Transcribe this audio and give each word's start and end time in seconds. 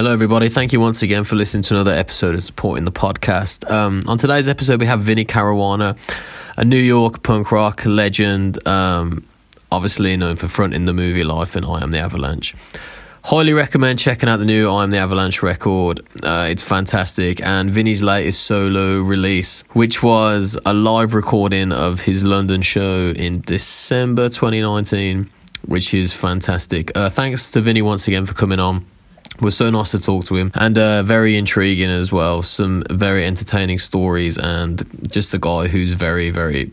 Hello, 0.00 0.14
everybody. 0.14 0.48
Thank 0.48 0.72
you 0.72 0.80
once 0.80 1.02
again 1.02 1.24
for 1.24 1.36
listening 1.36 1.62
to 1.64 1.74
another 1.74 1.92
episode 1.92 2.34
of 2.34 2.42
Supporting 2.42 2.86
the 2.86 2.90
Podcast. 2.90 3.70
Um, 3.70 4.00
on 4.06 4.16
today's 4.16 4.48
episode, 4.48 4.80
we 4.80 4.86
have 4.86 5.02
Vinnie 5.02 5.26
Caruana, 5.26 5.94
a 6.56 6.64
New 6.64 6.78
York 6.78 7.22
punk 7.22 7.52
rock 7.52 7.84
legend, 7.84 8.66
um, 8.66 9.26
obviously 9.70 10.16
known 10.16 10.36
for 10.36 10.48
fronting 10.48 10.86
the 10.86 10.92
Movielife 10.92 11.54
and 11.54 11.66
I 11.66 11.82
Am 11.82 11.90
the 11.90 11.98
Avalanche. 11.98 12.54
Highly 13.24 13.52
recommend 13.52 13.98
checking 13.98 14.26
out 14.26 14.38
the 14.38 14.46
new 14.46 14.70
I 14.70 14.84
Am 14.84 14.90
the 14.90 14.96
Avalanche 14.96 15.42
record. 15.42 16.00
Uh, 16.22 16.48
it's 16.50 16.62
fantastic. 16.62 17.42
And 17.42 17.70
Vinnie's 17.70 18.02
latest 18.02 18.44
solo 18.44 19.00
release, 19.02 19.64
which 19.74 20.02
was 20.02 20.56
a 20.64 20.72
live 20.72 21.12
recording 21.12 21.72
of 21.72 22.00
his 22.00 22.24
London 22.24 22.62
show 22.62 23.10
in 23.10 23.42
December 23.42 24.30
2019, 24.30 25.30
which 25.66 25.92
is 25.92 26.14
fantastic. 26.14 26.90
Uh, 26.96 27.10
thanks 27.10 27.50
to 27.50 27.60
Vinny 27.60 27.82
once 27.82 28.08
again 28.08 28.24
for 28.24 28.32
coming 28.32 28.60
on 28.60 28.86
was 29.40 29.56
so 29.56 29.70
nice 29.70 29.92
to 29.92 29.98
talk 30.00 30.24
to 30.24 30.36
him 30.36 30.50
and 30.54 30.76
uh, 30.76 31.02
very 31.02 31.36
intriguing 31.36 31.88
as 31.90 32.12
well. 32.12 32.42
Some 32.42 32.84
very 32.90 33.24
entertaining 33.24 33.78
stories 33.78 34.36
and 34.38 34.84
just 35.10 35.32
a 35.32 35.38
guy 35.38 35.66
who's 35.68 35.92
very, 35.92 36.30
very 36.30 36.72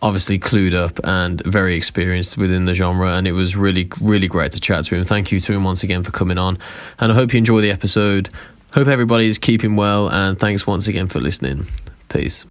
obviously 0.00 0.36
clued 0.38 0.74
up 0.74 0.98
and 1.04 1.40
very 1.44 1.76
experienced 1.76 2.36
within 2.36 2.64
the 2.64 2.74
genre. 2.74 3.14
And 3.14 3.28
it 3.28 3.32
was 3.32 3.54
really, 3.54 3.88
really 4.00 4.26
great 4.26 4.50
to 4.52 4.60
chat 4.60 4.84
to 4.86 4.96
him. 4.96 5.04
Thank 5.04 5.30
you 5.30 5.38
to 5.38 5.52
him 5.52 5.62
once 5.62 5.84
again 5.84 6.02
for 6.02 6.10
coming 6.10 6.38
on. 6.38 6.58
And 6.98 7.12
I 7.12 7.14
hope 7.14 7.32
you 7.32 7.38
enjoy 7.38 7.60
the 7.60 7.70
episode. 7.70 8.30
Hope 8.72 8.88
everybody's 8.88 9.38
keeping 9.38 9.76
well. 9.76 10.08
And 10.08 10.38
thanks 10.40 10.66
once 10.66 10.88
again 10.88 11.06
for 11.06 11.20
listening. 11.20 11.68
Peace. 12.08 12.46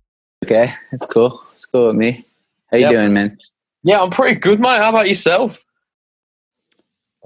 Okay, 0.45 0.71
that's 0.91 1.05
cool. 1.05 1.43
It's 1.53 1.65
cool 1.65 1.87
with 1.87 1.95
me. 1.97 2.23
How 2.71 2.77
you 2.77 2.83
Yep. 2.85 2.91
doing, 2.93 3.13
man? 3.13 3.37
Yeah, 3.83 4.01
I'm 4.01 4.11
pretty 4.11 4.39
good, 4.39 4.59
mate. 4.59 4.77
How 4.81 4.89
about 4.89 5.09
yourself? 5.09 5.59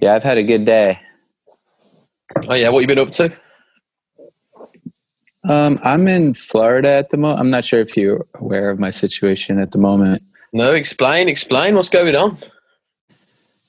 Yeah, 0.01 0.15
I've 0.15 0.23
had 0.23 0.37
a 0.37 0.43
good 0.43 0.65
day. 0.65 0.99
Oh 2.47 2.53
yeah, 2.53 2.69
what 2.69 2.81
you 2.81 2.87
been 2.87 2.99
up 2.99 3.11
to? 3.13 3.33
Um, 5.47 5.79
I'm 5.83 6.07
in 6.07 6.33
Florida 6.33 6.89
at 6.89 7.09
the 7.09 7.17
moment. 7.17 7.39
I'm 7.39 7.49
not 7.49 7.65
sure 7.65 7.79
if 7.79 7.95
you're 7.95 8.25
aware 8.35 8.69
of 8.69 8.79
my 8.79 8.89
situation 8.89 9.59
at 9.59 9.71
the 9.71 9.77
moment. 9.77 10.23
No, 10.53 10.73
explain, 10.73 11.29
explain 11.29 11.75
what's 11.75 11.89
going 11.89 12.15
on. 12.15 12.37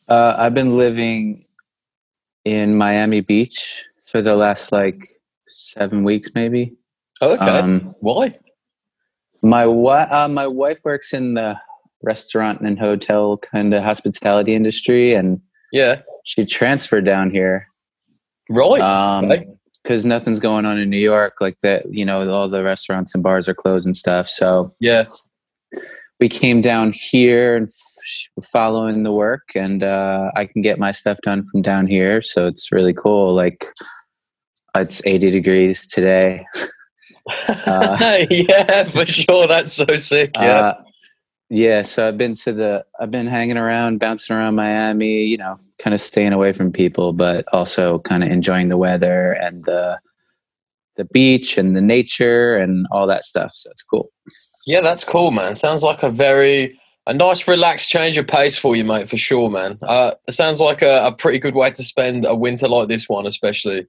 Uh, 0.08 0.34
I've 0.38 0.54
been 0.54 0.76
living 0.76 1.44
in 2.44 2.76
Miami 2.76 3.20
Beach 3.20 3.84
for 4.06 4.22
the 4.22 4.36
last 4.36 4.72
like 4.72 5.06
seven 5.48 6.02
weeks, 6.04 6.30
maybe. 6.34 6.74
Oh, 7.20 7.32
okay. 7.34 7.44
Um, 7.58 7.94
Why? 8.00 8.38
my 9.42 9.62
wi- 9.62 10.08
uh, 10.10 10.28
my 10.28 10.46
wife 10.46 10.78
works 10.84 11.12
in 11.12 11.34
the 11.34 11.58
restaurant 12.02 12.60
and 12.62 12.78
hotel 12.78 13.36
kind 13.38 13.74
of 13.74 13.82
hospitality 13.82 14.54
industry, 14.54 15.14
and 15.14 15.40
Yeah. 15.72 16.02
she 16.24 16.44
transferred 16.46 17.04
down 17.04 17.30
here. 17.30 17.68
Right. 18.48 18.80
Um, 18.80 19.30
okay. 19.30 19.46
because 19.82 20.04
nothing's 20.04 20.40
going 20.40 20.66
on 20.66 20.78
in 20.78 20.90
New 20.90 20.98
York 20.98 21.34
like 21.40 21.58
that. 21.62 21.84
You 21.92 22.04
know, 22.04 22.28
all 22.30 22.48
the 22.48 22.62
restaurants 22.62 23.14
and 23.14 23.22
bars 23.22 23.48
are 23.48 23.54
closed 23.54 23.86
and 23.86 23.96
stuff. 23.96 24.28
So 24.28 24.74
Yeah. 24.80 25.06
we 26.20 26.28
came 26.28 26.60
down 26.60 26.92
here 26.94 27.56
and 27.56 27.68
following 28.42 29.02
the 29.02 29.12
work, 29.12 29.42
and 29.54 29.82
uh, 29.82 30.30
I 30.34 30.46
can 30.46 30.62
get 30.62 30.78
my 30.78 30.90
stuff 30.90 31.18
done 31.22 31.44
from 31.50 31.62
down 31.62 31.86
here. 31.86 32.22
So 32.22 32.46
it's 32.46 32.72
really 32.72 32.94
cool. 32.94 33.34
Like 33.34 33.66
it's 34.74 35.04
80 35.06 35.30
degrees 35.30 35.86
today. 35.86 36.44
Uh, 37.66 38.24
yeah, 38.30 38.84
for 38.84 39.04
sure. 39.04 39.48
That's 39.48 39.72
so 39.72 39.96
sick. 39.96 40.30
Yeah. 40.36 40.58
Uh, 40.60 40.74
yeah. 41.50 41.82
So 41.82 42.06
I've 42.06 42.16
been 42.18 42.34
to 42.36 42.52
the, 42.52 42.84
I've 43.00 43.10
been 43.10 43.26
hanging 43.26 43.56
around, 43.56 43.98
bouncing 43.98 44.36
around 44.36 44.54
Miami. 44.54 45.24
You 45.24 45.36
know, 45.38 45.58
kind 45.78 45.94
of 45.94 46.00
staying 46.00 46.32
away 46.32 46.52
from 46.52 46.72
people, 46.72 47.12
but 47.12 47.44
also 47.52 47.98
kind 48.00 48.24
of 48.24 48.30
enjoying 48.30 48.68
the 48.68 48.78
weather 48.78 49.32
and 49.32 49.64
the 49.64 49.98
the 50.96 51.04
beach 51.04 51.58
and 51.58 51.76
the 51.76 51.82
nature 51.82 52.56
and 52.56 52.86
all 52.90 53.06
that 53.06 53.24
stuff. 53.24 53.52
So 53.52 53.70
it's 53.70 53.82
cool. 53.82 54.08
yeah, 54.66 54.80
that's 54.80 55.04
cool, 55.04 55.30
man. 55.30 55.54
Sounds 55.54 55.82
like 55.82 56.02
a 56.02 56.10
very 56.10 56.78
a 57.06 57.14
nice, 57.14 57.46
relaxed 57.46 57.88
change 57.88 58.18
of 58.18 58.26
pace 58.26 58.58
for 58.58 58.74
you, 58.74 58.84
mate. 58.84 59.08
For 59.08 59.16
sure, 59.16 59.48
man. 59.48 59.78
Uh, 59.82 60.12
it 60.26 60.32
sounds 60.32 60.60
like 60.60 60.82
a, 60.82 61.06
a 61.06 61.12
pretty 61.12 61.38
good 61.38 61.54
way 61.54 61.70
to 61.70 61.82
spend 61.82 62.26
a 62.26 62.34
winter 62.34 62.68
like 62.68 62.88
this 62.88 63.08
one, 63.08 63.26
especially. 63.26 63.86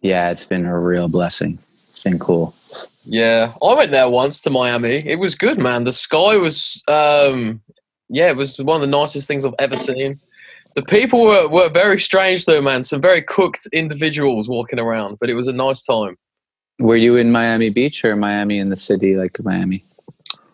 Yeah, 0.00 0.30
it's 0.30 0.44
been 0.44 0.66
a 0.66 0.78
real 0.78 1.08
blessing. 1.08 1.58
It's 1.90 2.00
been 2.00 2.18
cool. 2.18 2.54
Yeah, 3.04 3.52
I 3.62 3.74
went 3.74 3.92
there 3.92 4.08
once 4.08 4.42
to 4.42 4.50
Miami. 4.50 5.06
It 5.06 5.18
was 5.18 5.34
good, 5.34 5.58
man. 5.58 5.84
The 5.84 5.92
sky 5.92 6.36
was, 6.36 6.82
um, 6.88 7.60
yeah, 8.08 8.30
it 8.30 8.36
was 8.36 8.58
one 8.58 8.76
of 8.76 8.80
the 8.80 8.86
nicest 8.86 9.28
things 9.28 9.44
I've 9.44 9.54
ever 9.58 9.76
seen. 9.76 10.20
The 10.76 10.82
people 10.82 11.24
were, 11.24 11.48
were 11.48 11.68
very 11.68 11.98
strange, 12.00 12.44
though, 12.44 12.60
man. 12.62 12.82
Some 12.82 13.00
very 13.00 13.22
cooked 13.22 13.66
individuals 13.72 14.48
walking 14.48 14.78
around, 14.78 15.18
but 15.20 15.28
it 15.28 15.34
was 15.34 15.48
a 15.48 15.52
nice 15.52 15.84
time. 15.84 16.16
Were 16.78 16.96
you 16.96 17.16
in 17.16 17.32
Miami 17.32 17.70
Beach 17.70 18.04
or 18.04 18.16
Miami 18.16 18.58
in 18.58 18.70
the 18.70 18.76
city, 18.76 19.16
like 19.16 19.42
Miami? 19.42 19.84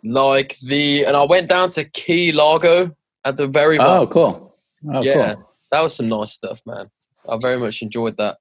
Like 0.02 0.56
the, 0.62 1.04
and 1.04 1.16
I 1.16 1.22
went 1.24 1.48
down 1.48 1.68
to 1.70 1.84
Key 1.84 2.32
Largo 2.32 2.96
at 3.24 3.36
the 3.36 3.46
very 3.46 3.78
Oh, 3.78 4.06
cool. 4.06 4.54
Oh, 4.92 5.02
yeah, 5.02 5.34
cool. 5.34 5.50
that 5.70 5.80
was 5.82 5.94
some 5.94 6.08
nice 6.08 6.32
stuff, 6.32 6.60
man. 6.64 6.90
I 7.28 7.36
very 7.36 7.58
much 7.58 7.82
enjoyed 7.82 8.16
that. 8.16 8.38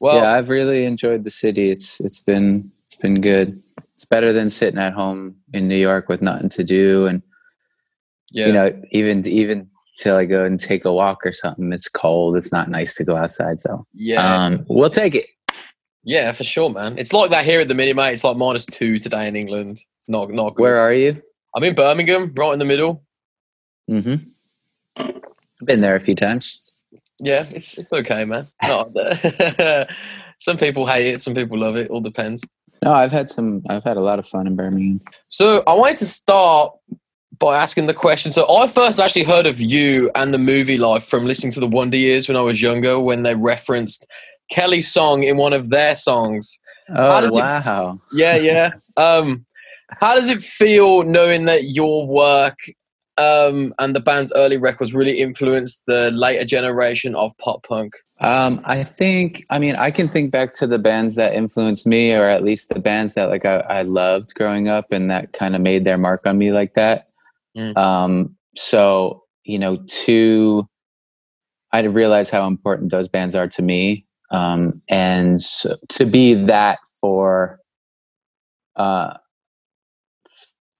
Well, 0.00 0.16
yeah, 0.16 0.32
I've 0.32 0.48
really 0.48 0.84
enjoyed 0.84 1.24
the 1.24 1.30
city. 1.30 1.70
It's 1.70 2.00
it's 2.00 2.20
been 2.20 2.70
it's 2.84 2.94
been 2.94 3.20
good. 3.20 3.62
It's 3.94 4.04
better 4.04 4.32
than 4.32 4.50
sitting 4.50 4.78
at 4.80 4.92
home 4.92 5.36
in 5.52 5.68
New 5.68 5.76
York 5.76 6.08
with 6.08 6.20
nothing 6.20 6.48
to 6.50 6.64
do 6.64 7.06
and 7.06 7.22
yeah, 8.32 8.46
you 8.46 8.52
know 8.52 8.82
even 8.90 9.26
even 9.26 9.70
till 9.96 10.16
i 10.16 10.24
go 10.24 10.44
and 10.44 10.58
take 10.60 10.84
a 10.84 10.92
walk 10.92 11.24
or 11.24 11.32
something 11.32 11.72
it's 11.72 11.88
cold 11.88 12.36
it's 12.36 12.52
not 12.52 12.70
nice 12.70 12.94
to 12.94 13.04
go 13.04 13.16
outside 13.16 13.60
so 13.60 13.86
yeah, 13.94 14.44
um 14.44 14.64
we'll 14.68 14.90
take 14.90 15.14
it 15.14 15.26
yeah, 16.04 16.32
for 16.32 16.42
sure, 16.42 16.68
man. 16.68 16.98
It's 16.98 17.12
like 17.12 17.30
that 17.30 17.44
here 17.44 17.60
at 17.60 17.68
the 17.68 17.76
minute, 17.76 17.94
mate. 17.94 18.12
It's 18.14 18.24
like 18.24 18.36
minus 18.36 18.66
two 18.66 18.98
today 18.98 19.28
in 19.28 19.36
England. 19.36 19.78
It's 20.00 20.08
not 20.08 20.30
not 20.30 20.56
good. 20.56 20.62
where 20.62 20.78
are 20.78 20.92
you 20.92 21.22
I'm 21.54 21.62
in 21.62 21.76
Birmingham, 21.76 22.32
right 22.36 22.52
in 22.52 22.58
the 22.58 22.64
middle. 22.64 23.04
mm-hmm 23.88 24.16
been 25.64 25.80
there 25.80 25.94
a 25.94 26.00
few 26.00 26.14
times 26.16 26.74
Yeah, 27.20 27.44
it's 27.48 27.78
it's 27.78 27.92
okay, 27.92 28.24
man. 28.24 28.46
Some 30.38 30.56
people 30.58 30.86
hate 30.86 31.06
it, 31.06 31.20
some 31.20 31.34
people 31.34 31.56
love 31.56 31.76
it. 31.76 31.88
All 31.88 32.00
depends. 32.00 32.42
no 32.82 32.92
i've 32.92 33.12
had 33.12 33.28
some 33.28 33.62
i've 33.70 33.84
had 33.84 33.96
a 33.96 34.00
lot 34.00 34.18
of 34.18 34.26
fun 34.26 34.48
in 34.48 34.56
birmingham 34.56 35.00
So 35.28 35.62
I 35.68 35.74
wanted 35.74 35.98
to 35.98 36.06
start 36.06 36.72
by 37.42 37.60
asking 37.60 37.86
the 37.86 37.94
question. 37.94 38.30
So 38.30 38.46
I 38.56 38.68
first 38.68 39.00
actually 39.00 39.24
heard 39.24 39.46
of 39.46 39.60
you 39.60 40.12
and 40.14 40.32
the 40.32 40.38
Movielife 40.38 41.02
from 41.02 41.26
listening 41.26 41.50
to 41.54 41.60
the 41.60 41.66
Wonder 41.66 41.96
Years 41.96 42.28
when 42.28 42.36
I 42.36 42.40
was 42.40 42.62
younger, 42.62 43.00
when 43.00 43.24
they 43.24 43.34
referenced 43.34 44.06
Kelly's 44.48 44.92
song 44.92 45.24
in 45.24 45.36
one 45.36 45.52
of 45.52 45.68
their 45.68 45.96
songs. 45.96 46.60
oh 46.94 47.20
does 47.20 47.32
it- 47.32 47.34
wow 47.34 47.98
Yeah, 48.14 48.36
yeah. 48.36 48.70
Um, 48.96 49.44
how 49.88 50.14
does 50.14 50.30
it 50.30 50.40
feel 50.40 51.02
knowing 51.02 51.46
that 51.46 51.64
your 51.64 52.06
work 52.06 52.58
um, 53.18 53.74
and 53.80 53.94
the 53.94 54.00
band's 54.00 54.32
early 54.36 54.56
records 54.56 54.94
really 54.94 55.18
influenced 55.18 55.82
the 55.88 56.12
later 56.12 56.44
generation 56.44 57.16
of 57.16 57.36
pop 57.38 57.66
punk? 57.66 57.92
um 58.20 58.60
i 58.64 58.84
think 58.84 59.44
i 59.50 59.58
mean 59.58 59.74
i 59.74 59.90
can 59.90 60.06
think 60.06 60.30
back 60.30 60.54
to 60.54 60.64
the 60.64 60.78
bands 60.78 61.16
that 61.16 61.34
influenced 61.34 61.88
me 61.88 62.12
or 62.12 62.28
at 62.28 62.44
least 62.44 62.68
the 62.68 62.78
bands 62.78 63.14
that 63.14 63.28
like 63.28 63.44
i, 63.44 63.56
I 63.56 63.82
loved 63.82 64.32
growing 64.34 64.68
up 64.68 64.92
and 64.92 65.10
that 65.10 65.32
kind 65.32 65.56
of 65.56 65.60
made 65.60 65.84
their 65.84 65.98
mark 65.98 66.24
on 66.24 66.38
me 66.38 66.52
like 66.52 66.74
that 66.74 67.08
Mm. 67.56 67.76
um 67.76 68.36
so 68.56 69.22
you 69.44 69.58
know 69.58 69.76
to 69.86 70.66
i 71.72 71.82
realize 71.82 72.30
how 72.30 72.46
important 72.46 72.90
those 72.90 73.08
bands 73.08 73.34
are 73.34 73.48
to 73.48 73.62
me 73.62 74.06
um 74.30 74.80
and 74.88 75.42
so, 75.42 75.76
to 75.90 76.06
be 76.06 76.34
that 76.34 76.78
for 77.00 77.60
uh 78.76 79.14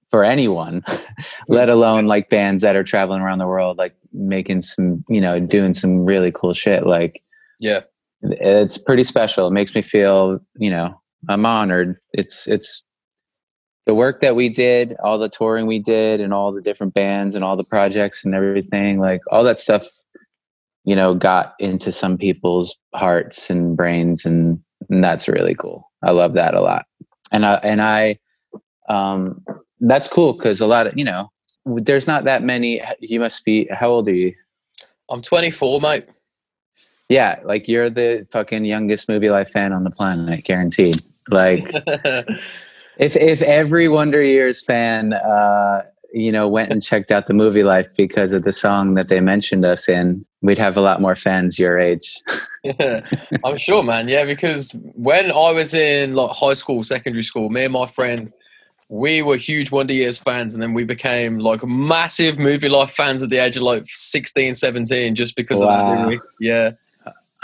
for 0.09 0.23
anyone 0.23 0.83
let 1.47 1.69
alone 1.69 2.07
like 2.07 2.29
bands 2.29 2.61
that 2.63 2.75
are 2.75 2.83
traveling 2.83 3.21
around 3.21 3.37
the 3.37 3.47
world 3.47 3.77
like 3.77 3.95
making 4.11 4.61
some 4.61 5.03
you 5.09 5.21
know 5.21 5.39
doing 5.39 5.73
some 5.73 6.05
really 6.05 6.31
cool 6.31 6.53
shit 6.53 6.85
like 6.87 7.21
Yeah, 7.59 7.81
it's 8.21 8.77
pretty 8.77 9.03
special. 9.03 9.47
It 9.47 9.51
makes 9.51 9.75
me 9.75 9.81
feel, 9.81 10.39
you 10.55 10.69
know, 10.69 10.99
I'm 11.29 11.45
honored. 11.45 11.97
It's 12.13 12.47
it's 12.47 12.85
the 13.85 13.93
work 13.93 14.21
that 14.21 14.35
we 14.35 14.49
did, 14.49 14.95
all 15.03 15.17
the 15.17 15.29
touring 15.29 15.65
we 15.65 15.79
did, 15.79 16.21
and 16.21 16.33
all 16.33 16.51
the 16.51 16.61
different 16.61 16.93
bands 16.93 17.35
and 17.35 17.43
all 17.43 17.57
the 17.57 17.63
projects 17.63 18.23
and 18.23 18.33
everything. 18.33 18.99
Like 18.99 19.21
all 19.31 19.43
that 19.43 19.59
stuff, 19.59 19.87
you 20.85 20.95
know, 20.95 21.13
got 21.13 21.55
into 21.59 21.91
some 21.91 22.17
people's 22.17 22.77
hearts 22.95 23.49
and 23.49 23.75
brains, 23.75 24.25
and, 24.25 24.61
and 24.89 25.03
that's 25.03 25.27
really 25.27 25.55
cool. 25.55 25.91
I 26.03 26.11
love 26.11 26.33
that 26.33 26.53
a 26.53 26.61
lot. 26.61 26.85
And 27.31 27.45
I 27.45 27.55
and 27.55 27.81
I, 27.81 28.19
um, 28.87 29.43
that's 29.79 30.07
cool 30.07 30.33
because 30.33 30.61
a 30.61 30.67
lot 30.67 30.87
of 30.87 30.97
you 30.97 31.03
know, 31.03 31.31
there's 31.65 32.07
not 32.07 32.23
that 32.25 32.43
many. 32.43 32.81
You 32.99 33.19
must 33.19 33.43
be. 33.43 33.67
How 33.71 33.89
old 33.89 34.07
are 34.07 34.13
you? 34.13 34.33
I'm 35.09 35.21
24, 35.21 35.81
mate. 35.81 36.05
Yeah, 37.09 37.39
like 37.43 37.67
you're 37.67 37.89
the 37.89 38.25
fucking 38.31 38.65
youngest 38.65 39.07
Movielife 39.07 39.49
fan 39.49 39.73
on 39.73 39.83
the 39.83 39.91
planet, 39.91 40.45
guaranteed. 40.45 41.01
Like 41.29 41.69
if 42.97 43.15
if 43.15 43.41
every 43.41 43.87
Wonder 43.87 44.23
Years 44.23 44.63
fan 44.63 45.13
uh 45.13 45.83
you 46.15 46.31
know, 46.31 46.47
went 46.47 46.71
and 46.71 46.83
checked 46.83 47.09
out 47.11 47.25
the 47.25 47.33
Movielife 47.33 47.87
because 47.97 48.33
of 48.33 48.43
the 48.43 48.51
song 48.51 48.93
that 48.93 49.07
they 49.07 49.19
mentioned 49.19 49.65
us 49.65 49.89
in, 49.89 50.23
we'd 50.43 50.59
have 50.59 50.77
a 50.77 50.81
lot 50.81 51.01
more 51.01 51.15
fans 51.15 51.57
your 51.57 51.79
age. 51.79 52.21
I'm 53.43 53.57
sure, 53.57 53.81
man. 53.81 54.07
Yeah, 54.07 54.23
because 54.23 54.69
when 54.73 55.31
I 55.31 55.51
was 55.51 55.73
in 55.73 56.13
like 56.13 56.29
high 56.35 56.53
school, 56.53 56.83
secondary 56.83 57.23
school, 57.23 57.49
me 57.49 57.63
and 57.63 57.73
my 57.73 57.87
friend, 57.87 58.31
we 58.89 59.23
were 59.23 59.37
huge 59.37 59.71
Wonder 59.71 59.93
Years 59.95 60.19
fans, 60.19 60.53
and 60.53 60.61
then 60.61 60.75
we 60.75 60.83
became 60.83 61.39
like 61.39 61.65
massive 61.65 62.35
Movielife 62.35 62.91
fans 62.91 63.23
at 63.23 63.29
the 63.29 63.37
age 63.37 63.57
of 63.57 63.63
like 63.63 63.85
16, 63.87 64.53
17, 64.53 65.15
just 65.15 65.35
because 65.35 65.61
Wow. 65.61 65.65
of 65.65 65.97
that. 65.97 66.03
Really. 66.03 66.19
Yeah. 66.39 66.71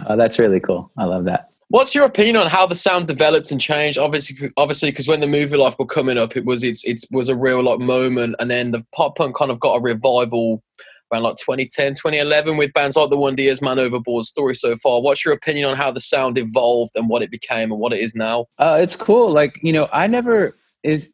Oh, 0.08 0.16
that's 0.16 0.38
really 0.38 0.60
cool. 0.60 0.92
I 0.96 1.06
love 1.06 1.26
that. 1.26 1.49
What's 1.70 1.94
your 1.94 2.06
opinion 2.06 2.36
on 2.36 2.48
how 2.48 2.66
the 2.66 2.74
sound 2.74 3.06
developed 3.08 3.52
and 3.52 3.62
changed? 3.62 4.00
Obviously, 4.00 4.52
obviously, 4.58 4.90
because 4.90 5.08
when 5.08 5.20
the 5.20 5.28
Movielife 5.28 5.78
were 5.78 5.86
coming 5.86 6.18
up, 6.18 6.36
it 6.36 6.44
was 6.44 6.64
it's 6.64 6.84
it 6.84 7.06
was 7.12 7.30
a 7.30 7.36
real 7.36 7.64
like 7.64 7.80
moment, 7.80 8.36
and 8.40 8.50
then 8.50 8.72
the 8.72 8.84
pop 8.96 9.16
punk 9.16 9.36
kind 9.36 9.52
of 9.52 9.60
got 9.60 9.76
a 9.76 9.80
revival 9.80 10.64
around 11.12 11.24
like 11.24 11.38
2010, 11.38 11.94
2011 11.94 12.58
with 12.58 12.74
bands 12.74 12.96
like 12.96 13.10
the 13.10 13.18
Wonder 13.18 13.44
Years, 13.44 13.62
Man 13.62 13.78
Overboard, 13.80 14.26
Story 14.26 14.56
So 14.56 14.76
Far. 14.78 15.02
What's 15.02 15.24
your 15.24 15.34
opinion 15.34 15.66
on 15.66 15.78
how 15.78 15.92
the 15.92 16.02
sound 16.02 16.38
evolved 16.40 16.92
and 16.96 17.08
what 17.08 17.22
it 17.22 17.30
became 17.32 17.72
and 17.72 17.80
what 17.80 17.94
it 17.94 18.00
is 18.00 18.16
now? 18.16 18.48
Uh, 18.58 18.80
it's 18.82 18.96
cool. 18.96 19.32
Like 19.32 19.60
you 19.62 19.72
know, 19.72 19.88
I 19.94 20.08
never 20.08 20.58
is. 20.84 21.12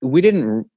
We 0.00 0.22
didn't. 0.22 0.70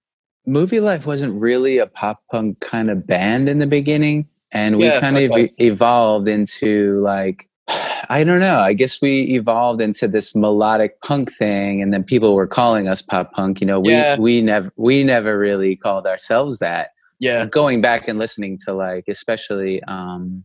Movielife 0.45 1.05
wasn't 1.05 1.39
really 1.41 1.77
a 1.77 1.87
pop 1.87 2.21
punk 2.29 2.59
kind 2.59 2.91
of 2.91 3.07
band 3.07 3.47
in 3.47 3.59
the 3.59 3.67
beginning, 3.67 4.27
and 4.51 4.77
we 4.77 4.87
Yeah, 4.87 4.99
kind 4.99 5.17
of 5.17 5.31
okay. 5.31 5.45
e- 5.45 5.65
evolved 5.65 6.27
into 6.27 6.99
like. 7.01 7.49
I 7.67 8.23
don't 8.23 8.39
know. 8.39 8.59
I 8.59 8.73
guess 8.73 9.01
we 9.01 9.21
evolved 9.35 9.81
into 9.81 10.07
this 10.07 10.35
melodic 10.35 11.01
punk 11.01 11.31
thing, 11.31 11.81
and 11.81 11.91
then 11.93 12.03
people 12.03 12.35
were 12.35 12.45
calling 12.47 12.87
us 12.87 13.01
pop 13.01 13.33
punk. 13.33 13.59
You 13.61 13.67
know, 13.67 13.79
we 13.79 13.91
Yeah. 13.91 14.17
we 14.17 14.41
never 14.41 14.71
we 14.75 15.03
never 15.03 15.37
really 15.39 15.75
called 15.75 16.05
ourselves 16.05 16.59
that. 16.59 16.91
Yeah, 17.19 17.45
Going 17.45 17.81
back 17.81 18.07
and 18.07 18.19
listening 18.19 18.59
to 18.65 18.73
like, 18.73 19.05
especially 19.07 19.81
um, 19.83 20.43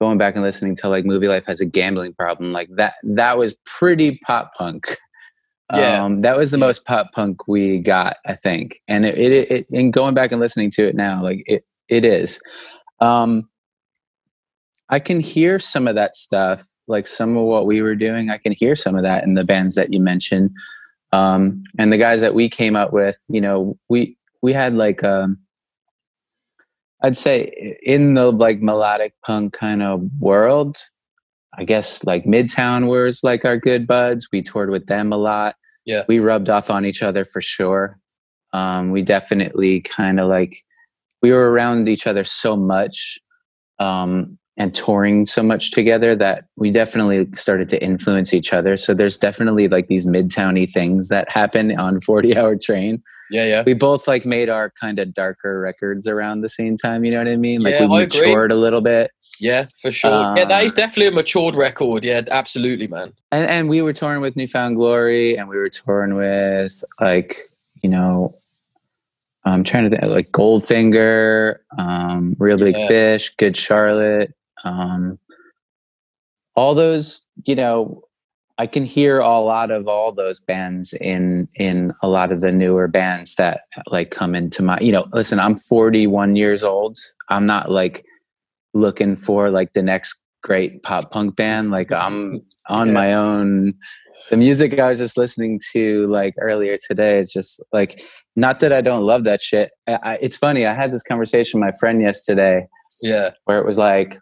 going 0.00 0.18
back 0.18 0.34
and 0.34 0.42
listening 0.42 0.74
to 0.76 0.88
like 0.88 1.04
Movielife 1.04 1.46
has 1.46 1.60
a 1.60 1.64
gambling 1.64 2.12
problem, 2.12 2.52
like 2.52 2.68
that. 2.76 2.94
That 3.04 3.38
was 3.38 3.54
pretty 3.64 4.18
pop 4.26 4.52
punk. 4.58 4.96
Yeah. 5.72 6.02
Um, 6.04 6.22
that 6.22 6.36
was 6.36 6.50
the 6.50 6.58
Yeah. 6.58 6.64
most 6.66 6.84
pop 6.86 7.12
punk 7.12 7.46
we 7.46 7.78
got, 7.78 8.16
I 8.26 8.34
think. 8.34 8.80
And 8.88 9.04
it, 9.06 9.16
it, 9.18 9.50
it, 9.50 9.66
and 9.70 9.92
going 9.92 10.14
back 10.14 10.32
and 10.32 10.40
listening 10.40 10.70
to 10.72 10.88
it 10.88 10.94
now, 10.96 11.22
like 11.22 11.42
it, 11.46 11.64
it 11.88 12.04
is. 12.06 12.40
Um, 13.00 13.48
I 14.90 14.98
can 14.98 15.20
hear 15.20 15.58
some 15.58 15.86
of 15.86 15.94
that 15.94 16.16
stuff, 16.16 16.62
like 16.86 17.06
some 17.06 17.36
of 17.36 17.44
what 17.44 17.66
we 17.66 17.82
were 17.82 17.94
doing. 17.94 18.30
I 18.30 18.38
can 18.38 18.52
hear 18.52 18.74
some 18.74 18.96
of 18.96 19.02
that 19.02 19.24
in 19.24 19.34
the 19.34 19.44
bands 19.44 19.74
that 19.74 19.92
you 19.92 20.00
mentioned. 20.00 20.50
Um, 21.12 21.64
and 21.78 21.92
the 21.92 21.98
guys 21.98 22.20
that 22.20 22.34
we 22.34 22.48
came 22.48 22.76
up 22.76 22.92
with, 22.92 23.18
you 23.28 23.40
know, 23.40 23.78
we, 23.88 24.16
we 24.42 24.52
had 24.52 24.74
like, 24.74 25.02
um, 25.04 25.38
I'd 27.02 27.16
say 27.16 27.78
in 27.82 28.14
the 28.14 28.32
like 28.32 28.60
melodic 28.60 29.14
punk 29.24 29.52
kind 29.52 29.82
of 29.82 30.02
world, 30.18 30.76
I 31.56 31.64
guess 31.64 32.04
like 32.04 32.24
Midtown 32.24 32.86
was 32.86 33.22
like 33.22 33.44
our 33.44 33.56
good 33.56 33.86
buds. 33.86 34.28
We 34.32 34.42
toured 34.42 34.70
with 34.70 34.86
them 34.86 35.12
a 35.12 35.16
lot. 35.16 35.56
Yeah. 35.84 36.04
We 36.08 36.18
rubbed 36.18 36.50
off 36.50 36.70
on 36.70 36.84
each 36.84 37.02
other 37.02 37.24
for 37.24 37.40
sure. 37.40 37.98
Um, 38.52 38.90
we 38.90 39.02
definitely 39.02 39.80
kind 39.80 40.20
of 40.20 40.28
like 40.28 40.56
we 41.22 41.32
were 41.32 41.50
around 41.50 41.88
each 41.88 42.06
other 42.06 42.24
so 42.24 42.56
much 42.56 43.18
um, 43.78 44.37
and 44.58 44.74
touring 44.74 45.24
so 45.24 45.42
much 45.42 45.70
together 45.70 46.14
that 46.16 46.44
we 46.56 46.70
definitely 46.70 47.26
started 47.34 47.68
to 47.70 47.82
influence 47.82 48.34
each 48.34 48.52
other. 48.52 48.76
So 48.76 48.92
there's 48.92 49.16
definitely 49.16 49.68
like 49.68 49.86
these 49.86 50.04
midtowny 50.04 50.70
things 50.70 51.08
that 51.08 51.30
happen 51.30 51.78
on 51.78 52.00
40 52.00 52.36
hour 52.36 52.56
train. 52.56 53.00
yeah, 53.30 53.44
yeah. 53.44 53.62
We 53.64 53.74
both 53.74 54.08
like 54.08 54.26
made 54.26 54.48
our 54.48 54.70
kind 54.80 54.98
of 54.98 55.14
darker 55.14 55.60
records 55.60 56.08
around 56.08 56.40
the 56.40 56.48
same 56.48 56.76
time. 56.76 57.04
You 57.04 57.12
know 57.12 57.18
what 57.18 57.28
I 57.28 57.36
mean? 57.36 57.62
Like 57.62 57.74
Yeah, 57.74 57.86
we 57.86 57.98
matured 58.00 58.50
a 58.50 58.56
little 58.56 58.80
bit. 58.80 59.12
Yeah, 59.38 59.64
for 59.80 59.92
sure. 59.92 60.36
yeah, 60.36 60.44
that 60.46 60.64
is 60.64 60.72
Uh, 60.72 60.74
definitely 60.74 61.06
a 61.06 61.12
matured 61.12 61.54
record. 61.54 62.04
Yeah, 62.04 62.22
absolutely, 62.28 62.88
man. 62.88 63.12
and, 63.30 63.48
and 63.48 63.68
we 63.68 63.80
were 63.80 63.92
touring 63.92 64.20
with 64.22 64.34
New 64.34 64.48
Found 64.48 64.74
Glory, 64.76 65.36
and 65.38 65.48
we 65.48 65.56
were 65.56 65.68
touring 65.70 66.14
with 66.16 66.82
like 67.00 67.36
you 67.82 67.88
know, 67.88 68.34
I'm 69.44 69.62
trying 69.62 69.88
to 69.88 69.96
think 69.96 70.10
like 70.12 70.32
Goldfinger, 70.32 71.58
um, 71.78 72.34
Real 72.40 72.58
Big 72.58 72.76
Yeah. 72.76 72.88
Fish, 72.88 73.30
Good 73.36 73.56
Charlotte, 73.56 74.34
um, 74.64 75.18
all 76.54 76.74
those. 76.74 77.26
You 77.44 77.54
know, 77.56 78.02
I 78.58 78.66
can 78.66 78.84
hear 78.84 79.20
a 79.20 79.40
lot 79.40 79.70
of 79.70 79.88
all 79.88 80.12
those 80.12 80.40
bands 80.40 80.92
in 80.94 81.48
in 81.54 81.92
a 82.02 82.08
lot 82.08 82.32
of 82.32 82.40
the 82.40 82.52
newer 82.52 82.88
bands 82.88 83.34
that 83.36 83.62
like 83.88 84.10
come 84.10 84.34
into 84.34 84.62
my. 84.62 84.78
You 84.80 84.92
know, 84.92 85.06
listen, 85.12 85.38
I'm 85.38 85.56
41 85.56 86.36
years 86.36 86.64
old. 86.64 86.98
I'm 87.28 87.46
not 87.46 87.70
like 87.70 88.04
looking 88.74 89.16
for 89.16 89.50
like 89.50 89.72
the 89.72 89.82
next 89.82 90.22
great 90.42 90.82
pop 90.82 91.10
punk 91.10 91.36
band. 91.36 91.70
Like 91.70 91.92
I'm 91.92 92.42
on 92.68 92.88
Yeah. 92.88 92.92
my 92.92 93.14
own. 93.14 93.74
The 94.30 94.36
music 94.36 94.78
I 94.78 94.90
was 94.90 94.98
just 94.98 95.16
listening 95.16 95.58
to 95.72 96.06
like 96.08 96.34
earlier 96.38 96.76
today 96.86 97.18
is 97.18 97.32
just 97.32 97.62
like 97.72 98.02
not 98.36 98.60
that 98.60 98.72
I 98.74 98.82
don't 98.82 99.02
love 99.02 99.24
that 99.24 99.40
shit. 99.40 99.70
I, 99.86 99.98
I, 100.02 100.18
it's 100.20 100.36
funny. 100.36 100.66
I 100.66 100.74
had 100.74 100.92
this 100.92 101.02
conversation 101.02 101.60
with 101.60 101.66
my 101.72 101.76
friend 101.78 102.02
yesterday 102.02 102.66
Yeah, 103.00 103.30
where 103.46 103.58
it 103.58 103.64
was 103.66 103.78
like 103.78 104.18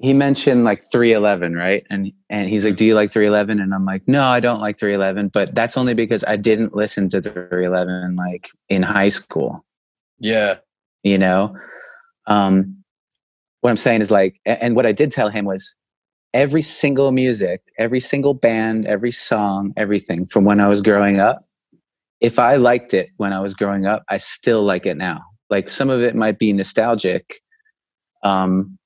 he 0.00 0.14
mentioned 0.14 0.64
like 0.64 0.84
311 0.90 1.54
right? 1.54 1.86
And 1.90 2.12
and 2.28 2.48
he's 2.48 2.64
like 2.64 2.76
do 2.76 2.86
you 2.86 2.94
like 2.94 3.12
311 3.12 3.60
and 3.60 3.74
i'm 3.74 3.84
like 3.84 4.02
no 4.08 4.24
i 4.24 4.40
don't 4.40 4.60
like 4.60 4.78
311 4.78 5.28
but 5.28 5.54
that's 5.54 5.76
only 5.76 5.94
because 5.94 6.24
i 6.24 6.36
didn't 6.36 6.74
listen 6.74 7.08
to 7.10 7.20
311 7.20 8.16
like 8.16 8.50
in 8.68 8.82
high 8.82 9.08
school. 9.08 9.64
Yeah, 10.18 10.56
you 11.02 11.18
know? 11.18 11.56
Um 12.26 12.76
what 13.60 13.70
i'm 13.70 13.76
saying 13.76 14.00
is 14.00 14.10
like 14.10 14.40
and 14.46 14.74
what 14.74 14.86
i 14.86 14.92
did 14.92 15.12
tell 15.12 15.28
him 15.28 15.44
was 15.44 15.76
every 16.32 16.62
single 16.62 17.12
music 17.12 17.60
every 17.78 18.00
single 18.00 18.32
band 18.32 18.86
every 18.86 19.10
song 19.10 19.74
everything 19.76 20.24
from 20.26 20.44
when 20.44 20.60
i 20.60 20.68
was 20.68 20.80
growing 20.80 21.18
up 21.20 21.44
if 22.20 22.38
i 22.38 22.54
liked 22.54 22.94
it 22.94 23.10
when 23.18 23.32
i 23.32 23.40
was 23.40 23.52
growing 23.54 23.84
up 23.84 24.02
i 24.08 24.16
still 24.16 24.62
like 24.64 24.86
it 24.86 24.96
now. 24.96 25.20
Like 25.50 25.68
some 25.68 25.90
of 25.90 26.00
it 26.00 26.14
might 26.14 26.38
be 26.38 26.52
nostalgic 26.52 27.42
um 28.22 28.78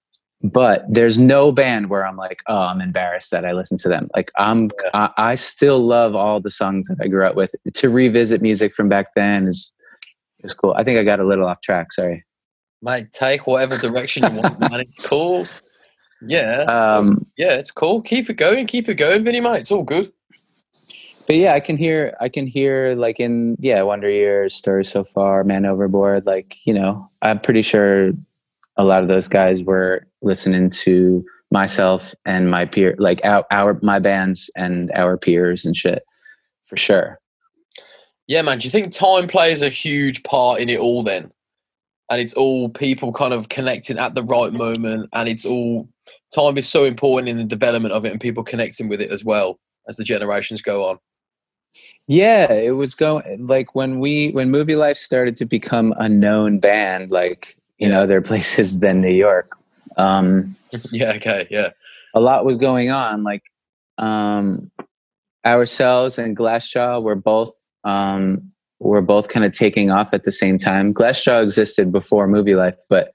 but 0.53 0.85
there's 0.89 1.19
no 1.19 1.51
band 1.51 1.89
where 1.91 2.07
i'm 2.07 2.17
like 2.17 2.43
oh 2.49 2.59
i'm 2.61 2.81
embarrassed 2.81 3.31
that 3.31 3.45
i 3.45 3.53
listen 3.53 3.79
to 3.79 3.89
them 3.89 4.09
like 4.15 4.31
i'm 4.39 4.71
I, 4.93 5.11
I 5.17 5.35
still 5.35 5.85
love 5.85 6.15
all 6.15 6.41
the 6.41 6.51
songs 6.51 6.87
that 6.89 6.99
i 7.01 7.09
grew 7.09 7.27
up 7.27 7.35
with 7.35 7.55
to 7.73 7.89
revisit 7.89 8.43
music 8.43 8.75
from 8.75 8.89
back 8.89 9.15
then 9.17 9.49
is 9.49 9.73
is 10.41 10.55
cool 10.55 10.75
i 10.77 10.85
think 10.85 10.99
i 10.99 11.03
got 11.03 11.19
a 11.19 11.25
little 11.25 11.47
off 11.47 11.61
track 11.63 11.93
sorry 11.93 12.25
mate. 12.83 13.11
Take 13.13 13.47
whatever 13.47 13.79
direction 13.79 14.25
you 14.25 14.41
want, 14.43 14.61
man. 14.61 14.75
It's 14.75 15.07
cool. 15.07 15.47
Yeah, 16.21 16.65
um 16.65 17.27
yeah, 17.39 17.55
it's 17.55 17.71
cool. 17.71 18.03
Keep 18.03 18.29
it 18.29 18.35
going. 18.35 18.67
Keep 18.67 18.91
it 18.91 18.97
going, 18.97 19.25
Vinnie, 19.25 19.41
mate. 19.41 19.61
It's 19.61 19.73
all 19.73 19.83
good. 19.83 20.13
but 21.27 21.37
yeah 21.37 21.55
i 21.55 21.61
can 21.61 21.77
hear 21.77 22.15
i 22.21 22.29
can 22.29 22.47
hear 22.47 22.95
like 22.97 23.19
in 23.19 23.57
yeah 23.59 23.83
wonder 23.83 24.11
years 24.11 24.55
story 24.55 24.85
so 24.85 25.03
far 25.05 25.43
man 25.45 25.65
overboard 25.65 26.27
like 26.27 26.57
you 26.65 26.75
know 26.75 27.11
i'm 27.23 27.41
pretty 27.41 27.63
sure 27.63 28.13
a 28.77 28.85
lot 28.85 29.03
of 29.03 29.09
those 29.09 29.29
guys 29.29 29.63
were 29.63 30.07
listening 30.25 30.71
to 30.71 31.25
myself 31.51 32.15
and 32.25 32.51
my 32.51 32.65
peer 32.65 32.95
like 32.99 33.21
our, 33.25 33.45
our 33.51 33.79
my 33.83 33.99
bands 33.99 34.51
and 34.57 34.91
our 34.95 35.17
peers 35.17 35.65
and 35.65 35.77
shit 35.77 36.03
for 36.65 36.77
sure 36.77 37.19
Yeah, 38.27 38.43
man. 38.43 38.59
Do 38.59 38.67
you 38.67 38.71
think 38.73 38.93
time 38.93 39.29
plays 39.29 39.61
a 39.63 39.69
huge 39.69 40.23
part 40.23 40.61
in 40.61 40.69
it 40.71 40.79
all 40.81 41.03
then? 41.03 41.31
And 42.11 42.21
it's 42.21 42.35
all 42.35 42.69
people 42.71 43.13
kind 43.13 43.33
of 43.35 43.49
connecting 43.51 43.99
at 43.99 44.15
the 44.15 44.23
right 44.23 44.53
moment, 44.53 45.09
and 45.13 45.29
it's 45.29 45.45
all 45.47 45.89
time 46.35 46.57
is 46.59 46.69
so 46.69 46.85
important 46.85 47.29
in 47.29 47.37
the 47.39 47.45
development 47.45 47.93
of 47.95 48.05
it, 48.05 48.13
and 48.13 48.21
people 48.21 48.43
connecting 48.45 48.89
with 48.89 49.01
it 49.01 49.11
as 49.11 49.25
well 49.25 49.59
as 49.89 49.97
the 49.97 50.05
generations 50.05 50.63
go 50.63 50.85
on. 50.89 50.99
yeah 52.07 52.53
it 52.53 52.73
was 52.77 52.95
going 52.95 53.47
like 53.47 53.75
when 53.75 53.99
we 53.99 54.31
when 54.33 54.51
Movielife 54.51 54.97
started 54.97 55.37
to 55.37 55.45
become 55.47 55.93
a 55.99 56.09
known 56.09 56.59
band 56.59 57.11
like 57.11 57.57
in 57.79 57.91
Yeah. 57.91 58.01
other 58.01 58.21
places 58.31 58.81
than 58.81 59.01
new 59.01 59.09
york 59.29 59.57
um 59.97 60.55
yeah. 60.91 61.13
Okay. 61.13 61.47
Yeah. 61.51 61.71
a 62.15 62.21
lot 62.21 62.45
was 62.45 62.57
going 62.57 62.91
on. 62.91 63.23
Like 63.23 63.43
um, 63.99 64.71
ourselves 65.47 66.19
and 66.19 66.37
Glassjaw 66.37 67.03
were 67.03 67.15
both 67.15 67.53
um, 67.85 68.51
were 68.81 69.03
both 69.03 69.29
kind 69.29 69.45
of 69.47 69.53
taking 69.53 69.91
off 69.91 70.13
at 70.15 70.25
the 70.25 70.33
same 70.33 70.59
time. 70.59 70.93
Glassjaw 70.95 71.43
existed 71.43 71.93
before 71.93 72.27
Movielife, 72.29 72.77
but 72.89 73.13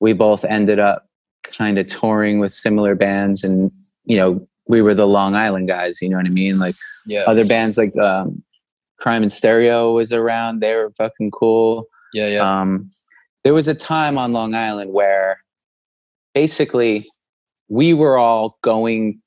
we 0.00 0.12
both 0.12 0.44
ended 0.44 0.78
up 0.78 1.06
kind 1.44 1.78
of 1.78 1.86
touring 1.86 2.38
with 2.40 2.52
similar 2.52 2.94
bands, 2.94 3.44
and 3.44 3.70
you 4.04 4.16
know 4.16 4.46
we 4.68 4.82
were 4.82 4.94
the 4.94 5.06
Long 5.06 5.34
Island 5.34 5.68
guys. 5.68 6.02
You 6.02 6.08
know 6.10 6.16
what 6.16 6.26
I 6.26 6.30
mean? 6.30 6.56
Like 6.56 6.74
Yeah. 7.06 7.22
other 7.26 7.44
bands 7.44 7.78
like 7.78 7.96
um, 7.96 8.42
Crime 8.98 9.22
and 9.22 9.32
Stereo 9.32 9.92
was 9.92 10.12
around. 10.12 10.60
They 10.60 10.74
were 10.74 10.90
fucking 10.98 11.30
cool. 11.30 11.86
Yeah. 12.12 12.26
Yeah. 12.28 12.60
Um, 12.60 12.90
there 13.44 13.54
was 13.54 13.68
a 13.68 13.74
time 13.74 14.18
on 14.18 14.32
Long 14.32 14.54
Island 14.54 14.92
where 14.92 15.40
basically 16.36 17.08
we 17.70 17.94
were 17.94 18.18
all 18.18 18.58
going, 18.62 19.18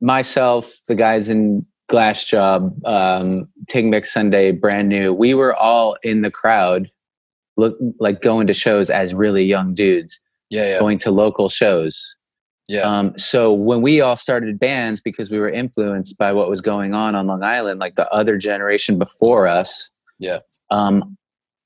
myself, 0.00 0.74
the 0.88 0.96
guys 0.96 1.28
in 1.28 1.64
Glassjaw, 1.88 2.84
um, 2.84 3.48
Taking 3.68 3.92
Back 3.92 4.04
Sunday, 4.04 4.50
brand 4.50 4.88
new. 4.88 5.14
We 5.14 5.32
were 5.34 5.54
all 5.54 5.96
in 6.02 6.22
the 6.22 6.30
crowd, 6.30 6.90
look 7.56 7.78
like 8.00 8.20
going 8.20 8.48
to 8.48 8.52
shows 8.52 8.90
as 8.90 9.14
really 9.14 9.44
young 9.44 9.74
dudes, 9.74 10.20
Yeah, 10.50 10.70
yeah, 10.70 10.78
going 10.80 10.98
to 10.98 11.12
local 11.12 11.48
shows. 11.48 12.16
yeah. 12.66 12.80
Um, 12.80 13.16
so 13.16 13.52
when 13.52 13.80
we 13.80 14.00
all 14.00 14.16
started 14.16 14.58
bands, 14.58 15.00
because 15.00 15.30
we 15.30 15.38
were 15.38 15.48
influenced 15.50 16.18
by 16.18 16.32
what 16.32 16.48
was 16.50 16.60
going 16.60 16.94
on 16.94 17.14
on 17.14 17.28
Long 17.28 17.44
Island, 17.44 17.78
like 17.78 17.94
the 17.94 18.10
other 18.12 18.36
generation 18.38 18.98
before 18.98 19.46
us, 19.46 19.88
Yeah. 20.18 20.40
um, 20.70 21.16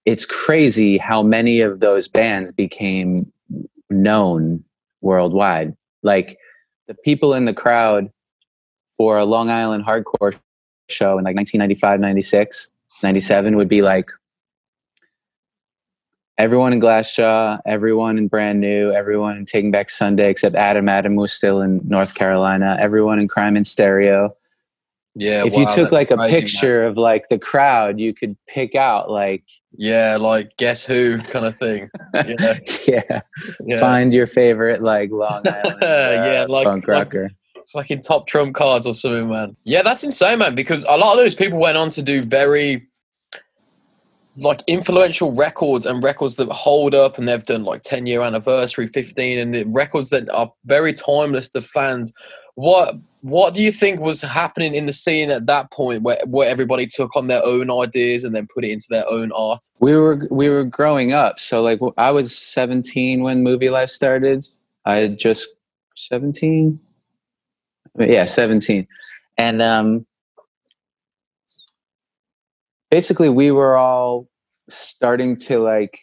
it's 0.05 0.27
crazy 0.27 0.99
how 0.99 1.23
many 1.23 1.63
of 1.63 1.81
those 1.81 2.07
bands 2.07 2.53
became 2.53 3.17
known 3.91 4.63
worldwide. 5.05 5.77
Like 6.03 6.39
the 6.89 6.95
people 6.95 7.35
in 7.35 7.45
the 7.45 7.55
crowd 7.55 8.11
for 8.97 9.19
a 9.19 9.25
Long 9.25 9.51
Island 9.51 9.85
hardcore 9.85 10.37
show 10.89 11.19
in 11.19 11.25
like 11.25 11.37
1995, 11.37 12.01
96, 12.01 12.71
97 13.03 13.57
would 13.57 13.69
be 13.69 13.83
like 13.83 14.11
everyone 16.39 16.73
in 16.73 16.81
Glassjaw, 16.81 17.61
everyone 17.67 18.19
in 18.19 18.29
Brand 18.29 18.61
New, 18.61 18.91
everyone 18.91 19.37
in 19.37 19.45
Taking 19.45 19.71
Back 19.71 19.91
Sunday, 19.91 20.31
except 20.31 20.57
Adam. 20.57 20.89
Adam 20.89 21.17
was 21.17 21.33
still 21.33 21.61
in 21.61 21.81
North 21.85 22.15
Carolina. 22.15 22.77
Everyone 22.81 23.19
in 23.19 23.29
Crime 23.29 23.57
and 23.57 23.67
Stereo. 23.67 24.35
yeah. 25.15 25.45
if 25.45 25.57
you 25.57 25.67
took 25.67 25.93
like 25.93 26.11
a 26.11 26.17
picture 26.27 26.85
of 26.85 26.97
like 26.97 27.29
the 27.29 27.39
crowd, 27.39 28.01
you 28.01 28.13
could 28.13 28.37
pick 28.47 28.75
out 28.75 29.11
like 29.11 29.45
yeah, 29.77 30.17
like 30.17 30.57
guess 30.57 30.85
who 30.85 31.19
kind 31.19 31.47
of 31.47 31.57
thing. 31.57 31.91
Yeah, 32.15 32.59
yeah, 32.89 33.21
yeah. 33.67 33.81
find 33.81 34.13
your 34.13 34.27
favorite 34.27 34.81
like 34.83 35.11
Long 35.11 35.43
Island 35.47 35.83
uh, 35.83 35.87
Yeah, 36.27 36.47
like- 36.49 36.65
punk 36.67 36.89
like- 36.89 37.15
fucking 37.73 38.03
top 38.03 38.27
trump 38.27 38.55
cards 38.55 38.87
or 38.87 38.95
something, 38.95 39.29
man. 39.31 39.57
Yeah, 39.65 39.83
that's 39.83 40.05
insane, 40.05 40.39
man. 40.39 40.55
Because 40.55 40.85
a 40.89 40.97
lot 40.97 41.13
of 41.13 41.19
those 41.19 41.35
people 41.35 41.59
went 41.59 41.77
on 41.77 41.91
to 41.91 42.03
do 42.03 42.23
very 42.23 42.87
like 44.37 44.63
influential 44.67 45.33
records 45.33 45.87
and 45.87 46.03
records 46.03 46.37
that 46.37 46.49
hold 46.51 46.95
up, 46.95 47.19
and 47.19 47.29
they've 47.29 47.45
done 47.45 47.65
like 47.65 47.83
ten 47.83 48.07
year 48.07 48.23
anniversary, 48.23 48.87
fifteen, 48.89 49.39
and 49.39 49.55
the 49.55 49.65
records 49.65 50.11
that 50.11 50.29
are 50.31 50.53
very 50.65 50.93
timeless 50.93 51.51
to 51.51 51.63
fans. 51.63 52.13
What 52.57 52.97
what 53.25 53.55
do 53.55 53.65
you 53.65 53.73
think 53.73 54.01
was 54.01 54.21
happening 54.21 54.75
in 54.75 54.85
the 54.85 54.93
scene 54.93 55.31
at 55.31 55.47
that 55.47 55.71
point, 55.71 56.03
where 56.03 56.21
where 56.27 56.47
everybody 56.47 56.87
took 56.87 57.17
on 57.17 57.27
their 57.27 57.43
own 57.43 57.71
ideas 57.71 58.23
and 58.23 58.37
then 58.37 58.47
put 58.53 58.67
it 58.67 58.71
into 58.71 58.87
their 58.91 59.09
own 59.09 59.33
art? 59.33 59.65
we 59.79 59.97
were 59.97 60.29
we 60.31 60.51
were 60.51 60.63
growing 60.63 61.13
up. 61.13 61.41
So 61.41 61.63
like 61.63 61.81
i 61.97 62.11
was 62.11 62.37
17 62.37 63.23
when 63.23 63.43
Movielife 63.43 63.89
started. 63.89 64.47
I 64.85 64.97
had 64.97 65.19
just 65.19 65.49
17 65.97 66.79
yeah 67.99 68.25
17 68.25 68.87
and 69.39 69.63
um 69.63 70.05
basically 72.91 73.31
we 73.31 73.51
were 73.51 73.77
all 73.77 74.29
starting 74.69 75.37
to 75.37 75.61
like 75.61 76.01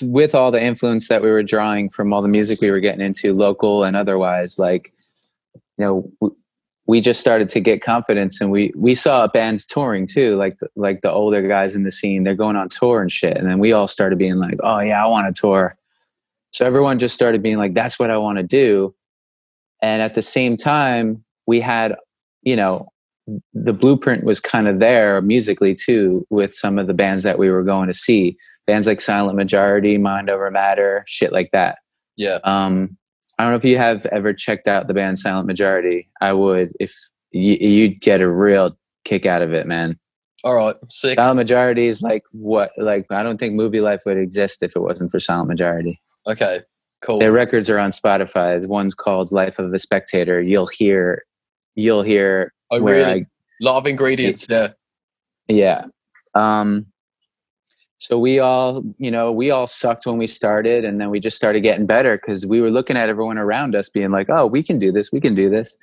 with 0.00 0.34
all 0.34 0.50
the 0.50 0.64
influence 0.64 1.08
that 1.08 1.20
we 1.20 1.30
were 1.30 1.42
drawing 1.42 1.90
from 1.90 2.12
all 2.12 2.22
the 2.22 2.28
music 2.28 2.60
we 2.60 2.70
were 2.70 2.80
getting 2.80 3.04
into 3.04 3.34
local 3.34 3.84
and 3.84 3.96
otherwise 3.96 4.58
like 4.58 4.94
you 5.80 5.86
know 5.86 6.12
w- 6.20 6.36
we 6.86 7.00
just 7.00 7.20
started 7.20 7.48
to 7.48 7.60
get 7.60 7.82
confidence 7.82 8.40
and 8.40 8.50
we 8.50 8.72
we 8.76 8.92
saw 8.94 9.26
bands 9.26 9.64
touring 9.64 10.06
too 10.06 10.36
like 10.36 10.58
the, 10.58 10.68
like 10.76 11.00
the 11.00 11.10
older 11.10 11.46
guys 11.46 11.74
in 11.74 11.84
the 11.84 11.90
scene 11.90 12.22
they're 12.22 12.34
going 12.34 12.56
on 12.56 12.68
tour 12.68 13.00
and 13.00 13.10
shit. 13.10 13.36
And 13.36 13.48
then 13.48 13.58
we 13.58 13.72
all 13.72 13.88
started 13.88 14.18
being 14.18 14.36
like 14.36 14.58
oh 14.62 14.80
yeah 14.80 15.02
i 15.02 15.06
want 15.06 15.34
to 15.34 15.40
tour. 15.40 15.76
So 16.52 16.66
everyone 16.66 16.98
just 16.98 17.14
started 17.14 17.42
being 17.42 17.56
like 17.56 17.72
that's 17.72 17.98
what 17.98 18.10
i 18.10 18.18
want 18.18 18.38
to 18.38 18.42
do. 18.42 18.94
And 19.80 20.02
at 20.02 20.14
the 20.14 20.22
same 20.22 20.56
time 20.56 21.24
we 21.46 21.60
had 21.60 21.96
you 22.42 22.56
know 22.56 22.88
the 23.54 23.72
blueprint 23.72 24.24
was 24.24 24.40
kind 24.40 24.66
of 24.68 24.80
there 24.80 25.22
musically 25.22 25.74
too 25.74 26.26
with 26.28 26.52
some 26.52 26.78
of 26.78 26.88
the 26.88 26.94
bands 26.94 27.22
that 27.22 27.38
we 27.38 27.50
were 27.50 27.62
going 27.62 27.86
to 27.86 27.94
see. 27.94 28.36
Bands 28.66 28.86
like 28.86 29.00
silent 29.00 29.36
majority 29.36 29.96
mind 29.96 30.28
over 30.28 30.50
matter 30.50 31.04
shit 31.06 31.32
like 31.32 31.50
that. 31.52 31.78
Yeah, 32.16 32.38
um, 32.44 32.98
I 33.40 33.44
don't 33.44 33.52
know 33.52 33.56
if 33.56 33.64
you 33.64 33.78
have 33.78 34.04
ever 34.06 34.34
checked 34.34 34.68
out 34.68 34.86
the 34.86 34.92
band 34.92 35.18
Silent 35.18 35.46
Majority. 35.46 36.10
I 36.20 36.34
would 36.34 36.74
if 36.78 36.94
you, 37.30 37.54
you'd 37.54 38.02
get 38.02 38.20
a 38.20 38.28
real 38.28 38.76
kick 39.06 39.24
out 39.24 39.40
of 39.40 39.54
it, 39.54 39.66
man. 39.66 39.98
all 40.44 40.54
right, 40.54 40.76
sick. 40.90 41.14
Silent 41.14 41.38
Majority 41.38 41.86
is 41.86 42.02
like 42.02 42.24
what 42.34 42.70
like 42.76 43.06
I 43.10 43.22
don't 43.22 43.38
think 43.38 43.54
Movielife 43.54 44.00
would 44.04 44.18
exist 44.18 44.62
if 44.62 44.76
it 44.76 44.80
wasn't 44.80 45.10
for 45.10 45.18
Silent 45.18 45.48
Majority. 45.48 46.02
Okay, 46.26 46.60
cool. 47.00 47.18
Their 47.18 47.32
records 47.32 47.70
are 47.70 47.78
on 47.78 47.92
Spotify. 47.92 48.52
There's 48.52 48.66
one's 48.66 48.94
called 48.94 49.32
Life 49.32 49.58
of 49.58 49.72
a 49.72 49.78
Spectator. 49.78 50.42
You'll 50.42 50.66
hear 50.66 51.24
you'll 51.76 52.02
hear 52.02 52.52
Oh, 52.70 52.78
really? 52.78 53.22
I 53.22 53.26
lot 53.62 53.78
of 53.78 53.86
ingredients 53.86 54.48
there. 54.48 54.74
Yeah. 55.48 55.86
Um, 56.34 56.89
so 58.00 58.18
we 58.18 58.38
all, 58.38 58.82
you 58.96 59.10
know, 59.10 59.30
we 59.30 59.50
all 59.50 59.66
sucked 59.66 60.06
when 60.06 60.16
we 60.16 60.26
started, 60.26 60.86
and 60.86 60.98
then 60.98 61.10
we 61.10 61.20
just 61.20 61.36
started 61.36 61.60
getting 61.60 61.84
better 61.84 62.16
because 62.16 62.46
we 62.46 62.62
were 62.62 62.70
looking 62.70 62.96
at 62.96 63.10
everyone 63.10 63.36
around 63.36 63.76
us, 63.76 63.90
being 63.90 64.10
like, 64.10 64.28
"Oh, 64.30 64.46
we 64.46 64.62
can 64.62 64.78
do 64.78 64.90
this. 64.90 65.12
We 65.12 65.20
can 65.20 65.34
do 65.34 65.50
this." 65.50 65.76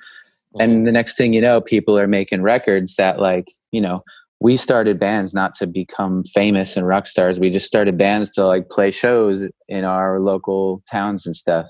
And 0.58 0.72
mm-hmm. 0.72 0.84
the 0.84 0.92
next 0.92 1.16
thing 1.16 1.32
you 1.32 1.40
know, 1.40 1.60
people 1.60 1.96
are 1.96 2.08
making 2.08 2.42
records 2.42 2.96
that, 2.96 3.20
like, 3.20 3.52
you 3.70 3.80
know, 3.80 4.02
we 4.40 4.56
started 4.56 4.98
bands 4.98 5.32
not 5.32 5.54
to 5.56 5.66
become 5.68 6.24
famous 6.24 6.76
and 6.76 6.88
rock 6.88 7.06
stars. 7.06 7.38
We 7.38 7.50
just 7.50 7.68
started 7.68 7.96
bands 7.96 8.32
to 8.32 8.44
like 8.44 8.68
play 8.68 8.90
shows 8.90 9.48
in 9.68 9.84
our 9.84 10.18
local 10.18 10.82
towns 10.90 11.24
and 11.24 11.36
stuff. 11.36 11.66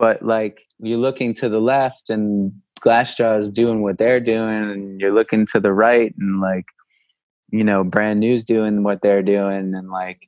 But 0.00 0.20
like, 0.24 0.62
you're 0.80 0.98
looking 0.98 1.32
to 1.34 1.48
the 1.48 1.60
left, 1.60 2.10
and 2.10 2.52
Glassjaw 2.80 3.38
is 3.38 3.52
doing 3.52 3.82
what 3.82 3.98
they're 3.98 4.18
doing, 4.18 4.64
and 4.64 5.00
you're 5.00 5.14
looking 5.14 5.46
to 5.52 5.60
the 5.60 5.72
right, 5.72 6.12
and 6.18 6.40
like 6.40 6.64
you 7.52 7.62
know, 7.62 7.84
brand 7.84 8.18
new's 8.18 8.44
doing 8.44 8.82
what 8.82 9.02
they're 9.02 9.22
doing, 9.22 9.74
and 9.74 9.90
like 9.90 10.26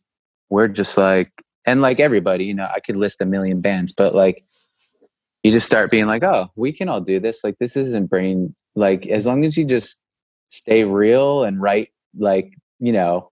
we're 0.51 0.69
just 0.69 0.97
like, 0.97 1.33
and 1.67 1.81
like 1.81 1.99
everybody, 1.99 2.45
you 2.45 2.55
know, 2.55 2.69
I 2.73 2.79
could 2.81 2.97
list 2.97 3.23
a 3.23 3.27
million 3.27 3.61
bands, 3.61 3.93
but 3.93 4.15
like 4.15 4.45
you 5.43 5.51
just 5.51 5.67
start 5.67 5.91
being 5.91 6.07
like, 6.07 6.23
oh, 6.23 6.51
we 6.55 6.73
can 6.73 6.89
all 6.89 7.01
do 7.01 7.19
this. 7.19 7.43
Like 7.43 7.59
this 7.59 7.77
isn't 7.77 8.11
brain. 8.11 8.55
Like 8.77 9.07
as 9.07 9.27
long 9.27 9.45
as 9.45 9.57
you 9.57 9.65
just 9.65 10.03
stay 10.51 10.85
real 10.85 11.45
and 11.45 11.61
write, 11.61 11.89
like 12.17 12.53
you 12.79 12.93
know, 12.93 13.31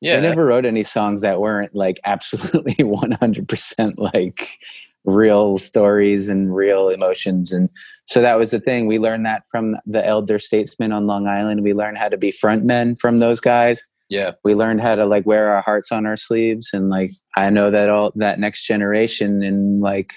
Yeah, 0.00 0.16
I 0.16 0.20
never 0.20 0.44
wrote 0.44 0.66
any 0.66 0.82
songs 0.82 1.20
that 1.22 1.40
weren't 1.40 1.74
like 1.74 2.00
absolutely 2.04 2.84
one 2.84 3.12
hundred 3.12 3.48
percent 3.48 3.98
like 3.98 4.58
real 5.08 5.56
stories 5.56 6.28
and 6.28 6.54
real 6.54 6.88
emotions. 6.88 7.52
And 7.52 7.70
so 8.06 8.20
that 8.20 8.34
was 8.34 8.50
the 8.50 8.60
thing. 8.60 8.86
We 8.86 8.98
learned 8.98 9.24
that 9.26 9.44
from 9.50 9.76
the 9.86 10.06
elder 10.06 10.38
statesmen 10.38 10.92
on 10.92 11.06
long 11.06 11.26
island. 11.26 11.62
We 11.62 11.72
learned 11.72 11.98
how 11.98 12.08
to 12.08 12.16
be 12.16 12.30
frontmen 12.30 12.98
from 12.98 13.18
those 13.18 13.40
guys. 13.40 13.86
Yeah, 14.10 14.32
we 14.44 14.54
learned 14.54 14.80
how 14.80 14.94
to 14.94 15.06
like 15.06 15.26
wear 15.26 15.50
our 15.50 15.62
hearts 15.62 15.92
on 15.92 16.06
our 16.06 16.16
sleeves. 16.16 16.70
And 16.72 16.88
like 16.88 17.12
i 17.36 17.50
know 17.50 17.70
that 17.70 17.88
all 17.88 18.12
that 18.16 18.38
next 18.38 18.64
generation 18.64 19.42
in 19.42 19.80
like 19.80 20.14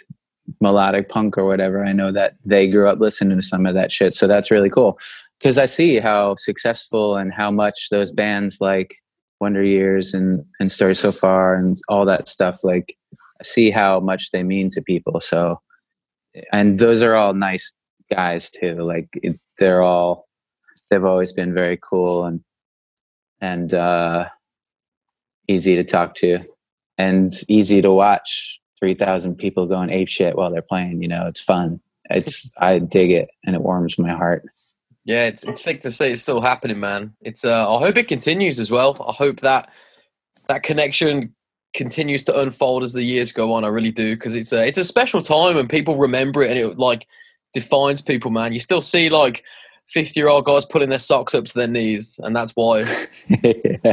melodic 0.60 1.08
punk 1.08 1.38
or 1.38 1.46
whatever 1.46 1.86
i 1.86 1.94
know 1.94 2.12
that 2.12 2.34
they 2.44 2.68
grew 2.70 2.90
up 2.90 3.00
listening 3.00 3.38
to 3.38 3.44
some 3.44 3.66
of 3.66 3.74
that 3.74 3.92
shit. 3.92 4.14
So 4.14 4.28
that's 4.28 4.52
really 4.52 4.70
cool. 4.70 4.98
Because 5.40 5.58
i 5.58 5.66
see 5.66 6.00
how 6.00 6.36
successful 6.36 7.18
and 7.18 7.34
how 7.34 7.52
much 7.52 7.90
those 7.90 8.12
bands 8.12 8.60
like 8.62 8.96
wonder 9.40 9.64
years 9.64 10.14
and 10.14 10.46
and 10.60 10.72
story 10.72 10.96
so 10.96 11.12
far 11.12 11.56
and 11.56 11.78
all 11.90 12.06
that 12.06 12.30
stuff 12.30 12.64
like 12.64 12.96
see 13.44 13.72
how 13.72 14.00
much 14.00 14.32
they 14.32 14.44
mean 14.44 14.70
to 14.70 14.82
people 14.82 15.20
so 15.20 15.60
and 16.52 16.80
those 16.80 17.02
are 17.02 17.16
all 17.16 17.34
nice 17.34 17.74
guys 18.10 18.50
too 18.50 18.76
like 18.76 19.10
they're 19.58 19.82
all 19.82 20.28
they've 20.90 21.06
always 21.06 21.32
been 21.34 21.54
very 21.54 21.78
cool 21.78 22.26
and 22.26 22.42
and 23.40 23.74
uh 23.74 24.28
easy 25.48 25.76
to 25.76 25.84
talk 25.84 26.16
to 26.16 26.40
and 26.98 27.42
easy 27.48 27.82
to 27.82 27.92
watch 27.92 28.60
3000 28.80 29.36
people 29.36 29.66
going 29.66 29.90
ape 29.90 30.08
shit 30.08 30.36
while 30.36 30.52
they're 30.52 30.62
playing 30.62 31.02
you 31.02 31.08
know 31.08 31.28
it's 31.28 31.42
fun 31.42 31.80
it's 32.10 32.52
i 32.60 32.80
dig 32.80 33.12
it 33.12 33.30
and 33.46 33.56
it 33.56 33.62
warms 33.62 33.98
my 33.98 34.12
heart 34.12 34.44
yeah. 35.04 35.26
It's 35.26 35.44
it's 35.44 35.62
sick 35.62 35.82
to 35.82 35.92
see 35.92 36.08
it's 36.08 36.22
still 36.22 36.42
happening, 36.42 36.80
man. 36.80 37.14
It's 37.22 37.44
uh, 37.44 37.76
I 37.76 37.80
hope 37.80 37.98
it 37.98 38.08
continues 38.08 38.60
as 38.60 38.70
well. 38.70 38.96
I 39.08 39.14
hope 39.14 39.40
that 39.42 39.70
that 40.48 40.64
connection 40.64 41.34
continues 41.74 42.24
to 42.26 42.40
unfold 42.40 42.84
as 42.84 42.94
the 42.94 43.04
years 43.04 43.32
go 43.32 43.54
on. 43.54 43.64
I 43.64 43.70
really 43.70 43.92
do 43.92 44.16
because 44.16 44.36
it's 44.36 44.52
a 44.54 44.66
it's 44.66 44.78
a 44.78 44.84
special 44.84 45.22
time 45.22 45.58
and 45.58 45.70
people 45.70 45.96
remember 45.98 46.44
it 46.44 46.52
and 46.52 46.60
it 46.60 46.78
like 46.78 47.08
defines 47.54 48.02
people, 48.02 48.32
man. 48.32 48.54
You 48.54 48.60
still 48.60 48.82
see 48.82 49.10
like 49.10 49.44
fifty 49.88 50.20
year 50.20 50.30
old 50.30 50.46
guys 50.46 50.66
putting 50.66 50.90
their 50.90 51.00
socks 51.00 51.34
up 51.36 51.46
to 51.46 51.54
their 51.54 51.68
knees, 51.68 52.20
and 52.24 52.36
that's 52.36 52.52
why. 52.54 52.84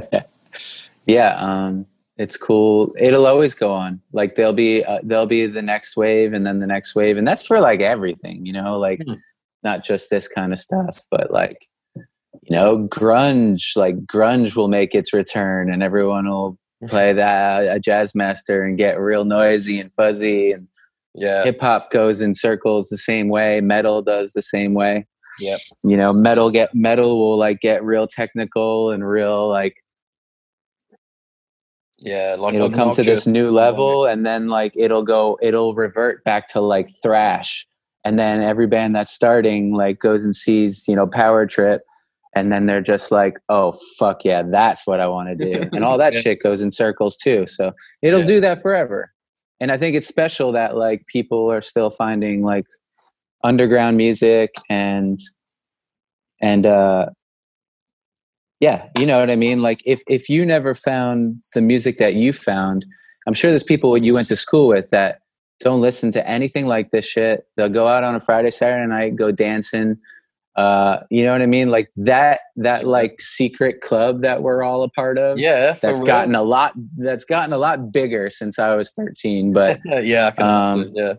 yeah 1.06 1.35
um 1.37 1.87
it's 2.16 2.37
cool 2.37 2.94
it'll 2.99 3.26
always 3.26 3.54
go 3.54 3.73
on 3.73 4.00
like 4.12 4.35
there'll 4.35 4.52
be 4.52 4.85
uh, 4.85 4.99
there'll 5.02 5.26
be 5.26 5.47
the 5.47 5.62
next 5.62 5.97
wave 5.97 6.32
and 6.32 6.47
then 6.47 6.58
the 6.58 6.66
next 6.66 6.94
wave 6.94 7.16
and 7.16 7.26
that's 7.26 7.47
for 7.47 7.61
like 7.61 7.80
everything 7.80 8.44
you 8.44 8.52
know 8.52 8.78
like 8.78 9.00
Hmm. 9.06 9.14
not 9.62 9.85
just 9.85 10.11
this 10.11 10.28
kind 10.28 10.52
of 10.52 10.58
stuff 10.58 11.02
but 11.11 11.30
like 11.30 11.68
you 11.94 12.50
know 12.50 12.87
grunge 12.88 13.76
like 13.76 13.97
grunge 14.06 14.54
will 14.54 14.68
make 14.68 14.94
its 14.94 15.12
return 15.12 15.73
and 15.73 15.82
everyone 15.82 16.28
will 16.28 16.58
play 16.88 17.12
that 17.12 17.68
uh, 17.68 17.75
a 17.75 17.80
Jazzmaster 17.80 18.64
and 18.64 18.78
get 18.78 18.99
real 18.99 19.25
noisy 19.25 19.80
and 19.80 19.90
fuzzy 19.97 20.52
and 20.52 20.68
Yeah, 21.14 21.44
hip 21.44 21.61
hop 21.61 21.90
goes 21.90 22.20
in 22.20 22.35
circles 22.35 22.88
the 22.88 22.99
same 22.99 23.28
way 23.28 23.61
metal 23.61 24.02
does 24.02 24.32
the 24.32 24.42
same 24.42 24.75
way. 24.75 25.06
Yep. 25.40 25.58
you 25.85 25.97
know 25.97 26.12
metal 26.12 26.50
get 26.50 26.75
metal 26.75 27.18
will 27.18 27.38
like 27.38 27.61
get 27.61 27.85
real 27.85 28.06
technical 28.08 28.90
and 28.90 29.06
real 29.06 29.49
like 29.49 29.76
Yeah, 31.99 32.37
like 32.38 32.54
it'll 32.54 32.70
come 32.70 32.92
to 32.92 33.02
this 33.02 33.26
new 33.26 33.50
level 33.50 34.06
and 34.06 34.25
then 34.25 34.49
like 34.49 34.73
it'll 34.76 35.04
go 35.04 35.38
it'll 35.42 35.75
revert 35.75 36.25
back 36.25 36.49
to 36.49 36.61
like 36.61 36.88
thrash. 37.02 37.66
And 38.04 38.18
then 38.18 38.40
every 38.40 38.66
band 38.66 38.94
that's 38.94 39.12
starting 39.12 39.75
like 39.75 39.99
goes 39.99 40.25
and 40.25 40.35
sees 40.35 40.87
you 40.88 40.97
know 40.97 41.06
power 41.06 41.47
trip 41.47 41.82
and 42.38 42.50
then 42.52 42.66
they're 42.66 42.80
just 42.80 43.11
like 43.11 43.38
oh 43.49 43.73
fuck 43.99 44.25
yeah 44.25 44.42
that's 44.42 44.87
what 44.87 45.00
i 45.00 45.07
want 45.07 45.28
to 45.28 45.35
do 45.35 45.68
and 45.73 45.85
all 45.85 45.99
that 45.99 46.14
Yeah. 46.14 46.21
shit 46.21 46.42
goes 46.42 46.61
in 46.62 46.71
circles 46.71 47.16
too 47.16 47.47
so 47.47 47.73
it'll 48.02 48.21
Yeah. 48.21 48.26
do 48.26 48.40
that 48.40 48.62
forever 48.62 49.12
and 49.61 49.71
i 49.73 49.76
think 49.78 49.97
it's 49.97 50.09
special 50.09 50.52
that 50.52 50.76
like 50.76 51.07
people 51.07 51.50
are 51.50 51.61
still 51.61 51.90
finding 51.90 52.42
like 52.42 52.66
underground 53.45 53.97
music 53.97 54.50
and 54.71 55.21
and 56.40 56.66
uh 56.66 57.07
yeah 58.61 58.88
you 58.99 59.07
know 59.07 59.18
what 59.21 59.30
i 59.30 59.37
mean 59.37 59.61
like 59.62 59.80
if 59.85 60.02
if 60.09 60.28
you 60.28 60.45
never 60.45 60.75
found 60.75 61.42
the 61.54 61.61
music 61.61 61.99
that 61.99 62.14
you 62.14 62.33
found 62.33 62.85
i'm 63.26 63.35
sure 63.35 63.50
there's 63.50 63.62
people 63.62 63.97
you 63.97 64.14
went 64.14 64.28
to 64.28 64.37
school 64.37 64.66
with 64.68 64.90
that 64.90 65.21
don't 65.61 65.80
listen 65.80 66.11
to 66.12 66.28
anything 66.28 66.66
like 66.66 66.90
this 66.90 67.04
shit 67.07 67.47
they'll 67.57 67.68
go 67.68 67.87
out 67.88 68.02
on 68.04 68.14
a 68.14 68.21
friday 68.21 68.50
saturday 68.50 68.87
night 68.88 69.14
go 69.16 69.30
dancing 69.30 69.97
uh 70.58 70.98
you 71.10 71.22
know 71.24 71.30
what 71.32 71.40
i 71.40 71.46
mean 71.46 71.70
like 71.70 71.88
that 71.96 72.40
that 72.56 72.84
like 72.86 73.20
secret 73.20 73.80
club 73.80 74.22
that 74.22 74.42
we're 74.42 74.62
all 74.62 74.82
a 74.82 74.88
part 74.90 75.16
of 75.18 75.38
Yeah, 75.38 75.72
that's 75.80 76.00
real. 76.00 76.06
gotten 76.06 76.34
a 76.34 76.42
lot 76.42 76.72
that's 76.96 77.24
gotten 77.24 77.52
a 77.52 77.58
lot 77.58 77.92
bigger 77.92 78.28
since 78.28 78.58
i 78.58 78.74
was 78.74 78.90
13 78.92 79.52
but 79.52 79.78
yeah, 80.02 80.28
Um, 80.38 80.90
yeah. 80.94 81.14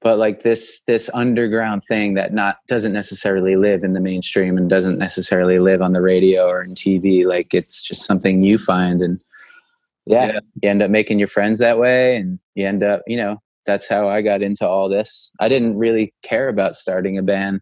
but 0.00 0.18
like 0.18 0.42
this 0.42 0.82
this 0.88 1.08
underground 1.14 1.84
thing 1.86 2.14
that 2.14 2.32
not 2.34 2.56
doesn't 2.66 2.92
necessarily 2.92 3.54
live 3.54 3.84
in 3.84 3.92
the 3.92 4.00
mainstream 4.00 4.58
and 4.58 4.68
doesn't 4.68 4.98
necessarily 4.98 5.58
live 5.60 5.80
on 5.80 5.92
the 5.92 6.00
radio 6.02 6.48
or 6.48 6.62
in 6.62 6.74
TV 6.74 7.24
like 7.26 7.54
it's 7.54 7.80
just 7.82 8.04
something 8.04 8.42
you 8.42 8.58
find 8.58 9.00
and 9.00 9.20
yeah, 10.06 10.26
Yeah. 10.32 10.40
you 10.62 10.70
end 10.70 10.82
up 10.82 10.90
making 10.90 11.18
your 11.20 11.28
friends 11.28 11.60
that 11.60 11.78
way 11.78 12.16
and 12.16 12.38
you 12.56 12.66
end 12.66 12.82
up 12.82 13.02
you 13.06 13.16
know 13.16 13.40
that's 13.66 13.86
how 13.88 14.08
I 14.08 14.22
got 14.22 14.42
into 14.42 14.66
all 14.66 14.88
this 14.88 15.30
I 15.38 15.48
didn't 15.48 15.76
really 15.76 16.12
care 16.22 16.48
about 16.48 16.74
starting 16.74 17.16
a 17.18 17.22
band 17.22 17.60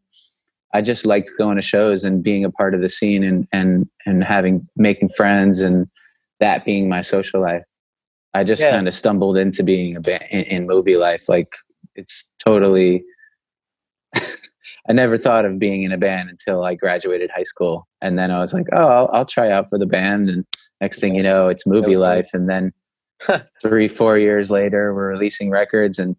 I 0.74 0.82
just 0.82 1.06
liked 1.06 1.30
going 1.38 1.56
to 1.56 1.62
shows 1.62 2.04
and 2.04 2.22
being 2.22 2.44
a 2.44 2.50
part 2.50 2.74
of 2.74 2.80
the 2.80 2.88
scene 2.88 3.22
and 3.24 3.46
and 3.52 3.88
and 4.06 4.22
having 4.24 4.66
making 4.76 5.08
friends 5.10 5.60
and 5.60 5.86
that 6.40 6.64
being 6.64 6.88
my 6.88 7.00
social 7.00 7.40
life. 7.40 7.62
I 8.34 8.44
just 8.44 8.62
Yeah. 8.62 8.70
kind 8.72 8.86
of 8.86 8.94
stumbled 8.94 9.36
into 9.36 9.62
being 9.62 9.96
a 9.96 10.00
band 10.00 10.24
in, 10.30 10.42
in 10.44 10.66
Movielife. 10.68 11.28
Like 11.28 11.48
it's 11.94 12.28
totally 12.44 13.02
i 14.88 14.92
never 14.92 15.18
thought 15.18 15.44
of 15.44 15.58
being 15.58 15.82
in 15.82 15.92
a 15.92 15.98
band 15.98 16.30
until 16.30 16.64
i 16.64 16.74
graduated 16.74 17.30
high 17.34 17.42
school. 17.42 17.86
And 18.00 18.18
then 18.18 18.30
i 18.30 18.38
was 18.38 18.52
like 18.54 18.66
oh 18.72 18.86
i'll, 18.88 19.08
I'll 19.12 19.26
try 19.26 19.50
out 19.50 19.68
for 19.70 19.78
the 19.78 19.86
band. 19.86 20.28
And 20.28 20.44
next 20.80 21.00
thing 21.00 21.14
you 21.14 21.22
know 21.22 21.48
it's 21.48 21.66
movie 21.66 21.92
Yeah. 21.92 21.98
life. 21.98 22.28
And 22.34 22.48
then 22.48 22.72
three 23.62 23.88
four 23.88 24.18
years 24.18 24.50
later 24.50 24.94
we're 24.94 25.08
releasing 25.08 25.50
records 25.50 25.98
and 25.98 26.14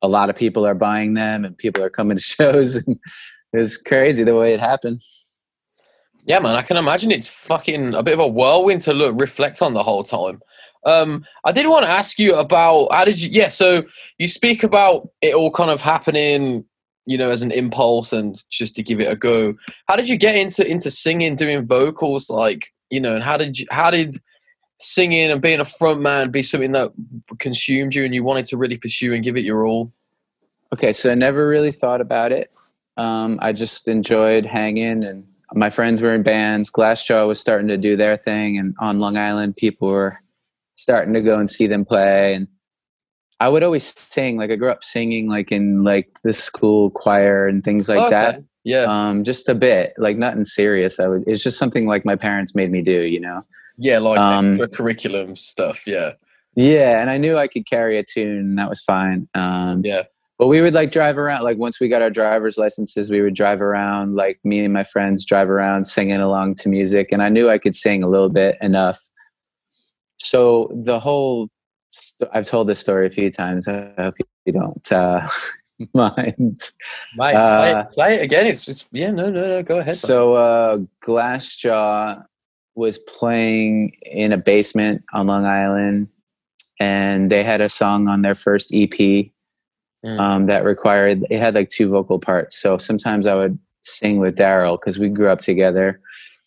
a 0.00 0.06
lot 0.08 0.30
of 0.30 0.36
people 0.36 0.64
are 0.64 0.74
buying 0.76 1.14
them 1.14 1.44
and 1.44 1.58
people 1.58 1.82
are 1.82 1.90
coming 1.90 2.16
to 2.16 2.22
shows 2.36 2.76
and 2.76 2.96
it 3.52 3.58
was 3.58 3.76
crazy 3.76 4.24
the 4.24 4.34
way 4.34 4.52
it 4.52 4.60
happened 4.60 5.00
Yeah, 6.24 6.40
man, 6.40 6.54
I 6.54 6.62
can 6.62 6.76
imagine 6.76 7.10
it's 7.10 7.28
fucking 7.28 7.94
a 7.94 8.02
bit 8.02 8.14
of 8.14 8.20
a 8.20 8.28
whirlwind 8.28 8.82
to 8.82 8.92
look 8.92 9.18
reflect 9.18 9.62
on 9.62 9.74
the 9.74 9.82
whole 9.82 10.04
time. 10.04 10.40
Um, 10.84 11.24
I 11.44 11.52
did 11.52 11.66
want 11.66 11.84
to 11.84 11.90
ask 11.90 12.18
you 12.18 12.34
about 12.34 12.88
how 12.92 13.04
did 13.04 13.20
you? 13.20 13.30
Yeah, 13.30 13.48
so 13.48 13.82
you 14.18 14.28
speak 14.28 14.62
about 14.62 15.08
it 15.22 15.34
all 15.34 15.50
kind 15.50 15.70
of 15.70 15.80
happening, 15.80 16.64
you 17.06 17.18
know, 17.18 17.30
as 17.30 17.42
an 17.42 17.50
impulse 17.50 18.12
and 18.12 18.42
just 18.50 18.76
to 18.76 18.82
give 18.82 19.00
it 19.00 19.10
a 19.10 19.16
go. 19.16 19.54
How 19.86 19.96
did 19.96 20.08
you 20.08 20.16
get 20.16 20.36
into 20.36 20.66
into 20.66 20.90
singing, 20.90 21.36
doing 21.36 21.66
vocals, 21.66 22.30
like 22.30 22.72
you 22.90 23.00
know, 23.00 23.14
and 23.14 23.24
how 23.24 23.36
did 23.36 23.58
you? 23.58 23.66
How 23.70 23.90
did 23.90 24.14
singing 24.80 25.30
and 25.30 25.42
being 25.42 25.60
a 25.60 25.64
front 25.64 26.00
man 26.00 26.30
be 26.30 26.42
something 26.42 26.72
that 26.72 26.92
consumed 27.40 27.94
you 27.94 28.04
and 28.04 28.14
you 28.14 28.22
wanted 28.22 28.44
to 28.46 28.56
really 28.56 28.78
pursue 28.78 29.12
and 29.12 29.24
give 29.24 29.36
it 29.36 29.44
your 29.44 29.66
all? 29.66 29.92
Okay, 30.72 30.92
so 30.92 31.10
I 31.10 31.14
never 31.14 31.48
really 31.48 31.72
thought 31.72 32.00
about 32.00 32.30
it. 32.30 32.52
Um, 32.98 33.38
I 33.40 33.52
just 33.52 33.88
enjoyed 33.88 34.44
hanging, 34.44 35.04
and 35.04 35.24
my 35.54 35.70
friends 35.70 36.02
were 36.02 36.14
in 36.14 36.22
bands. 36.22 36.70
Glassjaw 36.70 37.26
was 37.26 37.40
starting 37.40 37.68
to 37.68 37.76
do 37.76 37.96
their 37.96 38.16
thing, 38.16 38.58
and 38.58 38.74
on 38.80 38.98
Long 38.98 39.16
Island, 39.16 39.56
people 39.56 39.88
were 39.88 40.18
starting 40.74 41.14
to 41.14 41.20
go 41.22 41.38
and 41.38 41.48
see 41.48 41.66
them 41.66 41.84
play. 41.84 42.34
And 42.34 42.48
I 43.40 43.48
would 43.48 43.62
always 43.62 43.98
sing. 43.98 44.36
Like 44.36 44.50
I 44.50 44.56
grew 44.56 44.70
up 44.70 44.84
singing, 44.84 45.28
like 45.28 45.52
in 45.52 45.84
like 45.84 46.18
the 46.24 46.32
school 46.32 46.90
choir 46.90 47.46
and 47.46 47.62
things 47.64 47.88
like 47.88 48.10
that. 48.10 48.42
Yeah, 48.64 48.82
Um, 48.82 49.24
just 49.24 49.48
a 49.48 49.54
bit, 49.54 49.94
like 49.96 50.18
nothing 50.18 50.44
serious. 50.44 51.00
I 51.00 51.06
would. 51.06 51.24
It's 51.26 51.42
just 51.42 51.58
something 51.58 51.86
like 51.86 52.04
my 52.04 52.16
parents 52.16 52.54
made 52.54 52.70
me 52.70 52.82
do. 52.82 53.02
You 53.02 53.20
know. 53.20 53.44
yeah, 53.78 53.98
like 53.98 54.18
um, 54.18 54.58
curriculum 54.72 55.36
stuff. 55.36 55.86
Yeah, 55.86 56.12
Yeah, 56.56 57.00
and 57.00 57.08
I 57.08 57.18
knew 57.18 57.38
I 57.38 57.46
could 57.46 57.66
carry 57.66 57.98
a 57.98 58.02
tune, 58.02 58.56
that 58.56 58.68
was 58.68 58.82
fine. 58.82 59.28
Um, 59.34 59.82
yeah. 59.84 60.02
But 60.38 60.46
we 60.46 60.60
would 60.60 60.74
like 60.74 60.90
drive 60.92 61.18
around 61.18 61.42
like 61.42 61.58
once 61.58 61.80
we 61.80 61.88
got 61.88 62.00
our 62.02 62.10
driver's 62.10 62.56
licenses 62.58 63.10
we 63.10 63.20
would 63.20 63.34
drive 63.34 63.60
around 63.60 64.14
like 64.14 64.38
me 64.44 64.60
and 64.64 64.72
my 64.72 64.84
friends 64.84 65.24
drive 65.24 65.50
around 65.50 65.84
singing 65.84 66.20
along 66.20 66.54
to 66.54 66.68
music 66.68 67.08
and 67.12 67.22
i 67.22 67.28
knew 67.28 67.50
i 67.50 67.58
could 67.58 67.74
sing 67.76 68.02
a 68.02 68.08
little 68.08 68.28
bit 68.28 68.56
enough 68.60 69.00
so 70.20 70.70
the 70.84 70.98
whole 70.98 71.48
st- 71.90 72.30
i've 72.34 72.46
told 72.46 72.68
this 72.68 72.80
story 72.80 73.06
a 73.06 73.10
few 73.10 73.30
times 73.30 73.68
i 73.68 73.90
hope 73.98 74.14
you 74.46 74.52
don't 74.52 74.92
uh, 74.92 75.26
mind 75.94 76.70
Mate, 77.16 77.34
Uh, 77.36 77.84
play, 77.84 77.94
play 77.94 78.14
it 78.16 78.22
again. 78.22 78.46
It's 78.46 78.66
just 78.66 78.88
yeah, 78.90 79.10
no, 79.12 79.26
no, 79.26 79.40
no. 79.40 79.62
Go 79.62 79.78
ahead. 79.78 79.94
so 79.94 80.34
uh, 80.34 80.78
glassjaw 81.04 82.24
was 82.74 82.98
playing 82.98 83.92
in 84.02 84.32
a 84.32 84.36
basement 84.36 85.04
on 85.12 85.26
long 85.28 85.44
island 85.46 86.08
and 86.80 87.30
they 87.30 87.44
had 87.44 87.60
a 87.60 87.68
song 87.68 88.08
on 88.08 88.22
their 88.22 88.34
first 88.34 88.74
ep 88.74 88.92
Mm. 90.06 90.20
um, 90.20 90.46
that 90.46 90.62
required 90.62 91.26
it 91.28 91.40
had 91.40 91.54
like 91.54 91.70
two 91.70 91.88
vocal 91.88 92.20
parts. 92.20 92.56
So 92.56 92.78
sometimes 92.78 93.26
I 93.26 93.34
would 93.34 93.58
sing 93.82 94.18
with 94.18 94.36
Daryl 94.36 94.78
because 94.78 94.96
we 94.96 95.08
grew 95.08 95.28
up 95.28 95.40
together, 95.40 96.00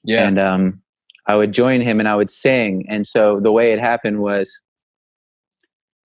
yeah, 0.04 0.26
and 0.26 0.40
um, 0.40 0.82
I 1.28 1.36
would 1.36 1.52
join 1.52 1.82
him 1.82 2.00
and 2.00 2.08
I 2.08 2.16
would 2.16 2.30
sing. 2.30 2.86
And 2.88 3.06
so 3.06 3.42
the 3.42 3.52
way 3.52 3.74
it 3.74 3.80
happened 3.80 4.22
was, 4.22 4.62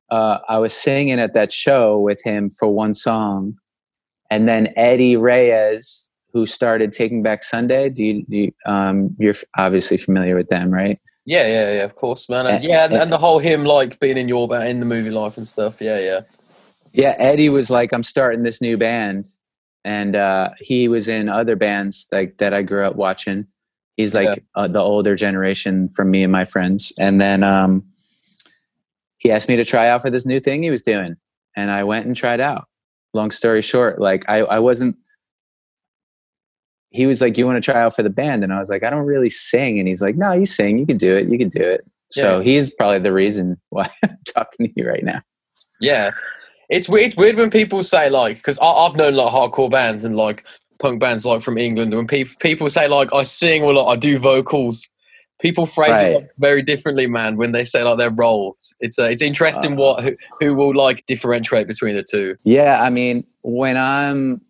uh, 0.09 0.39
I 0.49 0.57
was 0.57 0.73
singing 0.73 1.19
at 1.19 1.33
that 1.33 1.51
show 1.51 1.99
with 1.99 2.23
him 2.23 2.49
for 2.49 2.67
one 2.67 2.95
song, 2.95 3.57
and 4.31 4.47
then 4.47 4.73
Eddie 4.75 5.15
Reyes, 5.15 6.09
who 6.33 6.47
started 6.47 6.91
Taking 6.93 7.21
Back 7.21 7.43
Sunday. 7.43 7.89
Do 7.89 8.03
you, 8.03 8.25
do 8.27 8.37
you 8.37 8.51
um, 8.65 9.15
you're 9.19 9.35
obviously 9.55 9.97
familiar 9.97 10.35
with 10.35 10.49
them, 10.49 10.71
right? 10.71 10.99
yeah, 11.25 11.47
yeah, 11.47 11.73
yeah. 11.73 11.83
Of 11.83 11.95
course, 11.95 12.29
man. 12.29 12.45
And, 12.45 12.63
Uh, 12.63 12.67
yeah, 12.67 12.85
and, 12.85 12.93
uh, 12.93 13.01
and 13.01 13.11
the 13.11 13.17
whole 13.17 13.39
him 13.39 13.65
like 13.65 13.99
being 13.99 14.17
in 14.17 14.27
your 14.27 14.43
in 14.63 14.79
the 14.79 14.85
Movielife 14.85 15.37
and 15.37 15.47
stuff. 15.47 15.81
Yeah, 15.81 15.99
yeah, 15.99 16.21
Yeah, 16.95 17.15
Eddie 17.17 17.49
was 17.49 17.69
like, 17.69 17.93
I'm 17.93 18.03
starting 18.03 18.43
this 18.43 18.61
new 18.61 18.77
band. 18.77 19.27
And 19.83 20.15
uh, 20.15 20.49
he 20.59 20.87
was 20.87 21.07
in 21.07 21.29
other 21.29 21.55
bands 21.55 22.07
like 22.11 22.37
that 22.37 22.53
I 22.53 22.63
grew 22.63 22.85
up 22.85 22.95
watching. 22.95 23.45
He's 23.97 24.15
like 24.15 24.43
uh, 24.55 24.67
the 24.67 24.79
older 24.79 25.15
generation 25.15 25.89
from 25.89 26.09
me 26.09 26.23
and 26.23 26.31
my 26.31 26.45
friends. 26.45 26.91
And 26.99 27.21
then 27.21 27.43
um, 27.43 27.83
he 29.17 29.31
asked 29.31 29.47
me 29.47 29.55
to 29.57 29.65
try 29.65 29.89
out 29.89 30.01
for 30.01 30.09
this 30.09 30.25
new 30.25 30.39
thing 30.39 30.63
he 30.63 30.71
was 30.71 30.81
doing. 30.81 31.17
And 31.55 31.69
I 31.69 31.83
went 31.83 32.05
and 32.05 32.15
tried 32.15 32.41
out. 32.41 32.67
Long 33.13 33.31
story 33.31 33.61
short, 33.61 34.01
like 34.01 34.27
I, 34.27 34.39
I 34.39 34.59
wasn't, 34.59 34.97
he 36.89 37.05
was 37.05 37.21
like, 37.21 37.37
You 37.37 37.45
want 37.45 37.63
to 37.63 37.71
try 37.71 37.79
out 37.79 37.95
for 37.95 38.03
the 38.03 38.09
band? 38.09 38.43
And 38.43 38.51
I 38.51 38.59
was 38.59 38.69
like, 38.69 38.83
I 38.83 38.89
don't 38.89 39.05
really 39.05 39.29
sing. 39.29 39.79
And 39.79 39.87
he's 39.87 40.01
like, 40.01 40.15
No, 40.15 40.31
you 40.33 40.45
sing. 40.45 40.79
You 40.79 40.85
can 40.85 40.97
do 40.97 41.15
it. 41.15 41.27
You 41.27 41.37
can 41.37 41.49
do 41.49 41.61
it. 41.61 41.85
So 42.11 42.39
he's 42.39 42.71
probably 42.71 42.99
the 42.99 43.13
reason 43.13 43.59
why 43.69 43.89
I'm 44.03 44.17
talking 44.25 44.67
to 44.67 44.73
you 44.75 44.87
right 44.87 45.03
now. 45.03 45.21
yeah. 45.79 46.11
It's 46.69 46.89
weird. 46.89 47.15
Weird 47.15 47.35
when 47.37 47.49
people 47.49 47.83
say 47.83 48.09
like, 48.09 48.37
because 48.37 48.57
I've 48.61 48.95
known 48.95 49.15
like 49.15 49.31
hardcore 49.33 49.69
bands 49.69 50.05
and 50.05 50.15
like 50.15 50.43
punk 50.79 50.99
bands 50.99 51.25
like 51.25 51.41
from 51.41 51.57
England. 51.57 51.93
When 51.93 52.07
people 52.07 52.35
people 52.39 52.69
say 52.69 52.87
like 52.87 53.09
I 53.13 53.23
sing 53.23 53.63
or 53.63 53.73
like 53.73 53.87
I 53.87 53.99
do 53.99 54.17
vocals, 54.19 54.87
people 55.39 55.65
phrase 55.65 55.91
Right. 55.91 56.05
it 56.11 56.15
like, 56.15 56.29
very 56.37 56.61
differently, 56.61 57.07
man. 57.07 57.37
When 57.37 57.51
they 57.51 57.65
say 57.65 57.83
like 57.83 57.97
their 57.97 58.11
roles, 58.11 58.75
it's 58.79 58.97
uh, 58.97 59.03
it's 59.05 59.21
interesting 59.21 59.73
Uh. 59.73 59.75
what 59.75 60.03
who, 60.03 60.15
who 60.39 60.53
will 60.55 60.75
like 60.75 61.05
differentiate 61.05 61.67
between 61.67 61.95
the 61.95 62.03
two. 62.03 62.35
Yeah, 62.43 62.81
I 62.81 62.89
mean, 62.89 63.25
when 63.43 63.77
I'm 63.77 64.41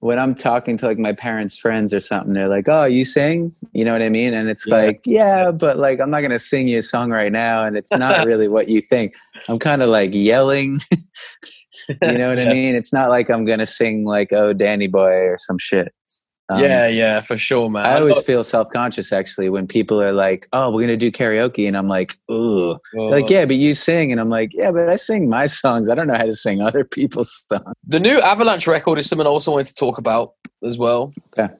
when 0.00 0.18
I'm 0.18 0.34
talking 0.34 0.76
to 0.78 0.86
like 0.86 0.98
my 0.98 1.12
parents' 1.12 1.56
friends 1.56 1.92
or 1.94 2.00
something, 2.00 2.32
they're 2.34 2.48
like, 2.48 2.68
"Oh, 2.68 2.84
you 2.84 3.04
sing?" 3.04 3.54
You 3.72 3.84
know 3.84 3.92
what 3.92 4.02
I 4.02 4.08
mean? 4.08 4.34
And 4.34 4.48
it's 4.48 4.66
Yeah. 4.66 4.74
like, 4.76 5.00
"Yeah, 5.04 5.50
but 5.50 5.78
like 5.78 6.00
I'm 6.00 6.10
not 6.10 6.22
gonna 6.22 6.38
sing 6.38 6.68
you 6.68 6.78
a 6.78 6.82
song 6.82 7.10
right 7.10 7.30
now, 7.32 7.64
and 7.64 7.76
it's 7.76 7.92
not 7.92 8.24
really 8.26 8.48
what 8.48 8.68
you 8.68 8.80
think." 8.80 9.14
I'm 9.48 9.58
kind 9.58 9.82
of 9.82 9.88
like 9.88 10.10
yelling. 10.12 10.80
you 11.88 12.18
know 12.18 12.28
what 12.28 12.38
I 12.38 12.44
mean? 12.52 12.74
It's 12.74 12.92
not 12.92 13.08
like 13.10 13.30
I'm 13.30 13.44
gonna 13.44 13.66
sing 13.66 14.04
like 14.04 14.32
"Oh, 14.32 14.52
Danny 14.52 14.86
Boy" 14.88 15.12
or 15.12 15.36
some 15.38 15.58
shit. 15.58 15.92
Um, 16.50 16.60
yeah, 16.60 16.88
yeah, 16.88 17.20
for 17.20 17.38
sure, 17.38 17.70
man. 17.70 17.86
I 17.86 17.98
always 18.00 18.16
know- 18.16 18.22
feel 18.22 18.42
self 18.42 18.68
conscious 18.70 19.12
actually 19.12 19.48
when 19.50 19.66
people 19.68 20.02
are 20.02 20.12
like, 20.12 20.48
"Oh, 20.52 20.70
we're 20.72 20.80
gonna 20.80 20.96
do 20.96 21.10
karaoke," 21.12 21.68
and 21.68 21.76
I'm 21.76 21.86
like, 21.88 22.16
"Ooh." 22.30 22.72
Oh. 22.72 22.78
like, 23.06 23.30
yeah, 23.30 23.44
but 23.44 23.56
you 23.56 23.74
sing, 23.74 24.10
and 24.10 24.20
I'm 24.20 24.30
like, 24.30 24.50
yeah, 24.52 24.70
but 24.72 24.88
I 24.88 24.96
sing 24.96 25.28
my 25.28 25.46
songs. 25.46 25.88
I 25.88 25.94
don't 25.94 26.08
know 26.08 26.16
how 26.16 26.24
to 26.24 26.34
sing 26.34 26.60
other 26.68 26.82
people's 26.84 27.44
songs. 27.48 27.74
The 27.86 28.00
new 28.00 28.20
Avalanche 28.20 28.66
record 28.66 28.98
is 28.98 29.06
something 29.08 29.26
I 29.26 29.30
also 29.30 29.52
wanted 29.52 29.68
to 29.68 29.74
talk 29.74 29.98
about. 29.98 30.34
as 30.64 30.76
well. 30.76 31.12
Okay. 31.38 31.52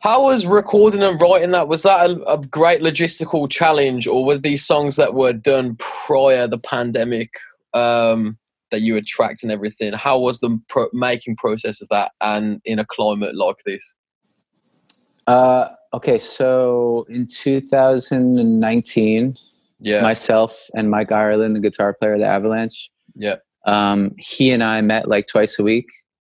How 0.00 0.22
was 0.22 0.46
recording 0.46 1.02
and 1.02 1.20
writing 1.20 1.50
that? 1.50 1.68
Was 1.68 1.82
that 1.82 2.10
a, 2.10 2.22
a 2.24 2.38
great 2.38 2.80
logistical 2.80 3.48
challenge, 3.50 4.06
or 4.06 4.24
was 4.24 4.40
these 4.40 4.64
songs 4.66 4.96
that 4.96 5.12
were 5.14 5.34
done 5.34 5.76
prior 5.78 6.46
the 6.46 6.58
pandemic 6.58 7.30
um, 7.74 8.38
that 8.70 8.80
you 8.80 8.94
had 8.94 9.06
tracked 9.06 9.42
and 9.42 9.52
everything? 9.52 9.92
How 9.92 10.18
was 10.18 10.40
the 10.40 10.58
pro- 10.68 10.88
making 10.94 11.36
process 11.36 11.82
of 11.82 11.88
that, 11.90 12.12
and 12.22 12.60
in 12.64 12.78
a 12.78 12.86
climate 12.86 13.36
like 13.36 13.56
this? 13.66 13.94
Uh, 15.26 15.68
okay, 15.94 16.18
so 16.18 17.06
in 17.08 17.26
2019, 17.26 19.36
Yeah, 19.82 20.02
myself 20.02 20.68
and 20.74 20.90
Mike 20.90 21.10
Ireland, 21.12 21.56
the 21.56 21.60
guitar 21.60 21.94
player 21.94 22.14
of 22.14 22.20
the 22.20 22.26
Avalanche, 22.26 22.90
yeah, 23.14 23.36
um, 23.66 24.14
he 24.18 24.50
and 24.50 24.62
I 24.62 24.80
met 24.80 25.08
like 25.08 25.26
twice 25.26 25.58
a 25.58 25.62
week 25.62 25.86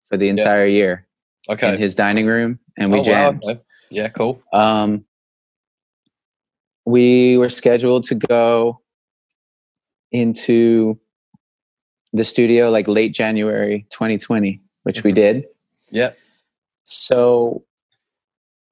for 0.09 0.17
the 0.17 0.29
entire 0.29 0.67
year 0.67 1.07
okay. 1.49 1.75
in 1.75 1.81
his 1.81 1.95
dining 1.95 2.27
room, 2.27 2.59
and 2.77 2.91
we 2.93 2.99
Oh, 2.99 3.03
wow, 3.03 3.05
jammed. 3.05 3.43
okay. 3.45 3.61
Yeah, 3.91 4.09
cool. 4.09 4.43
Um, 4.53 5.05
we 6.85 7.37
were 7.39 7.49
scheduled 7.49 8.05
to 8.05 8.15
go 8.15 8.81
into 10.13 10.99
the 12.13 12.25
studio 12.25 12.71
like 12.71 12.89
late 12.89 13.13
January 13.13 13.87
2020, 13.91 14.61
which 14.85 15.03
we 15.05 15.13
Mhm. 15.13 15.15
did. 15.15 15.49
Yeah, 15.91 16.13
So 16.85 17.65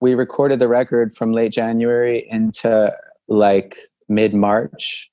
we 0.04 0.14
recorded 0.14 0.58
the 0.58 0.68
record 0.68 1.14
from 1.14 1.32
late 1.32 1.50
January 1.50 2.26
into 2.30 2.92
like 3.26 3.78
mid 4.06 4.34
March, 4.34 5.10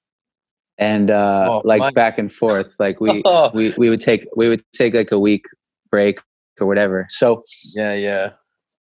and 0.78 1.10
uh, 1.10 1.46
Oh, 1.50 1.62
like 1.64 1.80
nice. 1.80 1.94
back 1.94 2.18
and 2.18 2.30
forth. 2.30 2.76
Like 2.78 3.00
we 3.00 3.24
we 3.54 3.74
we 3.78 3.90
would 3.90 4.02
take 4.02 4.28
we 4.36 4.50
would 4.50 4.62
take 4.74 4.94
like 4.94 5.14
a 5.14 5.20
week 5.20 5.46
break 5.90 6.20
or 6.60 6.68
whatever. 6.68 7.08
So 7.10 7.44
yeah, 7.74 7.94
yeah. 7.94 8.32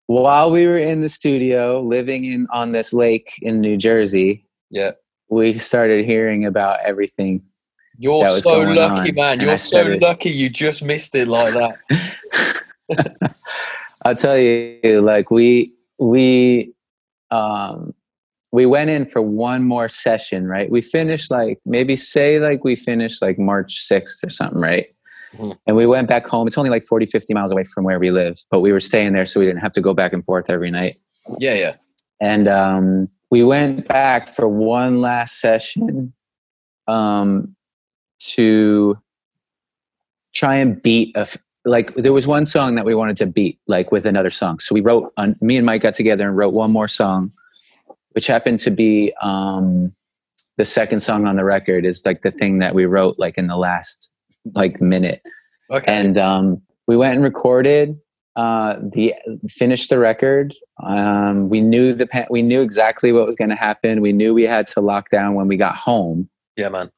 while 0.07 0.51
we 0.51 0.66
were 0.66 0.79
in 0.79 1.03
the 1.03 1.11
studio 1.11 1.83
living 1.83 2.25
in 2.25 2.47
on 2.61 2.73
this 2.73 2.94
lake 2.94 3.29
in 3.42 3.61
New 3.61 3.77
Jersey, 3.77 4.47
Yeah. 4.71 4.92
we 5.29 5.59
started 5.59 6.07
hearing 6.07 6.47
about 6.47 6.81
everything. 6.90 7.42
You're 7.99 8.40
so 8.40 8.61
lucky, 8.62 9.11
on, 9.11 9.14
man. 9.14 9.40
You're 9.40 9.59
so 9.59 9.83
lucky 10.01 10.31
you 10.31 10.49
just 10.49 10.83
missed 10.83 11.14
it 11.14 11.29
like 11.29 11.53
that. 11.61 11.75
I'll 14.05 14.16
tell 14.16 14.38
you, 14.38 15.03
like 15.12 15.31
we 15.31 15.75
we 15.98 16.72
um 17.30 17.92
we 18.50 18.64
went 18.64 18.88
in 18.88 19.04
for 19.06 19.20
one 19.20 19.62
more 19.64 19.88
session, 19.88 20.46
right? 20.46 20.70
We 20.70 20.80
finished 20.80 21.30
like 21.30 21.58
maybe 21.66 21.96
say 21.96 22.38
like 22.38 22.64
we 22.64 22.76
finished 22.76 23.20
like 23.20 23.38
March 23.38 23.87
6th 23.87 24.24
or 24.24 24.30
something, 24.30 24.61
right? 24.61 24.87
Mhm. 25.37 25.58
And 25.66 25.76
we 25.76 25.84
went 25.87 26.08
back 26.08 26.26
home. 26.26 26.46
It's 26.46 26.56
only 26.56 26.70
like 26.70 26.82
40, 26.82 27.04
50 27.04 27.34
miles 27.34 27.52
away 27.52 27.64
from 27.64 27.84
where 27.84 27.98
we 27.98 28.11
live, 28.11 28.37
but 28.50 28.61
we 28.61 28.72
were 28.72 28.80
staying 28.80 29.12
there 29.12 29.26
so 29.26 29.38
we 29.40 29.44
didn't 29.44 29.61
have 29.61 29.72
to 29.72 29.82
go 29.82 29.92
back 29.92 30.14
and 30.14 30.24
forth 30.24 30.48
every 30.48 30.70
night. 30.70 30.98
Yeah, 31.38 31.52
yeah. 31.54 31.74
and 32.20 32.48
um, 32.48 33.08
we 33.30 33.44
went 33.44 33.87
back 33.88 34.30
for 34.30 34.48
one 34.48 35.02
last 35.02 35.40
session 35.40 36.14
um, 36.87 37.54
to 38.20 38.98
try 40.34 40.56
and 40.56 40.80
beat 40.82 41.14
a 41.16 41.26
like 41.68 41.94
there 41.94 42.12
was 42.12 42.26
one 42.26 42.46
song 42.46 42.74
that 42.76 42.85
we 42.85 42.94
wanted 42.94 43.16
to 43.16 43.26
beat 43.26 43.59
like 43.66 43.92
with 43.92 44.07
another 44.07 44.31
song 44.31 44.59
so 44.59 44.74
we 44.74 44.81
wrote 44.81 45.12
on 45.16 45.37
me 45.40 45.57
and 45.57 45.66
mike 45.66 45.83
got 45.83 45.94
together 45.94 46.26
and 46.26 46.37
wrote 46.37 46.52
one 46.54 46.70
more 46.70 46.88
song 46.88 47.31
which 48.12 48.26
happened 48.26 48.59
to 48.59 48.70
be 48.70 49.12
um, 49.22 49.92
the 50.57 50.64
second 50.64 51.00
song 51.00 51.26
on 51.26 51.37
the 51.37 51.44
record 51.44 51.85
is 51.85 52.04
like 52.04 52.22
the 52.22 52.31
thing 52.31 52.59
that 52.59 52.74
we 52.74 52.85
wrote 52.87 53.16
like 53.18 53.38
in 53.38 53.46
the 53.46 53.57
last 53.57 54.11
like 54.54 54.81
minute 54.81 55.22
Okay. 55.70 55.92
and 55.92 56.16
um, 56.16 56.62
we 56.87 56.96
went 56.96 57.14
and 57.14 57.22
recorded 57.22 57.96
uh, 58.37 58.76
the 58.92 59.12
finished 59.48 59.90
the 59.90 59.98
record. 59.98 60.54
Um, 60.85 61.48
we 61.48 61.61
knew 61.61 61.92
the 61.92 62.07
pa- 62.07 62.26
we 62.31 62.40
knew 62.40 62.61
exactly 62.62 63.11
what 63.11 63.26
was 63.26 63.35
going 63.35 63.48
to 63.50 63.57
happen. 63.57 64.00
We 64.00 64.12
knew 64.12 64.33
we 64.33 64.44
had 64.44 64.68
to 64.68 64.81
lock 64.81 65.09
down 65.09 65.35
when 65.35 65.48
we 65.48 65.57
got 65.57 65.74
home. 65.76 66.28
yeah, 66.57 66.68
man. 66.68 66.88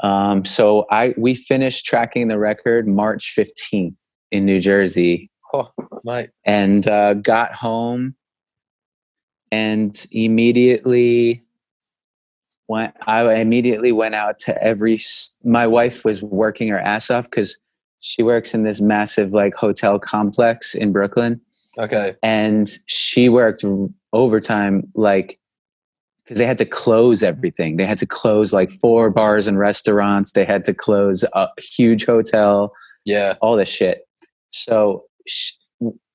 Um, 0.00 0.44
so 0.44 0.86
I 0.90 1.14
we 1.16 1.34
finished 1.34 1.84
tracking 1.84 2.28
the 2.28 2.38
record 2.38 2.86
March 2.86 3.32
fifteenth 3.34 3.94
in 4.30 4.44
New 4.44 4.60
Jersey, 4.60 5.30
Oh, 5.54 5.70
and 6.44 6.86
uh, 6.86 7.14
got 7.14 7.54
home 7.54 8.14
and 9.50 10.06
immediately 10.12 11.42
went 12.68 12.94
i 13.06 13.34
immediately 13.36 13.92
went 13.92 14.14
out 14.14 14.38
to 14.38 14.62
every 14.62 14.98
my 15.42 15.66
wife 15.66 16.04
was 16.04 16.22
working 16.22 16.68
her 16.68 16.78
ass 16.78 17.10
off 17.10 17.30
because 17.30 17.58
she 18.00 18.22
works 18.22 18.52
in 18.54 18.62
this 18.62 18.80
massive 18.80 19.32
like 19.32 19.54
hotel 19.54 19.98
complex 19.98 20.74
in 20.74 20.92
brooklyn. 20.92 21.40
Okay. 21.78 22.14
and 22.22 22.78
she 22.86 23.28
worked 23.28 23.64
overtime 24.12 24.82
like 24.94 25.38
because 26.28 26.36
they 26.38 26.46
had 26.46 26.58
to 26.58 26.66
close 26.66 27.22
everything 27.22 27.78
they 27.78 27.86
had 27.86 27.98
to 27.98 28.04
close 28.06 28.52
like 28.52 28.70
four 28.70 29.08
bars 29.08 29.46
and 29.46 29.58
restaurants 29.58 30.32
they 30.32 30.44
had 30.44 30.62
to 30.64 30.74
close 30.74 31.24
a 31.32 31.48
huge 31.58 32.04
hotel 32.04 32.70
Yeah. 33.06 33.34
all 33.40 33.56
this 33.56 33.68
shit. 33.68 34.02
So 34.50 35.04
sh- 35.26 35.52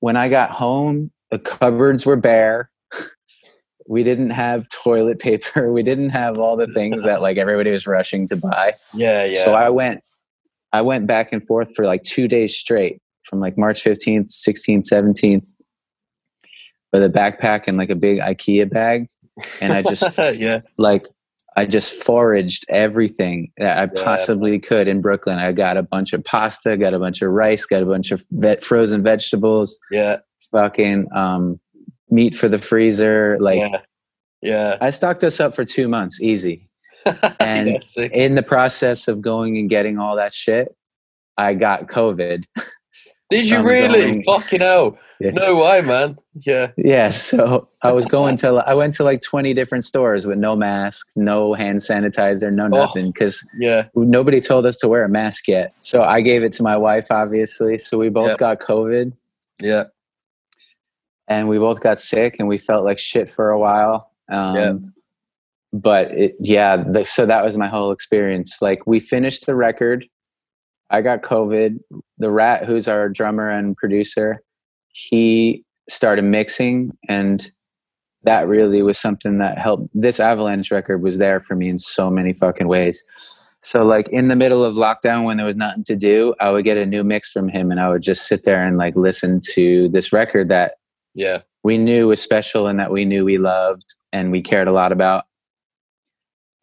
when 0.00 0.16
I 0.16 0.28
got 0.28 0.50
home, 0.50 1.10
the 1.30 1.38
cupboards 1.40 2.04
were 2.06 2.16
bare. 2.16 2.70
we 3.88 4.02
didn't 4.04 4.30
have 4.30 4.68
toilet 4.68 5.18
paper. 5.18 5.72
We 5.72 5.82
didn't 5.82 6.10
have 6.10 6.38
all 6.38 6.56
the 6.56 6.68
things 6.68 7.02
that 7.04 7.20
like 7.20 7.36
everybody 7.38 7.70
was 7.70 7.86
rushing 7.86 8.28
to 8.28 8.36
buy. 8.36 8.74
Yeah, 8.92 9.24
yeah. 9.24 9.42
So 9.44 9.52
I 9.54 9.68
went, 9.70 10.02
I 10.72 10.82
went 10.82 11.06
back 11.06 11.32
and 11.32 11.44
forth 11.46 11.74
for 11.74 11.84
like 11.86 12.02
two 12.04 12.28
days 12.28 12.56
straight, 12.56 13.00
from 13.24 13.40
like 13.40 13.56
March 13.58 13.82
fifteenth, 13.82 14.30
sixteenth, 14.30 14.86
seventeenth, 14.86 15.46
with 16.92 17.02
a 17.02 17.08
backpack 17.08 17.66
and 17.66 17.76
like 17.78 17.90
a 17.90 17.96
big 17.96 18.18
IKEA 18.20 18.68
bag, 18.70 19.06
and 19.60 19.72
I 19.72 19.82
just 19.82 20.04
yeah. 20.40 20.60
like 20.78 21.06
I 21.56 21.66
just 21.66 22.02
foraged 22.02 22.64
everything 22.68 23.52
that 23.58 23.78
I 23.78 23.82
Yeah. 23.94 24.04
possibly 24.04 24.58
could 24.58 24.88
in 24.88 25.00
Brooklyn. 25.00 25.38
I 25.38 25.52
got 25.52 25.76
a 25.76 25.82
bunch 25.82 26.12
of 26.12 26.24
pasta, 26.24 26.76
got 26.76 26.94
a 26.94 26.98
bunch 26.98 27.22
of 27.22 27.30
rice, 27.30 27.64
got 27.64 27.82
a 27.82 27.86
bunch 27.86 28.10
of 28.10 28.24
vet, 28.32 28.64
frozen 28.64 29.02
vegetables, 29.02 29.78
Yeah. 29.90 30.18
fucking 30.50 31.06
um, 31.14 31.60
meat 32.10 32.34
for 32.34 32.48
the 32.48 32.58
freezer. 32.58 33.36
Like 33.40 33.58
yeah. 33.60 33.80
Yeah. 34.42 34.76
I 34.80 34.90
stocked 34.90 35.22
us 35.24 35.40
up 35.40 35.54
for 35.54 35.64
two 35.64 35.88
months, 35.88 36.20
easy. 36.20 36.68
And 37.40 37.82
yeah. 37.96 38.04
In 38.06 38.34
the 38.34 38.42
process 38.42 39.08
of 39.08 39.20
going 39.20 39.56
and 39.58 39.68
getting 39.70 39.98
all 39.98 40.16
that 40.16 40.32
shit, 40.34 40.74
I 41.36 41.54
got 41.54 41.86
COVID. 41.88 42.44
Did 43.30 43.46
you 43.48 43.62
really? 43.62 44.02
going- 44.10 44.24
Fucking 44.26 44.60
hell. 44.60 44.98
Yeah. 45.20 45.30
No 45.30 45.56
way, 45.56 45.80
man. 45.80 46.18
Yeah. 46.34 46.72
Yeah, 46.76 47.08
so 47.10 47.68
I 47.82 47.92
was 47.92 48.04
going 48.06 48.36
to 48.38 48.48
I 48.66 48.74
went 48.74 48.94
to 48.94 49.04
like 49.04 49.20
20 49.22 49.54
different 49.54 49.84
stores 49.84 50.26
with 50.26 50.38
no 50.38 50.56
mask, 50.56 51.08
no 51.14 51.54
hand 51.54 51.78
sanitizer, 51.78 52.52
no 52.52 52.64
Oh. 52.64 52.68
nothing 52.68 53.12
cuz 53.12 53.46
Yeah. 53.58 53.86
nobody 53.94 54.40
told 54.40 54.66
us 54.66 54.76
to 54.78 54.88
wear 54.88 55.04
a 55.04 55.08
mask 55.08 55.46
yet. 55.48 55.72
So 55.80 56.02
I 56.02 56.20
gave 56.20 56.42
it 56.42 56.52
to 56.54 56.62
my 56.62 56.76
wife 56.76 57.06
obviously. 57.10 57.78
So 57.78 57.96
we 57.98 58.08
both 58.08 58.30
Yep. 58.30 58.38
got 58.38 58.58
COVID 58.60 59.12
Yeah. 59.60 59.84
and 61.28 61.48
we 61.48 61.58
both 61.58 61.80
got 61.80 62.00
sick 62.00 62.36
and 62.38 62.48
we 62.48 62.58
felt 62.58 62.84
like 62.84 62.98
shit 62.98 63.28
for 63.28 63.50
a 63.50 63.58
while. 63.58 64.10
Um 64.30 64.56
Yep. 64.56 64.76
but 65.72 66.10
it 66.10 66.36
yeah, 66.40 66.76
the, 66.76 67.04
so 67.04 67.24
that 67.26 67.44
was 67.44 67.56
my 67.56 67.68
whole 67.68 67.92
experience. 67.92 68.60
Like 68.60 68.86
we 68.86 68.98
finished 69.00 69.46
the 69.46 69.54
record. 69.54 70.06
I 70.90 71.00
got 71.02 71.22
COVID. 71.22 71.78
The 72.18 72.30
rat 72.30 72.64
who's 72.66 72.88
our 72.88 73.08
drummer 73.08 73.48
and 73.50 73.76
producer, 73.76 74.42
he 74.94 75.64
started 75.90 76.22
mixing 76.22 76.96
and 77.08 77.50
that 78.22 78.48
really 78.48 78.82
was 78.82 78.98
something 78.98 79.36
that 79.36 79.58
helped. 79.58 79.88
This 79.92 80.18
avalanche 80.18 80.70
record 80.70 81.02
was 81.02 81.18
there 81.18 81.40
for 81.40 81.54
me 81.54 81.68
in 81.68 81.78
so 81.78 82.08
many 82.08 82.32
fucking 82.32 82.68
ways. 82.68 83.04
So 83.62 83.84
like 83.84 84.08
in 84.08 84.28
the 84.28 84.36
middle 84.36 84.64
of 84.64 84.76
lockdown 84.76 85.24
when 85.24 85.36
there 85.36 85.44
was 85.46 85.56
nothing 85.56 85.84
to 85.84 85.96
do 85.96 86.34
i 86.40 86.50
would 86.50 86.64
get 86.66 86.76
a 86.76 86.84
new 86.84 87.02
mix 87.02 87.30
from 87.30 87.48
him 87.48 87.70
and 87.70 87.80
i 87.80 87.88
would 87.88 88.02
just 88.02 88.28
sit 88.28 88.44
there 88.44 88.62
and 88.62 88.76
like 88.76 88.94
listen 88.94 89.40
to 89.52 89.88
this 89.88 90.12
record 90.12 90.50
that 90.50 90.74
Yeah. 91.14 91.38
we 91.62 91.78
knew 91.78 92.08
was 92.08 92.20
special 92.20 92.66
and 92.66 92.78
that 92.78 92.90
we 92.92 93.06
knew 93.06 93.24
we 93.24 93.38
loved 93.38 93.94
and 94.12 94.30
we 94.30 94.42
cared 94.42 94.68
a 94.68 94.72
lot 94.72 94.92
about. 94.92 95.24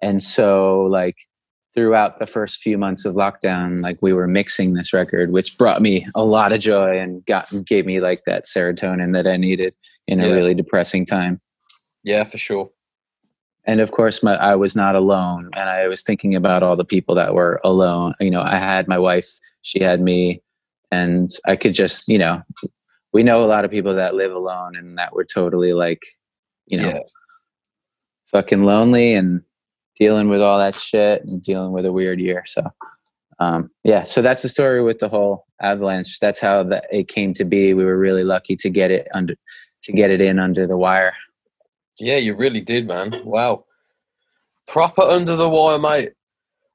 And 0.01 0.21
so 0.21 0.83
like 0.89 1.15
throughout 1.73 2.19
the 2.19 2.27
first 2.27 2.61
few 2.61 2.77
months 2.77 3.05
of 3.05 3.15
lockdown 3.15 3.81
like 3.81 3.97
we 4.01 4.11
were 4.13 4.27
mixing 4.27 4.73
this 4.73 4.91
record 4.93 5.31
which 5.31 5.57
brought 5.57 5.81
me 5.81 6.05
a 6.15 6.23
lot 6.25 6.51
of 6.51 6.59
joy 6.59 6.97
and 6.99 7.25
got 7.25 7.47
gave 7.65 7.85
me 7.85 7.99
like 8.01 8.21
that 8.25 8.45
serotonin 8.45 9.13
that 9.13 9.25
i 9.27 9.37
needed 9.37 9.73
in 10.07 10.19
a 10.19 10.27
Yeah. 10.27 10.33
really 10.33 10.53
depressing 10.53 11.05
time 11.05 11.39
Yeah, 12.03 12.23
for 12.25 12.37
sure. 12.37 12.69
and 13.65 13.79
of 13.79 13.91
course 13.91 14.21
my, 14.23 14.35
i 14.35 14.55
was 14.55 14.75
not 14.75 14.95
alone 14.95 15.49
and 15.55 15.69
i 15.69 15.87
was 15.87 16.03
thinking 16.03 16.35
about 16.35 16.61
all 16.63 16.75
the 16.75 16.85
people 16.85 17.15
that 17.15 17.33
were 17.33 17.61
alone 17.63 18.13
you 18.19 18.31
know 18.31 18.41
i 18.41 18.57
had 18.57 18.87
my 18.87 18.97
wife 18.99 19.29
she 19.61 19.81
had 19.81 20.01
me 20.01 20.41
and 20.91 21.31
i 21.47 21.55
could 21.55 21.73
just 21.73 22.07
you 22.09 22.17
know 22.17 22.41
we 23.13 23.23
know 23.23 23.43
a 23.43 23.47
lot 23.53 23.63
of 23.65 23.71
people 23.71 23.93
that 23.95 24.15
live 24.15 24.33
alone 24.33 24.75
and 24.75 24.97
that 24.97 25.13
were 25.15 25.25
totally 25.25 25.73
like 25.73 26.01
you 26.67 26.77
know 26.77 26.89
Yeah. 26.89 26.99
fucking 28.25 28.63
lonely 28.63 29.13
and 29.13 29.41
dealing 30.01 30.27
with 30.27 30.41
all 30.41 30.57
that 30.57 30.75
shit 30.75 31.23
and 31.23 31.43
dealing 31.43 31.71
with 31.71 31.85
a 31.85 31.93
weird 31.93 32.19
year 32.19 32.43
so 32.45 32.63
um, 33.41 33.71
yeah, 33.83 34.03
so 34.03 34.21
that's 34.21 34.43
the 34.43 34.49
story 34.49 34.83
with 34.83 34.99
the 34.99 35.09
whole 35.09 35.47
avalanche. 35.59 36.19
That's 36.19 36.39
how 36.39 36.61
that 36.65 36.85
it 36.91 37.07
came 37.07 37.33
to 37.33 37.43
be. 37.43 37.73
We 37.73 37.83
were 37.83 37.97
really 37.97 38.23
lucky 38.23 38.55
to 38.57 38.69
get 38.69 38.91
it 38.91 39.07
under 39.15 39.33
to 39.81 39.91
get 39.91 40.11
it 40.11 40.21
in 40.21 40.37
under 40.37 40.67
the 40.67 40.77
wire. 40.77 41.13
Yeah, 41.97 42.17
you 42.17 42.35
really 42.35 42.61
did, 42.61 42.87
man. 42.87 43.11
Wow. 43.25 43.65
Proper 44.67 45.01
under 45.01 45.35
the 45.35 45.49
wire, 45.49 45.79
mate. 45.79 46.11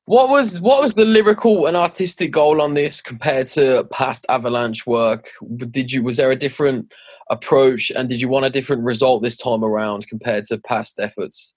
What 0.07 0.29
was 0.29 0.61
what 0.61 0.83
was 0.83 0.95
the 0.95 1.05
lyrical 1.05 1.67
and 1.67 1.77
artistic 1.77 2.33
goal 2.33 2.61
on 2.61 2.75
this 2.75 3.01
compared 3.01 3.47
to 3.49 3.85
past 3.93 4.27
Avalanche 4.29 4.89
work? 4.89 5.31
Did 5.57 5.93
you 5.93 6.03
was 6.03 6.17
there 6.17 6.33
a 6.33 6.37
different 6.37 6.93
approach 7.31 7.93
and 7.95 8.09
did 8.09 8.21
you 8.21 8.29
want 8.29 8.47
a 8.47 8.51
different 8.51 8.83
result 8.83 9.23
this 9.23 9.37
time 9.37 9.62
around 9.62 10.09
compared 10.09 10.45
to 10.47 10.59
past 10.59 10.99
efforts? 10.99 11.55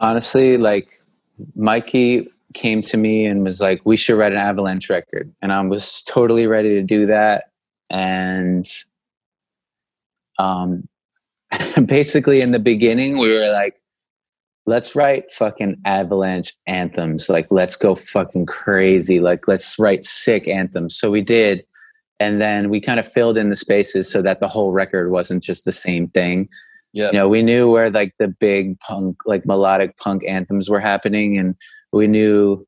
Honestly, 0.00 0.56
like 0.56 0.88
Mikey 1.54 2.28
came 2.54 2.82
to 2.82 2.96
me 2.96 3.26
and 3.26 3.44
was 3.44 3.60
like, 3.60 3.80
"We 3.84 3.96
should 3.96 4.16
write 4.16 4.32
an 4.32 4.38
Avalanche 4.38 4.88
record," 4.90 5.32
and 5.42 5.52
I 5.52 5.60
was 5.62 6.02
totally 6.02 6.46
ready 6.46 6.74
to 6.74 6.82
do 6.82 7.06
that. 7.06 7.50
And 7.90 8.68
um, 10.38 10.88
basically, 11.84 12.40
in 12.40 12.52
the 12.52 12.58
beginning, 12.58 13.18
we 13.18 13.30
were 13.30 13.50
like, 13.50 13.80
let's 14.68 14.94
write 14.94 15.32
fucking 15.32 15.80
avalanche 15.86 16.54
anthems. 16.66 17.30
Like, 17.30 17.46
let's 17.50 17.74
go 17.74 17.94
fucking 17.94 18.44
crazy. 18.44 19.18
Like, 19.18 19.48
let's 19.48 19.78
write 19.78 20.04
sick 20.04 20.46
anthems. 20.46 20.94
So 20.94 21.10
we 21.10 21.22
did. 21.22 21.64
And 22.20 22.38
then 22.38 22.68
we 22.68 22.78
kind 22.78 23.00
of 23.00 23.10
filled 23.10 23.38
in 23.38 23.48
the 23.48 23.56
spaces 23.56 24.10
so 24.10 24.20
that 24.20 24.40
the 24.40 24.48
whole 24.48 24.72
record 24.72 25.10
wasn't 25.10 25.42
just 25.42 25.64
the 25.64 25.72
same 25.72 26.08
thing. 26.08 26.50
Yeah. 26.92 27.06
You 27.08 27.12
know, 27.12 27.28
we 27.28 27.42
knew 27.42 27.70
where 27.70 27.90
like 27.90 28.14
the 28.18 28.28
big 28.28 28.78
punk, 28.80 29.16
like 29.26 29.44
melodic 29.46 29.96
punk 29.98 30.22
anthems 30.26 30.68
were 30.70 30.80
happening. 30.80 31.36
And 31.38 31.54
we 31.92 32.06
knew, 32.06 32.66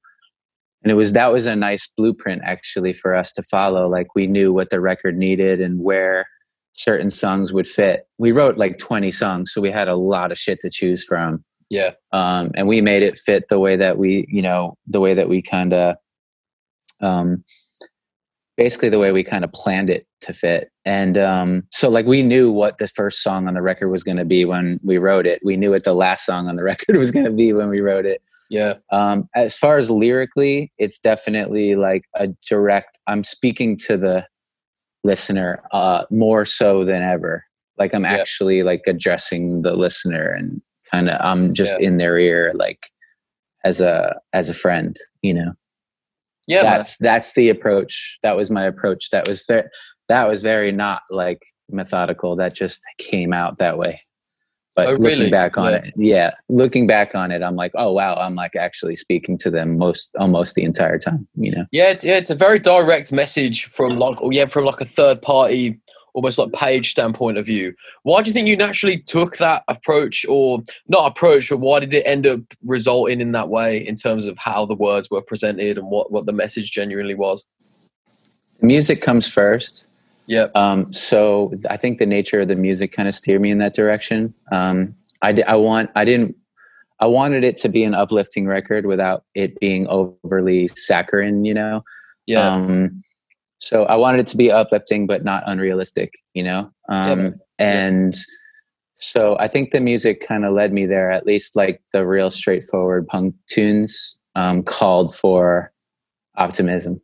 and 0.82 0.90
it 0.90 0.94
was, 0.94 1.12
that 1.14 1.32
was 1.32 1.46
a 1.46 1.56
nice 1.56 1.88
blueprint 1.96 2.42
actually 2.44 2.92
for 2.92 3.14
us 3.14 3.32
to 3.34 3.42
follow. 3.42 3.88
Like, 3.88 4.14
we 4.14 4.26
knew 4.26 4.52
what 4.52 4.70
the 4.70 4.80
record 4.80 5.16
needed 5.16 5.60
and 5.60 5.80
where 5.82 6.26
certain 6.72 7.10
songs 7.10 7.52
would 7.52 7.66
fit. 7.66 8.04
We 8.18 8.32
wrote 8.32 8.56
like 8.56 8.78
20 8.78 9.10
songs, 9.10 9.52
so 9.52 9.60
we 9.60 9.70
had 9.70 9.88
a 9.88 9.96
lot 9.96 10.32
of 10.32 10.38
shit 10.38 10.60
to 10.62 10.70
choose 10.70 11.04
from 11.04 11.44
Yeah. 11.68 11.90
um, 12.12 12.50
and 12.54 12.66
we 12.68 12.80
made 12.80 13.02
it 13.02 13.18
fit 13.18 13.44
the 13.50 13.58
way 13.58 13.76
that 13.76 13.98
we 13.98 14.26
you 14.30 14.40
know 14.40 14.76
the 14.86 15.00
way 15.00 15.12
that 15.14 15.28
we 15.28 15.42
kind 15.42 15.72
of 15.74 15.96
um, 17.02 17.44
basically 18.60 18.90
the 18.90 18.98
way 18.98 19.10
we 19.10 19.24
kind 19.24 19.42
of 19.42 19.50
planned 19.52 19.88
it 19.88 20.06
to 20.20 20.34
fit. 20.34 20.70
And 20.84 21.16
um, 21.16 21.62
so 21.72 21.88
like 21.88 22.04
we 22.04 22.22
knew 22.22 22.52
what 22.52 22.76
the 22.76 22.86
first 22.88 23.22
song 23.22 23.48
on 23.48 23.54
the 23.54 23.62
record 23.62 23.88
was 23.88 24.04
going 24.04 24.18
to 24.18 24.24
be 24.26 24.44
when 24.44 24.78
we 24.84 24.98
wrote 24.98 25.26
it. 25.26 25.40
We 25.42 25.56
knew 25.56 25.70
what 25.70 25.84
the 25.84 25.94
last 25.94 26.26
song 26.26 26.46
on 26.46 26.56
the 26.56 26.62
record 26.72 26.96
was 26.98 27.10
going 27.10 27.24
to 27.24 27.32
be 27.32 27.54
when 27.54 27.70
we 27.70 27.80
wrote 27.80 28.04
it. 28.04 28.20
Yeah. 28.50 28.74
um, 28.92 29.28
as 29.34 29.56
far 29.56 29.78
as 29.78 29.90
lyrically 29.90 30.72
it's 30.76 30.98
definitely 30.98 31.76
like 31.76 32.02
a 32.16 32.26
direct 32.48 32.98
i'm 33.06 33.22
speaking 33.22 33.76
to 33.86 33.96
the 33.96 34.26
listener 35.04 35.62
uh, 35.72 36.02
more 36.10 36.44
so 36.44 36.84
than 36.84 37.00
ever. 37.02 37.44
Like 37.78 37.94
i'm 37.94 38.02
Yeah. 38.04 38.14
actually 38.14 38.62
like 38.64 38.82
addressing 38.88 39.62
the 39.62 39.74
listener 39.74 40.28
and 40.32 40.60
kind 40.90 41.08
of 41.08 41.18
i'm 41.20 41.54
just 41.54 41.80
in 41.80 41.96
their 41.98 42.18
ear 42.18 42.52
like 42.56 42.80
as 43.64 43.80
a 43.80 44.20
as 44.32 44.50
a 44.50 44.54
friend 44.54 44.96
you 45.22 45.32
know 45.32 45.52
Yeah. 46.50 46.62
that's 46.62 46.96
that's 46.98 47.32
the 47.34 47.48
approach 47.48 48.18
that 48.22 48.36
was 48.36 48.50
my 48.50 48.64
approach. 48.64 49.10
That 49.10 49.28
was 49.28 49.44
very 49.46 49.64
that 50.08 50.28
was 50.28 50.42
very 50.42 50.72
not 50.72 51.02
like 51.10 51.40
methodical. 51.70 52.36
That 52.36 52.54
just 52.54 52.80
came 52.98 53.32
out 53.32 53.58
that 53.58 53.78
way. 53.78 53.98
But 54.76 54.86
Oh, 54.88 54.92
looking 54.92 55.30
back 55.30 55.58
on 55.58 55.72
Yeah. 55.72 55.78
it 55.78 55.94
yeah 55.96 56.30
looking 56.48 56.86
back 56.86 57.14
on 57.14 57.32
it 57.32 57.42
i'm 57.42 57.56
like 57.56 57.72
oh 57.74 57.92
wow 57.92 58.14
i'm 58.14 58.36
like 58.36 58.54
actually 58.56 58.94
speaking 58.94 59.36
to 59.38 59.50
them 59.50 59.76
most 59.76 60.14
almost 60.18 60.54
the 60.54 60.62
entire 60.62 60.96
time 60.96 61.26
you 61.34 61.50
know? 61.50 61.64
Yeah, 61.72 61.90
it's, 61.90 62.04
yeah, 62.04 62.14
it's 62.14 62.30
a 62.30 62.34
very 62.36 62.60
direct 62.60 63.12
message 63.12 63.64
from 63.64 63.90
like, 63.98 64.18
oh 64.22 64.30
yeah, 64.30 64.46
from 64.46 64.64
like 64.64 64.80
a 64.80 64.84
third 64.86 65.20
party, 65.22 65.79
almost 66.14 66.38
like 66.38 66.52
page 66.52 66.90
standpoint 66.92 67.38
of 67.38 67.46
view. 67.46 67.72
Why 68.02 68.22
do 68.22 68.30
you 68.30 68.34
think 68.34 68.48
you 68.48 68.56
naturally 68.56 68.98
took 68.98 69.36
that 69.38 69.64
approach, 69.68 70.24
or 70.28 70.62
not 70.88 71.06
approach, 71.10 71.50
but 71.50 71.58
why 71.58 71.80
did 71.80 71.92
it 71.94 72.02
end 72.06 72.26
up 72.26 72.40
resulting 72.64 73.20
in 73.20 73.32
that 73.32 73.48
way 73.48 73.86
in 73.86 73.94
terms 73.94 74.26
of 74.26 74.36
how 74.38 74.66
the 74.66 74.74
words 74.74 75.10
were 75.10 75.22
presented 75.22 75.78
and 75.78 75.88
what 75.88 76.10
what 76.10 76.26
the 76.26 76.32
message 76.32 76.70
genuinely 76.70 77.14
was? 77.14 77.44
the 78.60 78.66
music 78.66 79.00
comes 79.02 79.26
first 79.26 79.84
Yeah, 80.26 80.46
Um, 80.54 80.92
so 80.92 81.52
I 81.68 81.76
think 81.76 81.98
the 81.98 82.06
nature 82.06 82.40
of 82.42 82.48
the 82.48 82.54
music 82.56 82.92
kind 82.92 83.08
of 83.08 83.14
steered 83.14 83.40
me 83.40 83.50
in 83.50 83.58
that 83.58 83.74
direction. 83.74 84.32
Um, 84.52 84.94
I, 85.22 85.42
I 85.46 85.56
want, 85.56 85.90
I 85.96 86.04
didn't, 86.04 86.36
I 87.00 87.06
wanted 87.06 87.42
it 87.42 87.56
to 87.58 87.68
be 87.68 87.82
an 87.82 87.94
uplifting 87.94 88.46
record 88.46 88.86
without 88.86 89.24
it 89.34 89.58
being 89.58 89.86
overly 89.88 90.68
saccharine, 90.68 91.44
you 91.44 91.54
know? 91.54 91.82
yeah, 92.26 92.54
Um, 92.54 93.02
so 93.60 93.84
I 93.84 93.96
wanted 93.96 94.20
it 94.20 94.26
to 94.28 94.36
be 94.36 94.50
uplifting, 94.50 95.06
but 95.06 95.24
not 95.24 95.44
unrealistic, 95.46 96.12
you 96.34 96.42
know? 96.42 96.72
Um, 96.88 97.18
man. 97.22 97.40
and 97.58 98.16
so 98.96 99.36
I 99.38 99.48
think 99.48 99.70
the 99.70 99.80
music 99.80 100.26
kind 100.26 100.44
of 100.44 100.52
led 100.54 100.72
me 100.72 100.86
there, 100.86 101.10
at 101.10 101.26
least 101.26 101.56
like 101.56 101.82
the 101.92 102.06
real 102.06 102.30
straightforward 102.30 103.06
punk 103.06 103.34
tunes, 103.48 104.18
um, 104.34 104.62
called 104.62 105.14
for 105.14 105.72
optimism. 106.36 107.00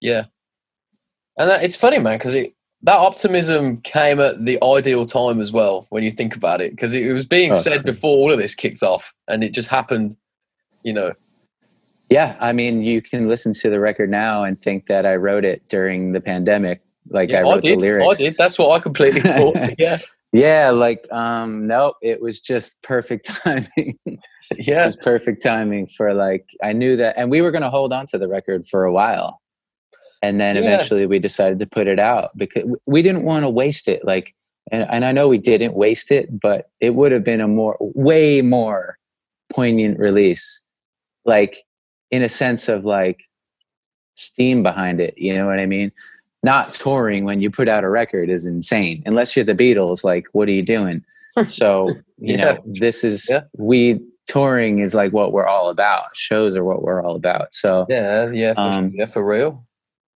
yeah. 0.00 0.24
And 1.38 1.48
that, 1.48 1.64
it's 1.64 1.76
funny, 1.76 1.98
man, 1.98 2.18
because 2.18 2.34
it 2.34 2.54
that 2.82 2.98
optimism 2.98 3.78
came 3.78 4.20
at 4.20 4.44
the 4.44 4.62
ideal 4.62 5.06
time 5.06 5.40
as 5.40 5.52
well 5.52 5.86
when 5.90 6.02
you 6.02 6.10
think 6.10 6.36
about 6.36 6.60
it, 6.60 6.72
because 6.72 6.92
it, 6.92 7.06
it 7.06 7.12
was 7.12 7.24
being 7.24 7.52
Oh, 7.52 7.54
said 7.54 7.84
before 7.84 8.10
all 8.10 8.32
of 8.32 8.38
this 8.38 8.54
kicked 8.54 8.82
off, 8.82 9.14
and 9.28 9.42
it 9.42 9.54
just 9.54 9.68
happened. 9.68 10.14
You 10.82 10.92
know, 10.92 11.12
Yeah, 12.12 12.36
I 12.40 12.52
mean, 12.52 12.82
you 12.82 13.00
can 13.00 13.26
listen 13.26 13.54
to 13.54 13.70
the 13.70 13.80
record 13.80 14.10
now 14.10 14.44
and 14.44 14.60
think 14.60 14.86
that 14.86 15.06
I 15.06 15.16
wrote 15.16 15.46
it 15.46 15.66
during 15.70 16.12
the 16.12 16.20
pandemic. 16.20 16.82
Like 17.08 17.30
yeah, 17.30 17.38
I 17.38 17.42
wrote 17.42 17.62
did. 17.64 17.78
the 17.78 17.80
lyrics. 17.80 18.20
I 18.20 18.24
did. 18.24 18.34
That's 18.36 18.58
what 18.58 18.70
I 18.70 18.80
completely 18.80 19.20
thought. 19.30 19.56
yeah, 19.78 19.98
yeah, 20.32 20.70
like 20.70 21.10
um, 21.10 21.66
nope, 21.66 21.96
it 22.02 22.20
was 22.20 22.40
just 22.42 22.82
perfect 22.82 23.24
timing. 23.44 23.98
Yeah. 24.58 24.82
It 24.82 24.86
was 24.86 24.96
perfect 24.96 25.42
timing 25.42 25.86
for 25.86 26.12
like 26.12 26.44
I 26.62 26.74
knew 26.74 26.96
that, 26.96 27.16
and 27.16 27.30
we 27.30 27.40
were 27.40 27.50
going 27.50 27.62
to 27.62 27.70
hold 27.70 27.94
on 27.94 28.04
to 28.08 28.18
the 28.18 28.28
record 28.28 28.66
for 28.66 28.84
a 28.84 28.92
while, 28.92 29.40
and 30.20 30.38
then 30.38 30.56
Yeah. 30.56 30.62
eventually 30.62 31.06
we 31.06 31.18
decided 31.18 31.58
to 31.60 31.66
put 31.66 31.86
it 31.86 31.98
out 31.98 32.36
because 32.36 32.64
we 32.86 33.00
didn't 33.00 33.24
want 33.24 33.44
to 33.44 33.48
waste 33.48 33.88
it. 33.88 34.04
Like, 34.04 34.34
and 34.70 34.86
and 34.90 35.06
I 35.06 35.12
know 35.12 35.28
we 35.28 35.38
didn't 35.38 35.72
waste 35.74 36.12
it, 36.12 36.40
but 36.40 36.68
it 36.78 36.94
would 36.94 37.10
have 37.12 37.24
been 37.24 37.40
a 37.40 37.48
more, 37.48 37.78
way 37.80 38.42
more 38.42 38.98
poignant 39.50 39.98
release, 39.98 40.62
like 41.24 41.56
in 42.12 42.22
a 42.22 42.28
sense 42.28 42.68
of 42.68 42.84
like 42.84 43.22
steam 44.14 44.62
behind 44.62 45.00
it. 45.00 45.14
You 45.16 45.34
know 45.34 45.46
what 45.46 45.58
I 45.58 45.66
mean? 45.66 45.90
Not 46.44 46.72
touring 46.74 47.24
when 47.24 47.40
you 47.40 47.50
put 47.50 47.68
out 47.68 47.82
a 47.82 47.88
record 47.88 48.28
is 48.30 48.46
insane. 48.46 49.02
Unless 49.06 49.34
you're 49.34 49.44
the 49.44 49.54
Beatles, 49.54 50.04
like, 50.04 50.26
what 50.32 50.46
are 50.48 50.52
you 50.52 50.62
doing? 50.62 51.04
So, 51.48 51.88
you 52.18 52.34
Yeah. 52.36 52.44
know, 52.44 52.62
this 52.66 53.02
is, 53.02 53.26
Yeah. 53.30 53.44
we, 53.56 54.00
touring 54.26 54.80
is 54.80 54.94
like 54.94 55.12
what 55.14 55.32
we're 55.32 55.46
all 55.46 55.70
about. 55.70 56.14
Shows 56.14 56.56
are 56.56 56.64
what 56.64 56.82
we're 56.82 57.02
all 57.02 57.16
about. 57.16 57.54
So, 57.54 57.86
yeah, 57.88 58.30
yeah, 58.30 58.52
for, 58.52 58.60
Um, 58.60 58.92
yeah, 58.94 59.06
for 59.06 59.24
real. 59.24 59.64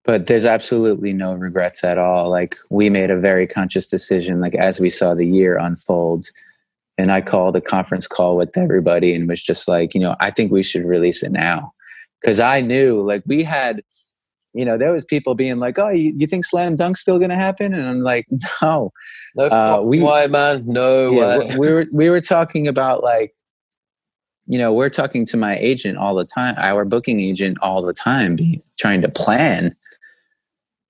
but 0.05 0.25
there's 0.25 0.45
absolutely 0.47 1.13
no 1.13 1.33
regrets 1.35 1.83
at 1.83 1.99
all. 1.99 2.31
Like, 2.31 2.57
we 2.71 2.89
made 2.89 3.11
a 3.11 3.19
very 3.19 3.45
conscious 3.45 3.87
decision, 3.87 4.39
like, 4.41 4.55
as 4.55 4.79
we 4.79 4.89
saw 4.89 5.13
the 5.13 5.27
year 5.27 5.55
unfold. 5.57 6.31
And 6.97 7.11
I 7.11 7.21
called 7.21 7.55
a 7.55 7.61
conference 7.61 8.07
call 8.07 8.35
with 8.35 8.57
everybody 8.57 9.13
and 9.13 9.27
was 9.29 9.41
just 9.43 9.67
like, 9.67 9.93
you 9.93 9.99
know, 10.01 10.15
I 10.19 10.31
think 10.31 10.51
we 10.51 10.63
should 10.63 10.83
release 10.85 11.21
it 11.21 11.31
now. 11.31 11.73
Cause 12.25 12.39
I 12.39 12.61
knew, 12.61 13.01
like, 13.01 13.23
we 13.25 13.43
had, 13.43 13.83
you 14.53 14.63
know, 14.63 14.77
there 14.77 14.93
was 14.93 15.03
people 15.03 15.35
being 15.35 15.57
like, 15.57 15.77
"Oh, 15.79 15.89
you, 15.89 16.13
you 16.17 16.27
think 16.27 16.45
slam 16.45 16.75
dunk's 16.75 17.01
still 17.01 17.17
going 17.17 17.31
to 17.31 17.35
happen?" 17.35 17.73
And 17.73 17.85
I'm 17.85 18.01
like, 18.01 18.27
"No, 18.61 18.91
No 19.35 19.45
uh, 19.45 19.81
we- 19.81 20.01
way, 20.01 20.27
man. 20.27 20.63
No 20.65 21.11
yeah, 21.11 21.37
way. 21.37 21.45
we- 21.49 21.57
we 21.57 21.71
were 21.71 21.85
we 21.91 22.09
were 22.09 22.21
talking 22.21 22.67
about 22.67 23.03
like, 23.03 23.33
you 24.45 24.57
know, 24.59 24.71
we're 24.71 24.89
talking 24.89 25.25
to 25.27 25.37
my 25.37 25.57
agent 25.57 25.97
all 25.97 26.15
the 26.15 26.25
time, 26.25 26.55
our 26.57 26.85
booking 26.85 27.19
agent 27.19 27.57
all 27.61 27.81
the 27.81 27.93
time, 27.93 28.35
be, 28.35 28.61
trying 28.77 29.01
to 29.01 29.09
plan. 29.09 29.75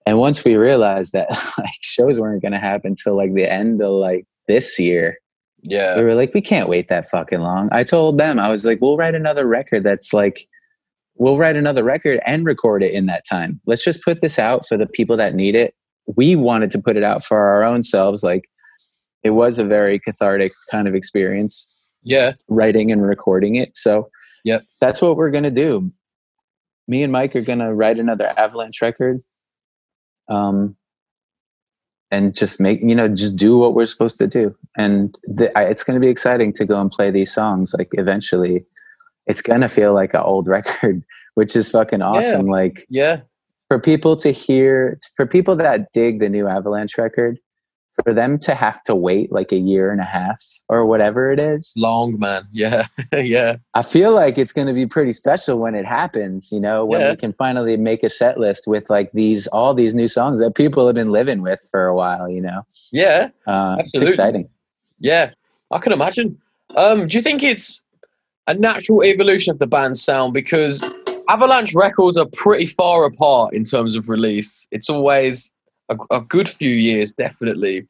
And 0.05 0.17
once 0.17 0.43
we 0.43 0.55
realized 0.55 1.13
that 1.13 1.29
like 1.57 1.73
shows 1.81 2.19
weren't 2.19 2.41
going 2.41 2.51
to 2.51 2.59
happen 2.59 2.95
till 2.95 3.15
like 3.15 3.33
the 3.33 3.49
end 3.49 3.81
of 3.81 3.91
like 3.91 4.25
this 4.47 4.77
year, 4.77 5.17
yeah, 5.63 5.95
we 5.97 6.03
were 6.03 6.15
like, 6.15 6.33
we 6.33 6.41
can't 6.41 6.67
wait 6.67 6.89
that 6.89 7.07
fucking 7.07 7.39
long. 7.39 7.69
I 7.71 7.83
told 7.85 8.17
them, 8.17 8.37
I 8.39 8.49
was 8.49 8.65
like, 8.65 8.81
we'll 8.81 8.97
write 8.97 9.15
another 9.15 9.47
record 9.47 9.83
that's 9.83 10.13
like, 10.13 10.45
we'll 11.15 11.37
write 11.37 11.55
another 11.55 11.83
record 11.83 12.19
and 12.25 12.45
record 12.45 12.83
it 12.83 12.93
in 12.93 13.05
that 13.07 13.23
time. 13.29 13.59
Let's 13.65 13.83
just 13.83 14.03
put 14.03 14.21
this 14.21 14.39
out 14.39 14.67
for 14.67 14.77
the 14.77 14.85
people 14.85 15.17
that 15.17 15.35
need 15.35 15.55
it. 15.55 15.75
We 16.15 16.35
wanted 16.35 16.71
to 16.71 16.79
put 16.79 16.97
it 16.97 17.03
out 17.03 17.23
for 17.23 17.37
our 17.37 17.63
own 17.63 17.83
selves. 17.83 18.23
Like, 18.23 18.45
it 19.23 19.31
was 19.31 19.57
a 19.57 19.63
very 19.63 19.99
cathartic 19.99 20.51
kind 20.69 20.87
of 20.87 20.95
experience 20.95 21.69
yeah, 22.03 22.33
writing 22.49 22.91
and 22.91 23.01
recording 23.05 23.55
it. 23.55 23.77
So, 23.77 24.09
Yep. 24.43 24.63
that's 24.81 25.01
what 25.01 25.15
we're 25.15 25.31
going 25.31 25.45
to 25.45 25.51
do. 25.51 25.91
Me 26.89 27.01
and 27.03 27.13
Mike 27.13 27.33
are 27.35 27.41
going 27.41 27.59
to 27.59 27.73
write 27.73 27.97
another 27.97 28.27
Avalanche 28.37 28.81
record. 28.81 29.21
Um, 30.27 30.75
and 32.13 32.35
just 32.35 32.61
make 32.61 32.79
you 32.81 32.93
know 32.95 33.07
just 33.07 33.35
do 33.35 33.57
what 33.57 33.73
we're 33.73 33.87
supposed 33.87 34.17
to 34.19 34.27
do 34.27 34.55
and 34.77 35.17
the, 35.23 35.57
I, 35.57 35.63
it's 35.63 35.83
going 35.83 35.99
to 35.99 36.05
be 36.05 36.11
exciting 36.11 36.53
to 36.53 36.63
go 36.63 36.79
and 36.79 36.91
play 36.91 37.09
these 37.09 37.33
songs 37.33 37.73
like 37.77 37.89
eventually 37.93 38.63
it's 39.27 39.41
gonna 39.41 39.69
feel 39.69 39.93
like 39.93 40.13
an 40.13 40.21
old 40.21 40.47
record, 40.57 41.03
which 41.35 41.55
is 41.55 41.69
fucking 41.71 42.01
awesome. 42.01 42.47
Like 42.47 42.79
Yeah. 42.89 43.21
for 43.69 43.79
people 43.79 44.15
to 44.17 44.31
hear, 44.31 44.97
for 45.15 45.25
people 45.25 45.55
that 45.57 45.91
dig 45.93 46.19
the 46.19 46.29
new 46.29 46.47
Avalanche 46.47 46.97
record, 46.97 47.39
for 48.03 48.11
them 48.11 48.39
to 48.39 48.55
have 48.55 48.81
to 48.85 48.95
wait 48.95 49.31
like 49.31 49.51
a 49.51 49.55
year 49.57 49.91
and 49.91 50.01
a 50.01 50.03
half 50.03 50.41
or 50.67 50.83
whatever 50.83 51.31
it 51.31 51.39
is, 51.39 51.71
Long 51.77 52.17
man. 52.17 52.47
Yeah. 52.51 52.87
yeah. 53.13 53.57
I 53.75 53.83
feel 53.83 54.13
like 54.13 54.39
it's 54.39 54.51
going 54.51 54.65
to 54.65 54.73
be 54.73 54.87
pretty 54.87 55.11
special 55.11 55.59
when 55.59 55.75
it 55.75 55.85
happens, 55.85 56.51
you 56.51 56.59
know, 56.59 56.85
when 56.85 57.01
Yeah. 57.01 57.11
we 57.11 57.17
can 57.17 57.33
finally 57.33 57.77
make 57.77 58.01
a 58.01 58.09
set 58.09 58.39
list 58.39 58.63
with 58.67 58.89
like 58.89 59.11
these, 59.11 59.45
all 59.47 59.75
these 59.75 59.93
new 59.93 60.07
songs 60.07 60.39
that 60.39 60.55
people 60.55 60.87
have 60.87 60.95
been 60.95 61.11
living 61.11 61.43
with 61.43 61.61
for 61.69 61.85
a 61.85 61.95
while, 61.95 62.27
you 62.27 62.41
know. 62.41 62.63
Yeah. 62.91 63.29
Uh, 63.45 63.75
it's 63.77 63.89
Absolutely. 63.93 64.07
exciting. 64.07 64.49
Yeah. 64.99 65.31
I 65.69 65.77
can 65.77 65.91
imagine. 65.93 66.39
Um, 66.75 67.07
do 67.07 67.15
you 67.15 67.21
think 67.21 67.43
it's 67.43 67.82
a 68.47 68.53
natural 68.53 69.03
evolution 69.03 69.51
of 69.51 69.59
the 69.59 69.67
band's 69.67 70.03
sound? 70.03 70.33
Because 70.33 70.81
Avalanche 71.29 71.73
records 71.73 72.17
are 72.17 72.27
pretty 72.33 72.65
far 72.65 73.05
apart 73.05 73.53
in 73.53 73.63
terms 73.63 73.95
of 73.95 74.09
release. 74.09 74.67
It's 74.71 74.89
always 74.89 75.51
a, 75.89 75.97
a 76.11 76.21
good 76.21 76.49
few 76.49 76.69
years, 76.69 77.13
definitely. 77.13 77.87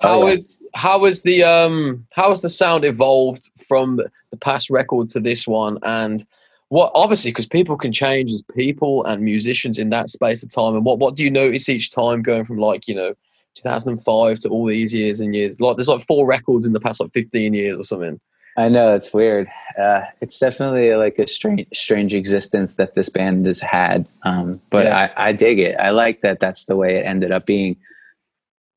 How 0.00 0.22
Oh, 0.22 0.26
yeah. 0.26 0.34
is 0.34 0.58
how 0.74 1.04
is 1.04 1.22
the 1.22 1.42
um 1.42 2.06
how 2.14 2.30
has 2.30 2.40
the 2.40 2.48
sound 2.48 2.84
evolved 2.84 3.50
from 3.68 4.00
the 4.30 4.36
past 4.36 4.70
record 4.70 5.08
to 5.10 5.20
this 5.20 5.46
one 5.46 5.78
and 5.82 6.24
what 6.68 6.90
obviously 6.94 7.30
because 7.32 7.46
people 7.46 7.76
can 7.76 7.92
change 7.92 8.30
as 8.32 8.42
people 8.54 9.04
and 9.04 9.22
musicians 9.22 9.76
in 9.76 9.90
that 9.90 10.08
space 10.08 10.42
of 10.42 10.50
time 10.50 10.74
and 10.74 10.84
what 10.86 10.98
what 10.98 11.16
do 11.16 11.24
you 11.24 11.30
notice 11.30 11.68
each 11.68 11.90
time 11.90 12.22
going 12.22 12.44
from 12.44 12.56
like 12.56 12.88
you 12.88 12.94
know 12.94 13.12
2005 13.56 14.38
to 14.38 14.48
all 14.48 14.64
these 14.64 14.94
years 14.94 15.20
and 15.20 15.34
years 15.34 15.60
like 15.60 15.76
there's 15.76 15.88
like 15.88 16.00
four 16.00 16.24
records 16.26 16.64
in 16.64 16.72
the 16.72 16.80
past 16.80 17.00
like 17.00 17.12
15 17.12 17.52
years 17.52 17.78
or 17.78 17.84
something 17.84 18.18
I 18.56 18.68
know 18.68 18.94
it's 18.94 19.14
weird. 19.14 19.48
Uh, 19.78 20.02
it's 20.20 20.38
definitely 20.38 20.94
like 20.94 21.18
a 21.18 21.26
strange, 21.26 21.66
strange 21.72 22.14
existence 22.14 22.76
that 22.76 22.94
this 22.94 23.08
band 23.08 23.46
has 23.46 23.60
had. 23.60 24.06
Um, 24.24 24.60
but. 24.70 24.86
I, 24.88 25.10
I 25.16 25.32
dig 25.32 25.58
it. 25.58 25.76
I 25.78 25.90
like 25.90 26.20
that. 26.22 26.40
That's 26.40 26.64
the 26.64 26.76
way 26.76 26.96
it 26.96 27.06
ended 27.06 27.32
up 27.32 27.46
being. 27.46 27.76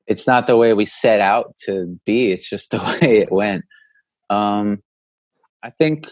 It's 0.06 0.26
not 0.26 0.46
the 0.46 0.56
way 0.56 0.72
we 0.74 0.84
set 0.84 1.20
out 1.20 1.56
to 1.64 1.98
be. 2.04 2.32
It's 2.32 2.48
just 2.48 2.70
the 2.72 2.78
way 2.78 3.18
it 3.18 3.32
went. 3.32 3.64
Um, 4.30 4.82
I 5.62 5.70
think. 5.70 6.08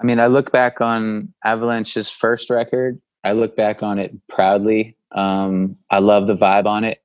I 0.00 0.04
mean, 0.04 0.20
I 0.20 0.26
look 0.26 0.52
back 0.52 0.80
on 0.80 1.34
Avalanche's 1.44 2.08
first 2.08 2.50
record. 2.50 3.00
I 3.24 3.32
look 3.32 3.56
back 3.56 3.82
on 3.82 3.98
it 3.98 4.14
proudly. 4.28 4.96
Um, 5.12 5.76
I 5.90 5.98
love 5.98 6.26
the 6.28 6.36
vibe 6.36 6.66
on 6.66 6.84
it. 6.84 7.02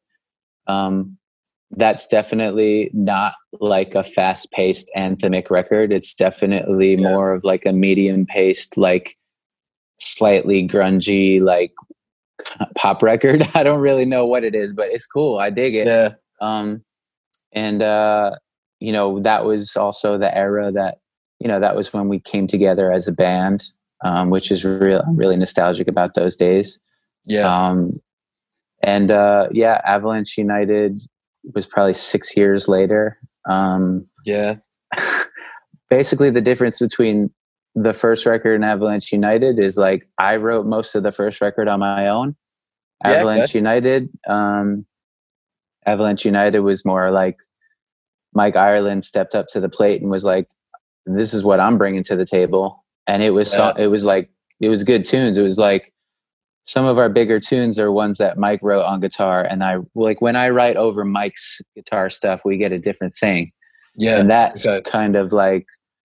Um, 0.67 1.17
that's 1.75 2.07
definitely 2.07 2.89
not 2.93 3.33
like 3.59 3.95
a 3.95 4.03
fast 4.03 4.51
paced 4.51 4.89
anthemic 4.95 5.49
record. 5.49 5.91
It's 5.91 6.13
definitely 6.13 6.91
Yeah. 6.95 7.09
more 7.09 7.33
of 7.33 7.43
like 7.43 7.65
a 7.65 7.73
medium 7.73 8.25
paced, 8.25 8.77
like 8.77 9.17
slightly 9.99 10.67
grungy, 10.67 11.41
like 11.41 11.73
pop 12.75 13.01
record. 13.01 13.47
I 13.55 13.63
don't 13.63 13.81
really 13.81 14.05
know 14.05 14.25
what 14.25 14.43
it 14.43 14.55
is, 14.55 14.73
but 14.73 14.87
it's 14.89 15.07
cool. 15.07 15.37
I 15.39 15.49
dig 15.49 15.75
it. 15.75 15.87
yeah 15.87 16.09
Um, 16.41 16.83
and, 17.53 17.81
uh, 17.81 18.35
you 18.79 18.91
know, 18.91 19.19
that 19.21 19.45
was 19.45 19.75
also 19.77 20.17
the 20.17 20.35
era 20.35 20.71
that, 20.71 20.97
you 21.39 21.47
know, 21.47 21.59
that 21.59 21.75
was 21.75 21.93
when 21.93 22.07
we 22.09 22.19
came 22.19 22.47
together 22.47 22.91
as 22.91 23.07
a 23.07 23.11
band, 23.11 23.67
um, 24.03 24.29
which 24.29 24.51
is 24.51 24.65
real, 24.65 25.01
I'm 25.07 25.15
really 25.15 25.37
nostalgic 25.37 25.87
about 25.87 26.13
those 26.15 26.35
days. 26.35 26.79
yeah 27.25 27.47
Um, 27.69 28.01
and 28.81 29.11
uh, 29.11 29.47
yeah, 29.51 29.79
Avalanche 29.85 30.37
United 30.37 31.01
was 31.53 31.65
probably 31.65 31.93
six 31.93 32.35
years 32.37 32.67
later. 32.67 33.17
Um, 33.49 34.07
yeah 34.25 34.55
basically, 35.89 36.31
the 36.31 36.41
difference 36.41 36.79
between 36.79 37.29
the 37.75 37.93
first 37.93 38.25
record 38.25 38.55
and 38.55 38.65
Avalanche 38.65 39.11
United 39.11 39.59
is 39.59 39.77
like 39.77 40.07
I 40.17 40.37
wrote 40.37 40.65
most 40.65 40.95
of 40.95 41.03
the 41.03 41.11
first 41.11 41.41
record 41.41 41.67
on 41.67 41.79
my 41.79 42.07
own. 42.07 42.35
Yeah. 43.03 43.13
Avalanche 43.13 43.53
United, 43.53 44.09
um, 44.27 44.85
Avalanche 45.85 46.25
United 46.25 46.59
was 46.59 46.85
more 46.85 47.11
like 47.11 47.37
Mike 48.33 48.55
Ireland 48.55 49.05
stepped 49.05 49.35
up 49.35 49.47
to 49.49 49.59
the 49.59 49.69
plate 49.69 50.01
and 50.01 50.09
was 50.09 50.23
like, 50.23 50.47
"This 51.05 51.33
is 51.33 51.43
what 51.43 51.59
I'm 51.59 51.77
bringing 51.77 52.03
to 52.05 52.15
the 52.15 52.25
table," 52.25 52.83
and 53.05 53.21
it 53.21 53.31
was 53.31 53.51
so, 53.51 53.69
it 53.77 53.87
was 53.87 54.05
like 54.05 54.29
it 54.59 54.69
was 54.69 54.83
good 54.83 55.05
tunes. 55.05 55.37
It 55.37 55.43
was 55.43 55.59
like 55.59 55.92
some 56.65 56.85
of 56.85 56.97
our 56.97 57.09
bigger 57.09 57.39
tunes 57.39 57.77
are 57.77 57.91
ones 57.91 58.17
that 58.17 58.37
Mike 58.37 58.59
wrote 58.61 58.83
on 58.83 59.01
guitar, 59.01 59.43
and 59.43 59.63
I 59.63 59.77
like 59.95 60.21
when 60.21 60.35
I 60.35 60.49
write 60.49 60.77
over 60.77 61.03
Mike's 61.03 61.61
guitar 61.75 62.09
stuff, 62.09 62.41
we 62.45 62.57
get 62.57 62.71
a 62.71 62.79
different 62.79 63.15
thing, 63.15 63.51
yeah 63.95 64.17
and 64.17 64.29
that's 64.29 64.65
okay. 64.65 64.89
kind 64.89 65.15
of 65.15 65.33
like, 65.33 65.65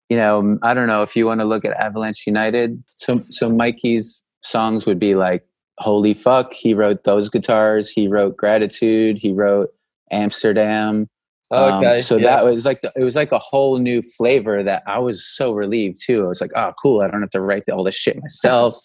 you 0.08 0.16
know, 0.16 0.58
I 0.62 0.74
don't 0.74 0.86
know 0.86 1.02
if 1.02 1.16
you 1.16 1.26
want 1.26 1.40
to 1.40 1.46
look 1.46 1.64
at 1.64 1.72
Avalanche 1.72 2.26
United. 2.26 2.82
So 2.96 3.22
so 3.30 3.50
Mikey's 3.50 4.22
songs 4.42 4.84
would 4.86 4.98
be 4.98 5.14
like, 5.14 5.44
"Holy 5.78 6.12
fuck!" 6.12 6.52
He 6.52 6.74
wrote 6.74 7.04
those 7.04 7.30
guitars. 7.30 7.90
He 7.90 8.06
wrote 8.06 8.36
"Gratitude." 8.36 9.16
He 9.18 9.32
wrote 9.32 9.70
"Amsterdam." 10.10 11.08
Um, 11.50 11.84
okay 11.84 12.00
so 12.00 12.16
yeah. 12.16 12.36
that 12.36 12.44
was 12.44 12.64
like 12.64 12.80
the, 12.80 12.90
it 12.96 13.04
was 13.04 13.14
like 13.14 13.30
a 13.30 13.38
whole 13.38 13.78
new 13.78 14.00
flavor 14.02 14.62
that 14.62 14.82
I 14.86 14.98
was 14.98 15.24
so 15.24 15.52
relieved 15.52 15.98
too. 16.04 16.24
I 16.24 16.28
was 16.28 16.40
like, 16.40 16.50
oh, 16.56 16.72
cool! 16.82 17.00
I 17.00 17.08
don't 17.08 17.20
have 17.20 17.30
to 17.30 17.40
write 17.40 17.68
all 17.70 17.84
this 17.84 17.94
shit 17.94 18.20
myself 18.20 18.76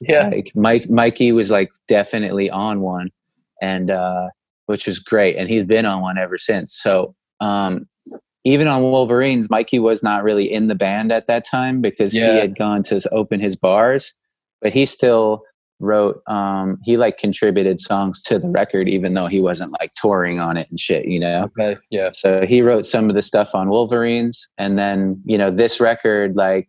yeah. 0.00 0.28
Like 0.28 0.52
Mike 0.54 0.88
Mikey 0.90 1.32
was 1.32 1.50
like 1.50 1.70
definitely 1.88 2.50
on 2.50 2.80
one 2.80 3.10
and 3.60 3.90
uh 3.90 4.28
which 4.66 4.86
was 4.86 4.98
great 4.98 5.36
and 5.36 5.48
he's 5.48 5.64
been 5.64 5.86
on 5.86 6.00
one 6.02 6.18
ever 6.18 6.38
since. 6.38 6.74
So 6.74 7.14
um 7.40 7.86
even 8.44 8.68
on 8.68 8.82
Wolverines 8.82 9.50
Mikey 9.50 9.78
was 9.78 10.02
not 10.02 10.22
really 10.22 10.50
in 10.50 10.68
the 10.68 10.74
band 10.74 11.10
at 11.12 11.26
that 11.26 11.44
time 11.44 11.80
because 11.80 12.14
Yeah. 12.14 12.32
he 12.32 12.38
had 12.38 12.56
gone 12.58 12.82
to 12.84 13.00
open 13.12 13.40
his 13.40 13.56
bars 13.56 14.14
but 14.60 14.72
he 14.72 14.86
still 14.86 15.42
wrote 15.80 16.20
um 16.26 16.76
he 16.82 16.96
like 16.96 17.18
contributed 17.18 17.80
songs 17.80 18.20
to 18.22 18.36
the 18.38 18.48
record 18.48 18.88
even 18.88 19.14
though 19.14 19.28
he 19.28 19.40
wasn't 19.40 19.70
like 19.80 19.90
touring 20.00 20.40
on 20.40 20.56
it 20.56 20.68
and 20.70 20.80
shit 20.80 21.06
you 21.06 21.20
know? 21.20 21.44
Okay 21.58 21.76
yeah. 21.90 22.10
So 22.12 22.44
he 22.46 22.62
wrote 22.62 22.84
some 22.86 23.08
of 23.08 23.14
the 23.14 23.22
stuff 23.22 23.54
on 23.54 23.68
Wolverines, 23.68 24.48
and 24.58 24.76
then 24.76 25.20
you 25.24 25.38
know 25.38 25.50
this 25.52 25.80
record 25.80 26.34
like 26.34 26.68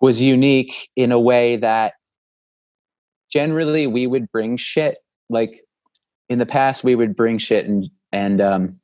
was 0.00 0.22
unique 0.22 0.88
in 0.96 1.12
a 1.12 1.18
way 1.20 1.56
that 1.56 1.94
generally 3.30 3.86
we 3.86 4.06
would 4.06 4.30
bring 4.30 4.56
shit 4.56 4.98
like 5.28 5.60
in 6.28 6.38
the 6.38 6.46
past 6.46 6.84
we 6.84 6.94
would 6.94 7.14
bring 7.16 7.38
shit 7.38 7.66
and 7.66 7.86
and 8.12 8.40
um 8.40 8.78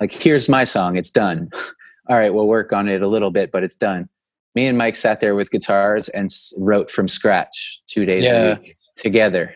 like 0.00 0.12
here's 0.12 0.48
my 0.48 0.64
song 0.64 0.96
it's 0.96 1.10
done. 1.10 1.50
All 2.08 2.16
right 2.16 2.32
we'll 2.32 2.46
work 2.48 2.72
on 2.72 2.88
it 2.88 3.02
a 3.02 3.08
little 3.08 3.30
bit 3.30 3.52
but 3.52 3.62
it's 3.62 3.76
done. 3.76 4.08
Me 4.54 4.66
and 4.66 4.78
mike 4.78 4.96
sat 4.96 5.20
there 5.20 5.34
with 5.34 5.50
guitars 5.50 6.08
and 6.10 6.26
s- 6.26 6.52
wrote 6.56 6.90
from 6.90 7.08
scratch 7.08 7.80
two 7.86 8.04
days 8.04 8.24
Yeah. 8.24 8.42
a 8.42 8.58
week 8.58 8.76
together 8.96 9.54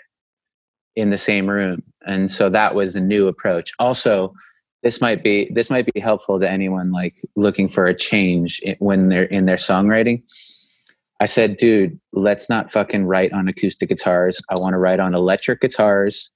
in 0.97 1.11
the 1.11 1.17
same 1.19 1.49
room 1.49 1.83
and 2.07 2.31
so 2.31 2.49
that 2.51 2.75
was 2.75 2.97
a 2.97 3.01
new 3.01 3.29
approach. 3.29 3.73
Also 3.79 4.35
this 4.83 5.01
might 5.01 5.23
be 5.25 5.51
this 5.55 5.71
might 5.71 5.87
be 5.93 5.99
helpful 6.01 6.39
to 6.39 6.49
anyone 6.51 6.93
like 6.93 7.15
looking 7.37 7.69
for 7.69 7.87
a 7.87 7.95
change 7.97 8.61
when 8.81 9.09
they're 9.09 9.25
in 9.25 9.47
their 9.47 9.57
songwriting 9.57 10.23
i 11.25 11.27
said 11.27 11.57
dude 11.57 11.99
let's 12.13 12.49
not 12.49 12.71
fucking 12.71 13.05
write 13.05 13.33
on 13.33 13.49
acoustic 13.49 13.89
guitars 13.89 14.41
i 14.51 14.55
want 14.59 14.75
to 14.75 14.79
write 14.79 15.01
on 15.01 15.15
electric 15.15 15.61
guitars 15.61 16.31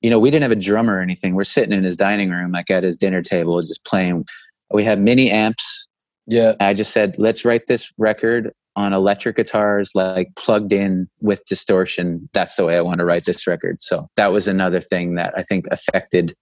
you 0.00 0.10
know 0.10 0.18
we 0.18 0.30
didn't 0.30 0.42
have 0.42 0.50
a 0.50 0.56
drummer 0.56 0.96
or 0.96 1.00
anything 1.00 1.34
we're 1.34 1.44
sitting 1.44 1.76
in 1.76 1.84
his 1.84 1.96
dining 1.96 2.30
room 2.30 2.52
like 2.52 2.70
at 2.70 2.82
his 2.82 2.96
dinner 2.96 3.22
table 3.22 3.60
just 3.62 3.84
playing 3.84 4.24
we 4.72 4.82
have 4.82 4.98
mini 4.98 5.30
amps 5.30 5.86
yeah 6.26 6.54
I 6.60 6.74
just 6.74 6.92
said, 6.92 7.16
let's 7.18 7.44
write 7.44 7.66
this 7.66 7.92
record 7.98 8.52
on 8.76 8.92
electric 8.92 9.36
guitars, 9.36 9.94
like 9.94 10.34
plugged 10.36 10.72
in 10.72 11.08
with 11.20 11.44
distortion. 11.44 12.28
That's 12.32 12.56
the 12.56 12.64
way 12.64 12.76
I 12.76 12.80
want 12.80 12.98
to 12.98 13.04
write 13.04 13.24
this 13.24 13.46
record. 13.46 13.82
So 13.82 14.08
that 14.16 14.32
was 14.32 14.48
another 14.48 14.80
thing 14.80 15.16
that 15.16 15.34
I 15.36 15.42
think 15.42 15.66
affected 15.70 16.34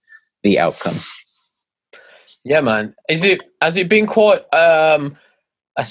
the 0.43 0.59
outcome. 0.59 0.95
Yeah, 2.43 2.61
man. 2.61 2.95
Is 3.09 3.23
it 3.23 3.43
has 3.61 3.77
it 3.77 3.89
been 3.89 4.05
quite 4.05 4.41
um, 4.53 5.17
a 5.75 5.85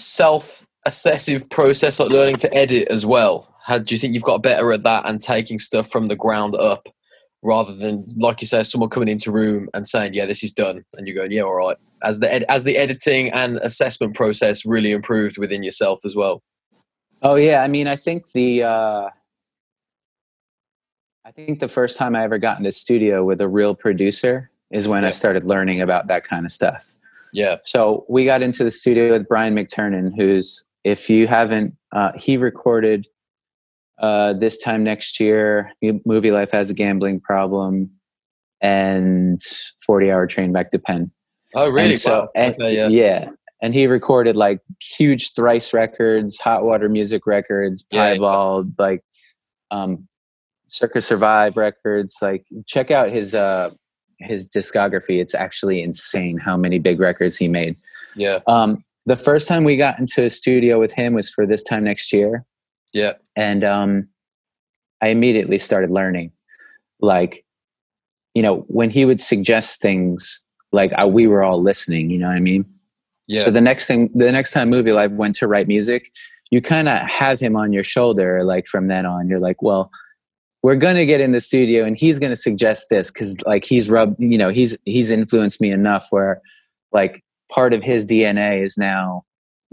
self-assessive 0.91 1.49
process, 1.51 2.01
like 2.01 2.11
learning 2.11 2.37
to 2.37 2.55
edit 2.55 2.89
as 2.89 3.05
well? 3.05 3.55
How 3.65 3.79
do 3.79 3.95
you 3.95 3.99
think 3.99 4.15
you've 4.15 4.23
got 4.23 4.43
better 4.43 4.73
at 4.73 4.83
that 4.85 5.07
and 5.07 5.21
taking 5.21 5.59
stuff 5.59 5.91
from 5.91 6.07
the 6.07 6.17
ground 6.17 6.55
up, 6.55 6.89
rather 7.43 7.75
than 7.75 8.07
like 8.17 8.41
you 8.41 8.47
say, 8.47 8.63
someone 8.63 8.91
coming 8.91 9.09
into 9.09 9.31
room 9.31 9.69
and 9.75 9.87
saying, 9.87 10.15
"Yeah, 10.15 10.27
this 10.27 10.43
is 10.43 10.53
done," 10.53 10.85
and 10.95 11.07
you're 11.07 11.17
going, 11.17 11.33
"Yeah, 11.33 11.43
all 11.43 11.55
right." 11.55 11.77
As 12.03 12.21
the 12.21 12.33
ed- 12.33 12.45
as 12.49 12.65
the 12.65 12.77
editing 12.77 13.31
and 13.31 13.59
assessment 13.59 14.15
process 14.15 14.65
really 14.65 14.93
improved 14.93 15.37
within 15.39 15.63
yourself 15.63 16.01
as 16.05 16.17
well. 16.17 16.43
Oh 17.23 17.35
yeah, 17.35 17.63
I 17.63 17.69
mean, 17.69 17.87
I 17.87 17.97
think 17.97 18.33
the 18.33 18.63
uh, 18.63 19.11
I 21.25 21.31
think 21.33 21.61
the 21.61 21.69
first 21.69 21.99
time 21.99 22.17
I 22.17 22.23
ever 22.23 22.39
got 22.39 22.59
into 22.59 22.73
studio 22.73 23.25
with 23.25 23.41
a 23.41 23.49
real 23.49 23.75
producer 23.75 24.51
is 24.71 24.89
when 24.89 25.05
I 25.05 25.11
started 25.11 25.45
learning 25.45 25.81
about 25.83 26.07
that 26.07 26.25
kind 26.25 26.47
of 26.47 26.53
stuff. 26.53 26.93
Yeah, 27.33 27.57
So 27.63 28.07
we 28.09 28.25
got 28.25 28.41
into 28.41 28.65
the 28.65 28.71
studio 28.71 29.13
with 29.13 29.29
Brian 29.29 29.55
McTernan, 29.55 30.17
who's, 30.17 30.65
if 30.85 31.11
you 31.11 31.27
haven't, 31.27 31.75
uh, 31.93 32.13
he 32.17 32.37
recorded 32.37 33.07
uh, 33.99 34.33
this 34.35 34.57
time 34.59 34.85
next 34.85 35.19
year. 35.21 35.73
Movielife 35.83 36.51
has 36.53 36.71
a 36.71 36.75
gambling 36.75 37.21
problem, 37.21 37.91
and 38.61 39.41
Forty 39.85 40.11
Hour 40.11 40.27
Train 40.27 40.53
Back 40.53 40.71
to 40.71 40.79
Penn. 40.79 41.11
Oh, 41.55 41.69
really? 41.69 41.91
And 41.91 41.99
so, 41.99 42.13
wow. 42.21 42.29
and- 42.35 42.55
Okay, 42.55 42.77
yeah. 42.77 42.89
yeah, 42.89 43.29
and 43.63 43.75
he 43.75 43.87
recorded 43.87 44.37
like 44.37 44.61
huge 44.83 45.33
thrice 45.35 45.73
records 45.75 46.39
hot 46.39 46.65
water 46.65 46.89
music 46.89 47.27
records 47.27 47.85
Yeah. 47.91 48.13
piebald 48.15 48.73
like 48.79 49.03
um 49.71 50.07
Circa 50.69 51.01
Survive 51.01 51.57
records 51.57 52.17
like 52.23 52.45
check 52.67 52.91
out 52.91 53.11
his 53.11 53.35
uh 53.35 53.71
his 54.21 54.49
discography 54.49 55.21
it's 55.21 55.35
actually 55.35 55.83
insane 55.83 56.39
how 56.39 56.57
many 56.57 56.79
big 56.79 57.01
records 57.01 57.37
he 57.39 57.49
made 57.49 57.77
Yeah. 58.15 58.41
um 58.47 58.85
the 59.09 59.17
first 59.17 59.49
time 59.49 59.65
we 59.65 59.77
got 59.77 59.99
into 59.99 60.25
a 60.25 60.31
studio 60.31 60.79
with 60.79 60.93
him 60.93 61.15
was 61.15 61.31
for 61.31 61.47
this 61.47 61.63
time 61.63 61.85
next 61.85 62.13
year 62.13 62.45
Yeah. 62.93 63.13
and 63.37 63.65
um 63.65 64.09
i 65.01 65.09
immediately 65.09 65.59
started 65.59 65.91
learning 65.91 66.31
like 67.01 67.45
you 68.35 68.43
know 68.43 68.65
when 68.69 68.91
he 68.91 69.05
would 69.05 69.21
suggest 69.21 69.81
things 69.81 70.43
like 70.73 70.93
I, 70.93 71.07
we 71.07 71.27
were 71.27 71.43
all 71.43 71.63
listening 71.63 72.11
you 72.11 72.19
know 72.19 72.29
what 72.29 72.37
i 72.37 72.41
mean 72.41 72.65
Yeah. 73.27 73.43
so 73.45 73.51
the 73.51 73.61
next 73.61 73.87
thing 73.87 74.11
the 74.15 74.31
next 74.31 74.53
time 74.53 74.71
Movielife 74.71 75.15
went 75.17 75.35
to 75.37 75.47
write 75.49 75.69
music 75.69 76.11
you 76.51 76.61
kind 76.63 76.89
of 76.89 76.99
have 77.09 77.41
him 77.41 77.57
on 77.57 77.73
your 77.73 77.83
shoulder 77.83 78.45
like 78.45 78.67
from 78.67 78.89
then 78.89 79.07
on 79.07 79.29
you're 79.29 79.41
like 79.41 79.63
well 79.63 79.91
we're 80.65 80.77
going 80.87 80.97
to 80.97 81.07
get 81.07 81.21
in 81.21 81.31
the 81.33 81.41
studio 81.41 81.85
and 81.85 81.97
he's 81.97 82.19
going 82.19 82.33
to 82.33 82.43
suggest 82.49 82.89
this 82.91 83.11
cuz 83.11 83.41
like 83.47 83.65
he's 83.65 83.89
rubbed 83.89 84.17
you 84.19 84.37
know 84.37 84.51
he's 84.51 84.77
he's 84.85 85.11
influenced 85.11 85.61
me 85.61 85.71
enough 85.71 86.07
where 86.11 86.43
like 86.93 87.23
part 87.53 87.73
of 87.73 87.83
his 87.83 88.07
dna 88.07 88.63
is 88.63 88.77
now 88.79 89.23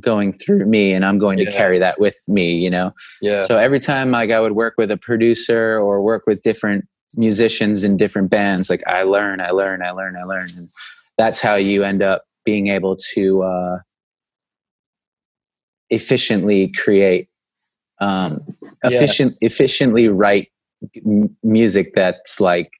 going 0.01 0.33
through 0.33 0.65
me 0.65 0.93
and 0.93 1.05
i'm 1.05 1.17
going 1.17 1.37
to 1.37 1.49
carry 1.49 1.79
that 1.79 1.99
with 1.99 2.17
me 2.27 2.53
you 2.53 2.69
know 2.69 2.91
yeah. 3.21 3.43
so 3.43 3.57
every 3.57 3.79
time 3.79 4.11
like 4.11 4.29
I 4.29 4.39
would 4.41 4.51
work 4.51 4.73
with 4.77 4.91
a 4.91 4.97
producer 4.97 5.79
or 5.79 6.01
work 6.01 6.23
with 6.27 6.41
different 6.41 6.85
musicians 7.17 7.83
in 7.83 7.97
different 7.97 8.29
bands, 8.29 8.69
like 8.69 8.85
I 8.87 9.03
learn, 9.03 9.39
I 9.39 9.51
learn, 9.51 9.81
I 9.81 9.91
learn, 9.91 10.17
I 10.17 10.23
learn. 10.23 10.49
And 10.57 10.69
that's 11.17 11.41
how 11.41 11.55
you 11.55 11.83
end 11.83 12.01
up 12.01 12.25
being 12.43 12.67
able 12.67 12.97
to 13.13 13.43
uh, 13.43 13.77
efficiently 15.89 16.71
create, 16.75 17.29
um, 18.01 18.41
Yeah. 18.83 18.89
efficient, 18.97 19.37
efficiently 19.41 20.09
write 20.09 20.51
m- 21.05 21.35
music 21.43 21.93
that's 21.93 22.39
like 22.41 22.71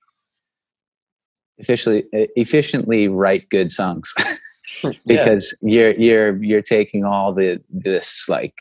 efficiently 1.57 2.03
efficiently 2.35 3.07
write 3.07 3.49
good 3.49 3.71
songs 3.71 4.13
yeah. 4.83 4.91
because 5.05 5.57
you're 5.61 5.91
you're 5.91 6.43
you're 6.43 6.61
taking 6.61 7.03
all 7.05 7.33
the 7.33 7.61
this 7.69 8.25
like 8.27 8.53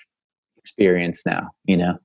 experience 0.57 1.25
now 1.27 1.51
you 1.65 1.77
know 1.77 1.99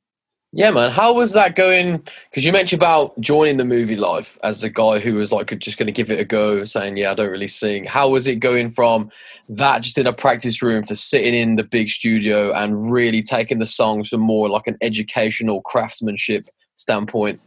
Yeah, 0.52 0.72
man. 0.72 0.90
How 0.90 1.14
was 1.14 1.34
that 1.34 1.56
going? 1.56 2.02
Because 2.30 2.44
you 2.44 2.52
mentioned 2.52 2.82
about 2.82 3.14
joining 3.22 3.58
the 3.58 3.64
Movielife 3.64 4.36
as 4.42 4.64
a 4.64 4.70
guy 4.70 4.98
who 4.98 5.14
was 5.14 5.32
like 5.32 5.54
just 5.60 5.78
going 5.78 5.86
to 5.86 5.94
give 5.94 6.10
it 6.10 6.20
a 6.20 6.26
go, 6.26 6.64
saying, 6.64 6.98
"Yeah, 6.98 7.12
I 7.12 7.14
don't 7.14 7.30
really 7.30 7.48
sing." 7.48 7.86
How 7.86 8.10
was 8.10 8.28
it 8.28 8.38
going 8.38 8.72
from 8.72 9.12
that 9.48 9.84
just 9.84 10.00
in 10.00 10.08
a 10.08 10.14
practice 10.14 10.64
room 10.64 10.82
to 10.86 10.96
sitting 10.96 11.36
in 11.36 11.56
the 11.56 11.64
big 11.64 11.90
studio 11.90 12.52
and 12.52 12.92
really 12.92 13.22
taking 13.22 13.60
the 13.60 13.68
songs 13.68 14.10
from 14.10 14.22
more 14.22 14.50
like 14.50 14.66
an 14.66 14.78
educational 14.82 15.62
craftsmanship 15.62 16.50
standpoint? 16.74 17.40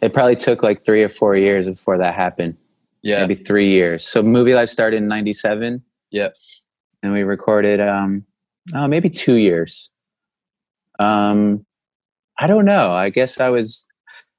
it 0.00 0.12
probably 0.12 0.36
took 0.36 0.62
like 0.62 0.84
three 0.84 1.02
or 1.02 1.08
four 1.08 1.36
years 1.36 1.68
before 1.68 1.98
that 1.98 2.14
happened 2.14 2.56
Yeah, 3.02 3.20
maybe 3.20 3.34
three 3.34 3.70
years. 3.70 4.06
So 4.06 4.22
Movielife 4.22 4.68
started 4.68 4.98
in 4.98 5.08
97 5.08 5.82
yeah, 6.10 6.28
and 7.02 7.12
we 7.12 7.22
recorded 7.22 7.80
um 7.80 8.24
oh 8.74 8.88
maybe 8.88 9.10
two 9.10 9.36
years. 9.36 9.90
Um 10.98 11.64
i 12.38 12.46
don't 12.46 12.64
know. 12.64 12.92
I 12.92 13.10
guess 13.10 13.40
i 13.40 13.48
was 13.48 13.86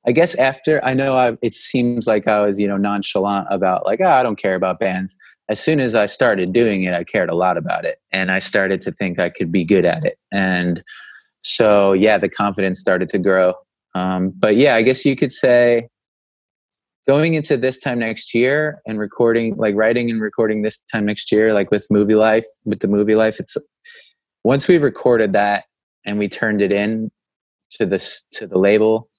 i 0.08 0.12
guess 0.12 0.36
after 0.36 0.84
i 0.84 0.94
know 0.94 1.18
I, 1.18 1.38
it 1.42 1.56
seems 1.56 2.08
like 2.08 2.28
i 2.28 2.40
was 2.42 2.60
you 2.60 2.68
know 2.68 2.78
nonchalant 2.78 3.48
about 3.52 3.86
like 3.86 4.00
oh, 4.02 4.10
i 4.10 4.24
don't 4.24 4.38
care 4.38 4.56
about 4.56 4.80
bands. 4.80 5.18
As 5.50 5.60
soon 5.60 5.80
as 5.80 5.96
i 5.96 6.06
started 6.06 6.54
doing 6.54 6.84
it 6.84 6.94
i 6.94 7.04
cared 7.04 7.30
a 7.30 7.36
lot 7.36 7.58
about 7.58 7.86
it 7.86 8.00
and 8.12 8.32
i 8.32 8.40
started 8.40 8.82
to 8.82 8.92
think 8.92 9.20
i 9.20 9.30
could 9.30 9.52
be 9.52 9.64
good 9.64 9.86
at 9.86 10.06
it. 10.06 10.18
And 10.32 10.84
so 11.42 11.94
yeah 11.94 12.18
the 12.18 12.30
confidence 12.30 12.80
started 12.80 13.10
to 13.10 13.20
grow. 13.20 13.54
Um, 13.96 14.32
but 14.38 14.56
yeah 14.56 14.76
i 14.76 14.82
guess 14.82 15.06
you 15.06 15.16
could 15.16 15.32
say 15.32 15.90
going 17.10 17.34
into 17.34 17.58
this 17.58 17.80
time 17.80 17.98
next 17.98 18.36
year 18.36 18.84
and 18.86 19.00
recording 19.00 19.56
like 19.56 19.74
writing 19.74 20.12
and 20.12 20.22
recording 20.22 20.62
this 20.62 20.78
time 20.92 21.08
next 21.08 21.32
year 21.32 21.56
like 21.56 21.72
with 21.72 21.88
Movielife 21.92 22.44
with 22.66 22.82
the 22.82 22.88
Movielife 22.88 23.40
it's 23.40 23.58
once 24.44 24.68
we 24.68 24.78
recorded 24.78 25.34
that 25.34 25.64
and 26.06 26.20
we 26.20 26.30
turned 26.30 26.62
it 26.62 26.72
in 26.72 27.10
to 27.72 27.88
this 27.88 28.24
to 28.34 28.46
the 28.46 28.60
label 28.60 29.10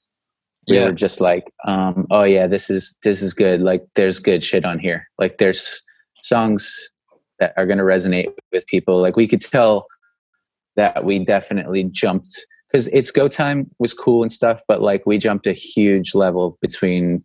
we 0.69 0.77
Yeah. 0.77 0.85
were 0.87 0.93
just 0.93 1.21
like 1.21 1.43
um 1.67 2.07
oh 2.13 2.23
yeah 2.23 2.47
this 2.47 2.71
is 2.71 2.97
this 3.03 3.23
is 3.23 3.35
good. 3.35 3.61
Like 3.61 3.83
there's 3.97 4.21
good 4.21 4.45
shit 4.45 4.65
on 4.65 4.79
here. 4.79 5.09
Like 5.19 5.39
there's 5.39 5.83
songs 6.23 6.63
that 7.41 7.53
are 7.57 7.67
going 7.67 7.79
to 7.79 7.85
resonate 7.85 8.29
with 8.53 8.65
people. 8.69 9.01
Like 9.01 9.17
we 9.17 9.27
could 9.27 9.41
tell 9.41 9.87
that 10.77 11.05
we 11.05 11.25
definitely 11.25 11.83
jumped 11.91 12.31
because 12.71 12.87
it's 12.89 13.11
go 13.11 13.27
time 13.27 13.69
was 13.81 13.93
cool 13.93 14.23
and 14.23 14.31
stuff 14.31 14.63
but 14.69 14.81
like 14.81 15.03
we 15.07 15.19
jumped 15.19 15.49
a 15.49 15.53
huge 15.53 16.15
level 16.15 16.57
between 16.63 17.25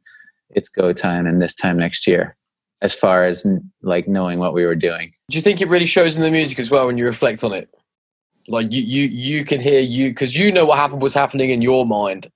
it's 0.51 0.69
go 0.69 0.93
time 0.93 1.25
and 1.27 1.41
this 1.41 1.53
time 1.55 1.77
next 1.77 2.07
year 2.07 2.35
as 2.81 2.93
far 2.93 3.25
as 3.25 3.45
like 3.81 4.07
knowing 4.07 4.37
what 4.39 4.53
we 4.53 4.65
were 4.65 4.75
doing 4.75 5.11
Do 5.29 5.37
you 5.37 5.41
think 5.41 5.61
it 5.61 5.67
really 5.69 5.85
shows 5.85 6.15
in 6.17 6.23
the 6.23 6.31
music 6.31 6.59
as 6.59 6.69
well 6.69 6.85
when 6.87 6.97
you 6.97 7.05
reflect 7.05 7.43
on 7.43 7.53
it? 7.53 7.69
Like 8.47 8.71
you, 8.71 8.81
you, 8.81 9.03
you 9.05 9.43
can 9.45 9.59
hear 9.59 9.79
you 9.79 10.09
because 10.09 10.35
you 10.35 10.51
know 10.51 10.65
what 10.65 10.77
happened 10.77 11.01
was 11.01 11.15
happening 11.15 11.49
in 11.49 11.61
your 11.63 11.85
mind. 11.85 12.29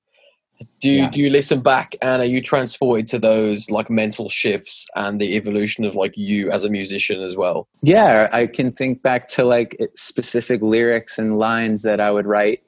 Do 0.82 0.89
you, 0.89 1.03
Yeah. 1.03 1.10
do 1.10 1.20
you 1.22 1.30
listen 1.30 1.62
back 1.62 1.95
and 2.01 2.22
are 2.22 2.26
you 2.26 2.41
transported 2.41 3.05
to 3.07 3.20
those 3.20 3.70
like 3.70 3.89
mental 3.89 4.28
shifts 4.30 4.88
and 4.95 5.22
the 5.22 5.36
evolution 5.36 5.86
of 5.86 5.93
like 5.95 6.18
you 6.18 6.51
as 6.51 6.64
a 6.64 6.70
musician 6.70 7.22
as 7.22 7.36
well? 7.38 7.68
yeah 7.82 8.28
i 8.34 8.45
can 8.47 8.72
think 8.72 9.01
back 9.03 9.28
to 9.30 9.43
like 9.45 9.78
specific 9.95 10.62
lyrics 10.62 11.18
and 11.20 11.38
lines 11.38 11.84
that 11.84 11.99
i 12.01 12.10
would 12.12 12.26
write 12.26 12.62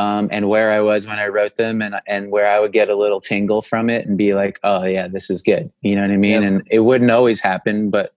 um, 0.00 0.28
and 0.32 0.48
where 0.48 0.70
i 0.72 0.80
was 0.80 1.06
when 1.06 1.18
i 1.18 1.26
wrote 1.26 1.56
them 1.56 1.82
and 1.82 1.94
and 2.06 2.30
where 2.30 2.48
i 2.50 2.58
would 2.58 2.72
get 2.72 2.88
a 2.88 2.96
little 2.96 3.20
tingle 3.20 3.62
from 3.62 3.90
it 3.90 4.06
and 4.06 4.16
be 4.16 4.34
like 4.34 4.58
oh 4.62 4.84
yeah 4.84 5.06
this 5.08 5.30
is 5.30 5.42
good 5.42 5.70
you 5.82 5.94
know 5.94 6.02
what 6.02 6.10
i 6.10 6.16
mean 6.16 6.42
Yeah. 6.42 6.48
and 6.48 6.62
it 6.70 6.80
wouldn't 6.80 7.10
always 7.10 7.40
happen 7.40 7.90
but 7.90 8.12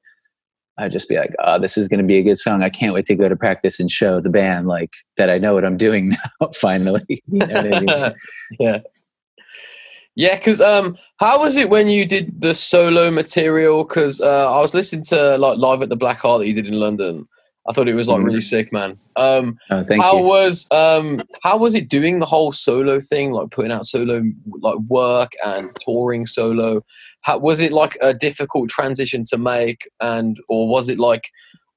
i'd 0.78 0.92
just 0.92 1.10
be 1.10 1.18
like 1.18 1.34
oh 1.44 1.60
this 1.60 1.78
is 1.78 1.88
going 1.88 2.00
to 2.00 2.06
be 2.06 2.18
a 2.18 2.24
good 2.24 2.40
song 2.40 2.64
i 2.64 2.70
can't 2.70 2.94
wait 2.94 3.06
to 3.08 3.16
go 3.16 3.28
to 3.28 3.36
practice 3.36 3.80
and 3.80 3.92
show 3.92 4.20
the 4.22 4.30
band 4.30 4.68
like 4.68 4.94
that 5.18 5.30
i 5.30 5.38
know 5.38 5.54
what 5.54 5.66
i'm 5.66 5.78
doing 5.78 6.10
now 6.42 6.50
finally 6.56 7.04
you 7.10 7.40
know 7.40 7.56
I 7.56 7.80
mean? 7.80 8.14
yeah. 8.60 8.80
Yeah, 10.16 10.36
because 10.36 10.62
um, 10.62 10.96
how 11.18 11.40
was 11.40 11.58
it 11.58 11.72
when 11.72 11.90
you 11.90 12.06
did 12.06 12.40
the 12.40 12.54
solo 12.54 13.10
material? 13.10 13.84
Because 13.84 14.22
uh, 14.22 14.52
I 14.54 14.60
was 14.60 14.76
listening 14.76 15.04
to 15.06 15.38
like 15.40 15.58
live 15.58 15.82
at 15.82 15.90
the 15.90 15.96
Black 15.96 16.20
Heart 16.20 16.42
that 16.42 16.48
you 16.48 16.54
did 16.54 16.68
in 16.68 16.80
London. 16.80 17.28
I 17.68 17.74
thought 17.74 17.88
it 17.88 17.96
was 17.96 18.10
like 18.10 18.20
Mhm. 18.22 18.26
really 18.26 18.42
sick, 18.42 18.74
man. 18.74 18.98
Um, 19.16 19.58
oh 19.70 19.84
thank 19.84 20.02
how 20.02 20.18
you 20.18 20.24
was 20.24 20.68
um, 20.72 21.22
how 21.44 21.58
was 21.58 21.76
it 21.76 21.88
doing 21.90 22.20
the 22.20 22.26
whole 22.26 22.52
solo 22.52 23.00
thing, 23.00 23.32
like 23.32 23.52
putting 23.52 23.72
out 23.72 23.86
solo 23.86 24.22
like 24.62 24.78
work 24.90 25.32
and 25.46 25.70
touring 25.86 26.26
solo? 26.26 26.84
How, 27.22 27.38
was 27.38 27.62
it 27.62 27.72
like 27.72 27.98
a 28.02 28.14
difficult 28.14 28.70
transition 28.70 29.24
to 29.30 29.38
make, 29.38 29.88
and 30.02 30.38
or 30.50 30.68
was 30.68 30.90
it 30.90 31.00
like 31.00 31.30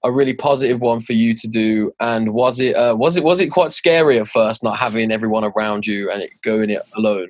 a 0.02 0.10
really 0.10 0.34
positive 0.34 0.80
one 0.80 1.00
for 1.00 1.12
you 1.12 1.34
to 1.34 1.46
do? 1.46 1.92
And 2.00 2.34
was 2.34 2.58
it 2.58 2.74
uh, 2.74 2.96
was 2.96 3.16
it 3.16 3.22
was 3.24 3.40
it 3.40 3.48
quite 3.48 3.72
scary 3.72 4.18
at 4.18 4.26
first, 4.28 4.64
not 4.64 4.76
having 4.78 5.12
everyone 5.12 5.44
around 5.44 5.86
you 5.86 6.10
and 6.10 6.20
it 6.22 6.30
going 6.42 6.70
it 6.70 6.78
alone? 6.96 7.28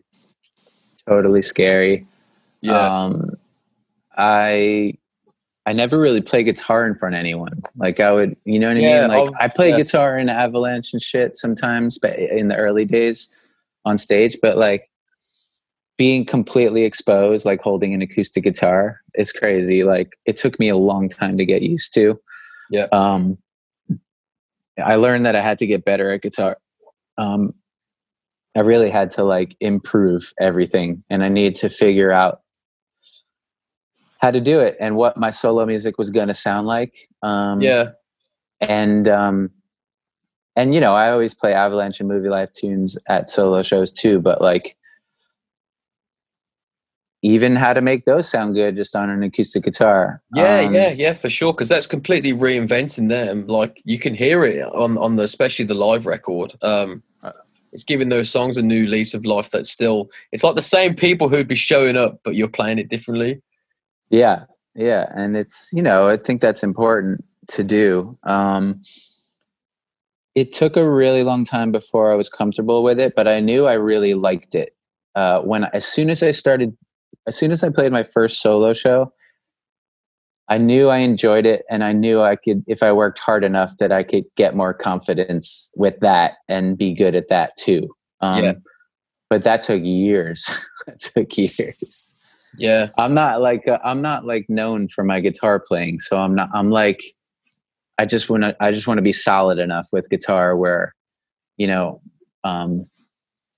totally 1.08 1.40
scary 1.42 2.04
Yeah, 2.62 3.02
um 3.02 3.30
i 4.16 4.92
i 5.66 5.72
never 5.72 5.98
really 5.98 6.20
play 6.20 6.42
guitar 6.44 6.86
in 6.86 6.94
front 6.94 7.14
of 7.14 7.18
anyone. 7.18 7.60
Like 7.76 8.00
i 8.00 8.12
would 8.12 8.36
you 8.44 8.58
know 8.58 8.68
what 8.68 8.76
i 8.76 8.80
Yeah, 8.80 9.00
mean 9.02 9.08
like 9.10 9.18
I'll- 9.18 9.34
i 9.40 9.48
play 9.48 9.70
yeah. 9.70 9.76
guitar 9.76 10.18
in 10.18 10.28
avalanche 10.28 10.92
and 10.92 11.02
shit 11.02 11.36
sometimes 11.36 11.98
but 11.98 12.18
in 12.18 12.48
the 12.48 12.56
early 12.56 12.84
days 12.84 13.28
on 13.84 13.98
stage 13.98 14.38
but 14.42 14.56
like 14.56 14.88
being 15.98 16.24
completely 16.24 16.84
exposed 16.84 17.46
like 17.46 17.60
holding 17.62 17.94
an 17.94 18.02
acoustic 18.02 18.44
guitar 18.44 19.00
is 19.14 19.32
crazy. 19.32 19.82
Like 19.82 20.12
it 20.26 20.36
took 20.36 20.58
me 20.58 20.68
a 20.68 20.76
long 20.76 21.08
time 21.08 21.38
to 21.38 21.46
get 21.46 21.62
used 21.62 21.94
to. 21.94 22.20
Yeah. 22.70 22.86
um 22.92 23.38
i 24.84 24.96
learned 24.96 25.24
that 25.24 25.34
i 25.36 25.40
had 25.40 25.56
to 25.58 25.66
get 25.66 25.84
better 25.84 26.10
at 26.12 26.20
guitar. 26.22 26.58
Um 27.18 27.54
I 28.54 28.60
really 28.60 28.88
had 28.90 29.10
to 29.12 29.22
like 29.24 29.54
improve 29.60 30.32
everything 30.40 31.04
and 31.10 31.22
I 31.22 31.28
needed 31.28 31.56
to 31.56 31.68
figure 31.68 32.10
out 32.10 32.40
how 34.26 34.32
to 34.32 34.40
do 34.40 34.58
it 34.58 34.76
and 34.80 34.96
what 34.96 35.16
my 35.16 35.30
solo 35.30 35.64
music 35.64 35.98
was 35.98 36.10
going 36.10 36.26
to 36.26 36.34
sound 36.34 36.66
like. 36.66 36.96
Um, 37.22 37.60
yeah, 37.60 37.90
And, 38.60 39.08
um, 39.08 39.50
and 40.56 40.74
you 40.74 40.80
know, 40.80 40.96
I 40.96 41.12
always 41.12 41.32
play 41.32 41.54
Avalanche 41.54 42.00
and 42.00 42.10
Movielife 42.10 42.52
tunes 42.52 42.98
at 43.08 43.30
solo 43.30 43.62
shows 43.62 43.92
too, 43.92 44.18
but 44.20 44.40
like 44.40 44.76
even 47.22 47.54
how 47.54 47.72
to 47.72 47.80
make 47.80 48.04
those 48.04 48.28
sound 48.28 48.54
good 48.54 48.74
just 48.74 48.96
on 48.96 49.10
an 49.10 49.22
acoustic 49.22 49.62
guitar. 49.62 50.22
yeah, 50.34 50.60
Um, 50.60 50.74
yeah, 50.74 50.90
yeah, 50.90 51.12
for 51.12 51.30
sure. 51.30 51.52
Because 51.52 51.68
that's 51.68 51.86
completely 51.86 52.32
reinventing 52.32 53.08
them. 53.08 53.46
Like 53.46 53.80
you 53.84 53.98
can 54.00 54.14
hear 54.14 54.42
it 54.44 54.64
on 54.74 54.98
on 54.98 55.16
the 55.16 55.22
especially 55.22 55.66
the 55.66 55.74
live 55.74 56.04
record. 56.06 56.54
Um, 56.62 57.02
it's 57.72 57.84
giving 57.84 58.08
those 58.08 58.30
songs 58.30 58.56
a 58.56 58.62
new 58.62 58.86
lease 58.86 59.12
of 59.14 59.26
life. 59.26 59.50
That's 59.50 59.70
still 59.70 60.08
it's 60.32 60.42
like 60.42 60.56
the 60.56 60.62
same 60.62 60.94
people 60.94 61.28
who'd 61.28 61.46
be 61.46 61.54
showing 61.54 61.96
up, 61.96 62.20
but 62.24 62.34
you're 62.34 62.48
playing 62.48 62.78
it 62.78 62.88
differently. 62.88 63.42
Yeah, 64.10 64.44
yeah, 64.74 65.10
and 65.14 65.36
it's 65.36 65.70
you 65.72 65.82
know 65.82 66.08
I 66.08 66.16
think 66.16 66.40
that's 66.40 66.62
important 66.62 67.24
to 67.48 67.64
do. 67.64 68.18
Um, 68.24 68.82
it 70.34 70.52
took 70.52 70.76
a 70.76 70.88
really 70.88 71.22
long 71.22 71.44
time 71.44 71.72
before 71.72 72.12
I 72.12 72.14
was 72.14 72.28
comfortable 72.28 72.82
with 72.82 73.00
it, 73.00 73.14
but 73.16 73.26
I 73.26 73.40
knew 73.40 73.66
I 73.66 73.72
really 73.72 74.14
liked 74.14 74.54
it. 74.54 74.76
Uh, 75.14 75.40
when 75.40 75.64
as 75.72 75.86
soon 75.86 76.10
as 76.10 76.22
I 76.22 76.30
started, 76.30 76.76
as 77.26 77.36
soon 77.36 77.50
as 77.50 77.64
I 77.64 77.70
played 77.70 77.90
my 77.90 78.02
first 78.02 78.42
solo 78.42 78.74
show, 78.74 79.12
I 80.48 80.58
knew 80.58 80.88
I 80.88 80.98
enjoyed 80.98 81.46
it, 81.46 81.64
and 81.70 81.82
I 81.82 81.92
knew 81.92 82.20
I 82.22 82.36
could, 82.36 82.62
if 82.66 82.82
I 82.82 82.92
worked 82.92 83.18
hard 83.18 83.44
enough, 83.44 83.78
that 83.78 83.90
I 83.92 84.02
could 84.02 84.24
get 84.36 84.54
more 84.54 84.74
confidence 84.74 85.72
with 85.74 85.98
that 86.00 86.32
and 86.48 86.78
be 86.78 86.94
good 86.94 87.14
at 87.16 87.28
that 87.30 87.56
too. 87.56 87.88
Um, 88.20 88.44
Yeah. 88.44 88.52
But 89.28 89.42
that 89.42 89.62
took 89.62 89.82
years. 89.82 90.48
that 90.86 91.00
took 91.00 91.36
years. 91.36 92.14
Yeah. 92.58 92.88
I'm 92.98 93.14
not 93.14 93.40
like 93.40 93.68
uh, 93.68 93.78
I'm 93.84 94.02
not 94.02 94.24
like 94.24 94.46
known 94.48 94.88
for 94.88 95.04
my 95.04 95.20
guitar 95.20 95.60
playing, 95.60 96.00
so 96.00 96.16
I'm 96.18 96.34
not. 96.34 96.48
I'm 96.54 96.70
like, 96.70 97.00
I 97.98 98.04
just 98.06 98.28
want 98.30 98.42
to. 98.44 98.56
I 98.60 98.70
just 98.72 98.86
want 98.86 98.98
to 98.98 99.02
be 99.02 99.12
solid 99.12 99.58
enough 99.58 99.88
with 99.92 100.08
guitar 100.10 100.56
where, 100.56 100.94
you 101.56 101.66
know, 101.66 102.00
um, 102.44 102.84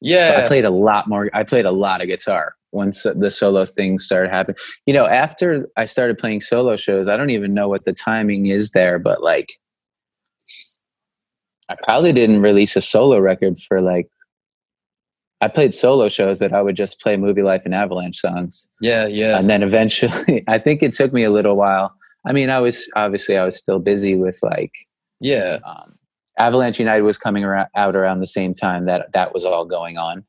Yeah. 0.01 0.40
I 0.42 0.46
played 0.46 0.64
a 0.64 0.70
lot 0.70 1.09
more. 1.09 1.30
I 1.32 1.44
played 1.44 1.64
a 1.66 1.70
lot 1.70 2.01
of 2.01 2.09
guitar 2.09 2.55
once 2.72 3.05
the 3.14 3.30
solo 3.30 3.64
thing 3.64 3.99
started 3.99 4.30
happening. 4.30 4.57
You 4.86 4.94
know, 4.94 5.07
after 5.07 5.66
I 5.76 5.84
started 5.86 6.18
playing 6.18 6.40
solo 6.42 6.76
shows, 6.76 7.09
I 7.09 7.16
don't 7.16 7.30
even 7.30 7.55
know 7.55 7.68
what 7.68 7.84
the 7.84 7.92
timing 7.92 8.46
is 8.46 8.70
there, 8.70 8.99
but 8.99 9.22
like, 9.22 9.49
I 11.68 11.76
probably 11.82 12.12
didn't 12.12 12.42
release 12.42 12.76
a 12.76 12.80
solo 12.80 13.18
record 13.18 13.59
for 13.66 13.80
like. 13.80 14.09
I 15.41 15.49
played 15.49 15.72
solo 15.74 16.09
shows, 16.09 16.36
but 16.39 16.53
I 16.53 16.61
would 16.62 16.74
just 16.76 17.01
play 17.01 17.16
Movielife 17.16 17.64
and 17.64 17.74
Avalanche 17.74 18.16
songs 18.18 18.66
yeah. 18.80 19.07
Yeah. 19.07 19.39
and 19.39 19.49
then 19.49 19.62
eventually 19.62 20.45
i 20.49 20.59
think 20.59 20.82
it 20.82 20.93
took 20.95 21.12
me 21.12 21.22
a 21.24 21.30
little 21.30 21.57
while 21.57 21.95
i 22.26 22.32
mean 22.32 22.51
i 22.51 22.59
was 22.59 22.91
obviously 22.97 23.36
i 23.36 23.45
was 23.45 23.57
still 23.57 23.78
busy 23.78 24.16
with 24.16 24.39
like 24.43 24.72
Yeah. 25.20 25.59
um, 25.64 25.97
avalanche 26.39 26.78
united 26.78 27.03
was 27.03 27.18
coming 27.18 27.45
around, 27.45 27.68
out 27.74 27.95
around 27.97 28.20
the 28.20 28.26
same 28.26 28.55
time 28.55 28.86
that 28.86 29.12
that 29.12 29.32
was 29.34 29.45
all 29.45 29.64
going 29.64 29.99
on 29.99 30.24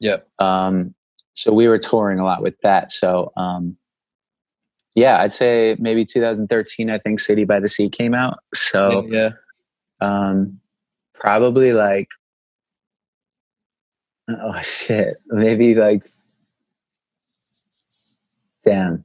Yep. 0.00 0.26
um, 0.40 0.94
so 1.34 1.52
we 1.52 1.68
were 1.68 1.78
touring 1.78 2.18
a 2.18 2.24
lot 2.24 2.42
with 2.42 2.58
that 2.62 2.90
so 2.90 3.32
um, 3.36 3.76
yeah 4.94 5.20
i'd 5.20 5.32
say 5.32 5.76
maybe 5.78 6.04
2013 6.04 6.90
i 6.90 6.98
think 6.98 7.20
city 7.20 7.44
by 7.44 7.60
the 7.60 7.68
sea 7.68 7.88
came 7.88 8.14
out 8.14 8.38
so 8.54 9.06
yeah. 9.10 9.30
um, 10.00 10.58
probably 11.14 11.72
like 11.72 12.08
oh 14.28 14.60
shit 14.62 15.16
maybe 15.28 15.74
like 15.74 16.06
damn 18.64 19.04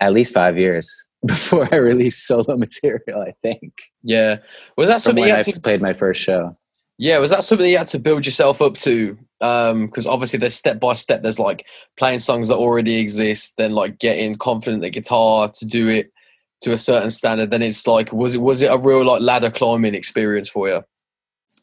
at 0.00 0.12
least 0.12 0.32
five 0.32 0.56
years 0.56 1.08
before 1.26 1.68
i 1.72 1.76
released 1.76 2.26
solo 2.26 2.56
material 2.56 3.20
i 3.20 3.32
think 3.42 3.72
Yeah. 4.02 4.36
Was 4.76 4.88
that 4.88 4.94
from 4.94 5.00
something 5.00 5.24
you 5.24 5.30
when 5.30 5.40
i 5.40 5.44
had 5.44 5.54
to 5.54 5.60
played 5.60 5.82
my 5.82 5.92
first 5.92 6.20
show 6.20 6.56
Yeah, 7.02 7.16
was 7.18 7.30
that 7.30 7.44
something 7.44 7.66
you 7.70 7.78
had 7.78 7.88
to 7.88 7.98
build 7.98 8.26
yourself 8.26 8.60
up 8.60 8.76
to? 8.78 9.16
Um, 9.40 9.86
because 9.86 10.06
obviously, 10.06 10.38
there's 10.38 10.54
step 10.54 10.78
by 10.78 10.92
step. 10.92 11.22
There's 11.22 11.38
like 11.38 11.64
playing 11.98 12.18
songs 12.18 12.48
that 12.48 12.56
already 12.56 12.96
exist, 12.98 13.54
then 13.56 13.72
like 13.72 13.98
getting 13.98 14.34
confident 14.34 14.82
the 14.82 14.90
guitar 14.90 15.48
to 15.48 15.64
do 15.64 15.88
it 15.88 16.12
to 16.60 16.74
a 16.74 16.78
certain 16.78 17.08
standard. 17.08 17.50
Then 17.50 17.62
it's 17.62 17.86
like, 17.86 18.12
was 18.12 18.34
it 18.34 18.42
was 18.42 18.60
it 18.60 18.66
a 18.66 18.76
real 18.76 19.06
like 19.06 19.22
ladder 19.22 19.50
climbing 19.50 19.94
experience 19.94 20.46
for 20.46 20.68
you? 20.68 20.82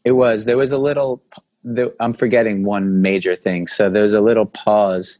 It 0.08 0.12
was. 0.16 0.45
There 0.45 0.55
was 0.55 0.72
a 0.72 0.78
little 0.78 1.22
i'm 1.99 2.14
forgetting 2.14 2.64
one 2.64 3.01
major 3.01 3.36
thing. 3.36 3.68
So 3.68 3.89
there 3.89 4.03
was 4.03 4.14
a 4.14 4.22
little 4.22 4.45
pause. 4.45 5.20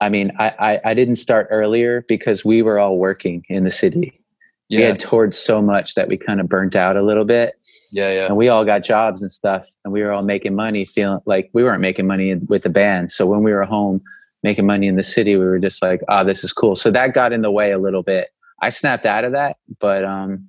I 0.00 0.08
mean 0.08 0.32
I, 0.38 0.48
I 0.68 0.80
i 0.90 0.94
didn't 0.94 1.16
start 1.16 1.48
earlier 1.50 2.02
because 2.08 2.46
we 2.46 2.62
were 2.62 2.78
all 2.78 2.96
working 2.96 3.44
in 3.50 3.64
the 3.64 3.70
city. 3.70 4.14
Yeah. 4.70 4.78
we 4.78 4.84
had 4.84 4.98
toured 4.98 5.34
so 5.34 5.60
much 5.60 5.94
that 5.96 6.08
we 6.08 6.16
kind 6.16 6.40
of 6.40 6.48
burnt 6.48 6.76
out 6.76 6.96
a 6.96 7.02
little 7.02 7.24
bit. 7.24 7.54
Yeah, 7.90 8.12
yeah, 8.12 8.26
and 8.26 8.36
we 8.36 8.48
all 8.48 8.66
got 8.66 8.84
jobs 8.84 9.20
and 9.22 9.30
stuff 9.30 9.66
and 9.84 9.92
we 9.92 10.02
were 10.02 10.12
all 10.12 10.22
making 10.22 10.54
money 10.54 10.86
feeling 10.86 11.20
like 11.26 11.50
we 11.52 11.62
weren't 11.62 11.82
making 11.82 12.06
money 12.06 12.34
with 12.48 12.62
the 12.62 12.70
band. 12.70 13.10
So 13.10 13.26
when 13.26 13.42
we 13.42 13.52
were 13.52 13.64
home 13.64 14.00
making 14.42 14.66
money 14.66 14.86
in 14.86 14.96
the 14.96 15.02
city 15.02 15.36
we 15.36 15.44
were 15.44 15.58
just 15.58 15.82
like 15.82 16.00
ah 16.08 16.24
this 16.24 16.42
is 16.42 16.54
cool. 16.54 16.74
So 16.74 16.90
that 16.90 17.12
got 17.12 17.34
in 17.34 17.42
the 17.42 17.50
way 17.50 17.70
a 17.72 17.78
little 17.78 18.02
bit. 18.02 18.30
I 18.62 18.70
snapped 18.70 19.04
out 19.04 19.24
of 19.24 19.32
that 19.32 19.58
but 19.78 20.04
um 20.04 20.48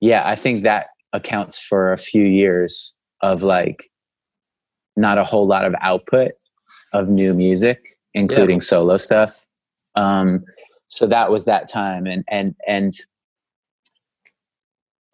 yeah 0.00 0.26
i 0.26 0.34
think 0.34 0.64
that 0.64 0.88
accounts 1.12 1.58
for 1.58 1.92
a 1.92 1.98
few 1.98 2.24
years 2.24 2.94
of 3.22 3.42
like 3.42 3.90
not 4.96 5.18
a 5.18 5.24
whole 5.24 5.46
lot 5.46 5.64
of 5.64 5.74
output 5.80 6.32
of 6.92 7.08
new 7.08 7.34
music 7.34 7.80
including 8.14 8.60
solo 8.60 8.96
stuff 8.96 9.46
um 9.96 10.44
so 10.86 11.06
that 11.06 11.30
was 11.30 11.44
that 11.44 11.68
time 11.68 12.06
and 12.06 12.24
and 12.28 12.54
and 12.66 12.94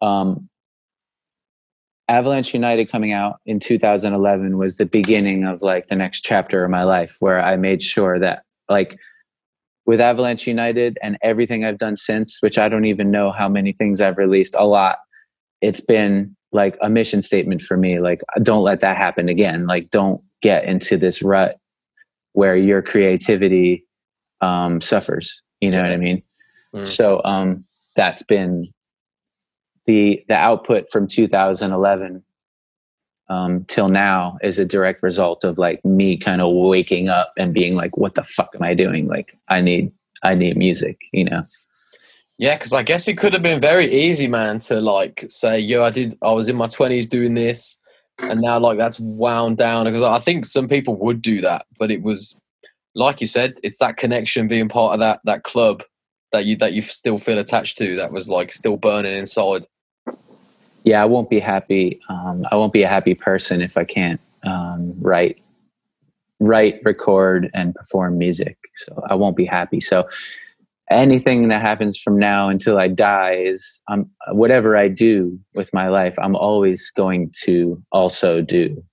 um 0.01 0.49
Avalanche 2.09 2.53
United 2.53 2.89
coming 2.89 3.11
out 3.11 3.41
in 3.45 3.59
2011 3.59 4.57
was 4.57 4.77
the 4.77 4.85
beginning 4.85 5.43
of 5.43 5.61
like 5.61 5.87
the 5.87 5.95
next 5.95 6.21
chapter 6.21 6.63
of 6.63 6.71
my 6.71 6.83
life 6.83 7.17
where 7.19 7.43
I 7.43 7.57
made 7.57 7.83
sure 7.83 8.17
that 8.19 8.43
like 8.69 8.97
with 9.85 10.01
Avalanche 10.01 10.47
United 10.47 10.97
and 11.01 11.17
everything 11.21 11.65
I've 11.65 11.77
done 11.77 11.95
since, 11.95 12.41
which 12.41 12.57
I 12.59 12.69
don't 12.69 12.85
even 12.85 13.09
know 13.09 13.31
how 13.31 13.49
many 13.49 13.71
things 13.71 14.01
I've 14.01 14.17
released, 14.17 14.55
a 14.57 14.65
lot. 14.65 14.99
It's 15.61 15.81
been 15.81 16.35
like 16.51 16.77
a 16.81 16.89
mission 16.89 17.21
statement 17.21 17.61
for 17.61 17.77
me. 17.77 17.99
Like, 17.99 18.21
don't 18.41 18.63
let 18.63 18.79
that 18.79 18.97
happen 18.97 19.29
again. 19.29 19.67
Like, 19.67 19.89
don't 19.89 20.21
get 20.41 20.65
into 20.65 20.97
this 20.97 21.21
rut 21.21 21.59
where 22.33 22.55
your 22.55 22.81
creativity 22.81 23.85
um, 24.41 24.81
suffers. 24.81 25.41
You 25.59 25.71
know 25.71 25.81
what 25.81 25.91
I 25.91 25.97
mean? 25.97 26.21
Mm. 26.73 26.85
So 26.85 27.21
um, 27.23 27.65
that's 27.95 28.23
been 28.23 28.71
the 29.85 30.23
the 30.27 30.35
output 30.35 30.91
from 30.91 31.07
2011 31.07 32.23
um, 33.29 33.65
till 33.65 33.89
now 33.89 34.37
is 34.41 34.59
a 34.59 34.65
direct 34.65 35.01
result 35.01 35.43
of 35.43 35.57
like 35.57 35.83
me 35.83 36.17
kind 36.17 36.41
of 36.41 36.53
waking 36.53 37.09
up 37.09 37.33
and 37.37 37.53
being 37.53 37.75
like, 37.75 37.97
"What 37.97 38.15
the 38.15 38.23
fuck 38.23 38.53
am 38.55 38.63
I 38.63 38.73
doing? 38.73 39.07
Like, 39.07 39.37
I 39.49 39.61
need 39.61 39.91
I 40.23 40.35
need 40.35 40.57
music." 40.57 40.97
You 41.11 41.25
know? 41.25 41.41
Yeah. 42.37 42.57
Because 42.57 42.73
I 42.73 42.83
guess 42.83 43.07
it 43.07 43.17
could 43.17 43.33
have 43.33 43.43
been 43.43 43.61
very 43.61 43.91
easy, 43.91 44.27
man, 44.27 44.59
to 44.59 44.81
like 44.81 45.25
say, 45.27 45.59
"Yo, 45.59 45.83
I 45.83 45.89
did. 45.89 46.17
I 46.21 46.31
was 46.31 46.47
in 46.47 46.55
my 46.55 46.67
twenties 46.67 47.07
doing 47.07 47.33
this." 47.33 47.77
And 48.19 48.41
now, 48.41 48.59
like 48.59 48.77
that's 48.77 48.99
wound 48.99 49.57
down 49.57 49.85
because 49.85 50.01
I 50.01 50.19
think 50.19 50.45
some 50.45 50.67
people 50.67 50.95
would 50.95 51.21
do 51.21 51.41
that, 51.41 51.67
but 51.77 51.91
it 51.91 52.01
was, 52.01 52.35
like 52.95 53.21
you 53.21 53.27
said, 53.27 53.59
it's 53.63 53.79
that 53.79 53.97
connection 53.97 54.47
being 54.47 54.69
part 54.69 54.93
of 54.93 54.99
that 54.99 55.21
that 55.25 55.43
club 55.43 55.83
that 56.31 56.45
you 56.45 56.55
that 56.57 56.73
you 56.73 56.81
still 56.81 57.17
feel 57.17 57.37
attached 57.37 57.77
to 57.77 57.95
that 57.97 58.11
was 58.11 58.29
like 58.29 58.51
still 58.51 58.77
burning 58.77 59.13
inside. 59.17 59.65
yeah, 60.83 61.01
I 61.01 61.05
won't 61.05 61.29
be 61.29 61.39
happy. 61.39 61.99
Um, 62.09 62.45
I 62.51 62.55
won't 62.55 62.73
be 62.73 62.83
a 62.83 62.87
happy 62.87 63.13
person 63.13 63.61
if 63.61 63.77
I 63.77 63.83
can't 63.83 64.21
um, 64.43 64.93
write, 64.99 65.37
write, 66.39 66.81
record, 66.83 67.49
and 67.53 67.75
perform 67.75 68.17
music. 68.17 68.57
So 68.75 69.03
I 69.09 69.15
won't 69.15 69.35
be 69.35 69.45
happy. 69.45 69.79
So 69.79 70.07
anything 70.89 71.49
that 71.49 71.61
happens 71.61 71.97
from 71.97 72.17
now 72.17 72.49
until 72.49 72.77
I 72.77 72.87
die 72.87 73.33
is 73.35 73.81
um, 73.89 74.09
whatever 74.31 74.75
I 74.77 74.87
do 74.87 75.37
with 75.53 75.73
my 75.73 75.89
life. 75.89 76.15
I'm 76.19 76.35
always 76.35 76.91
going 76.91 77.31
to 77.43 77.81
also 77.91 78.41
do 78.41 78.83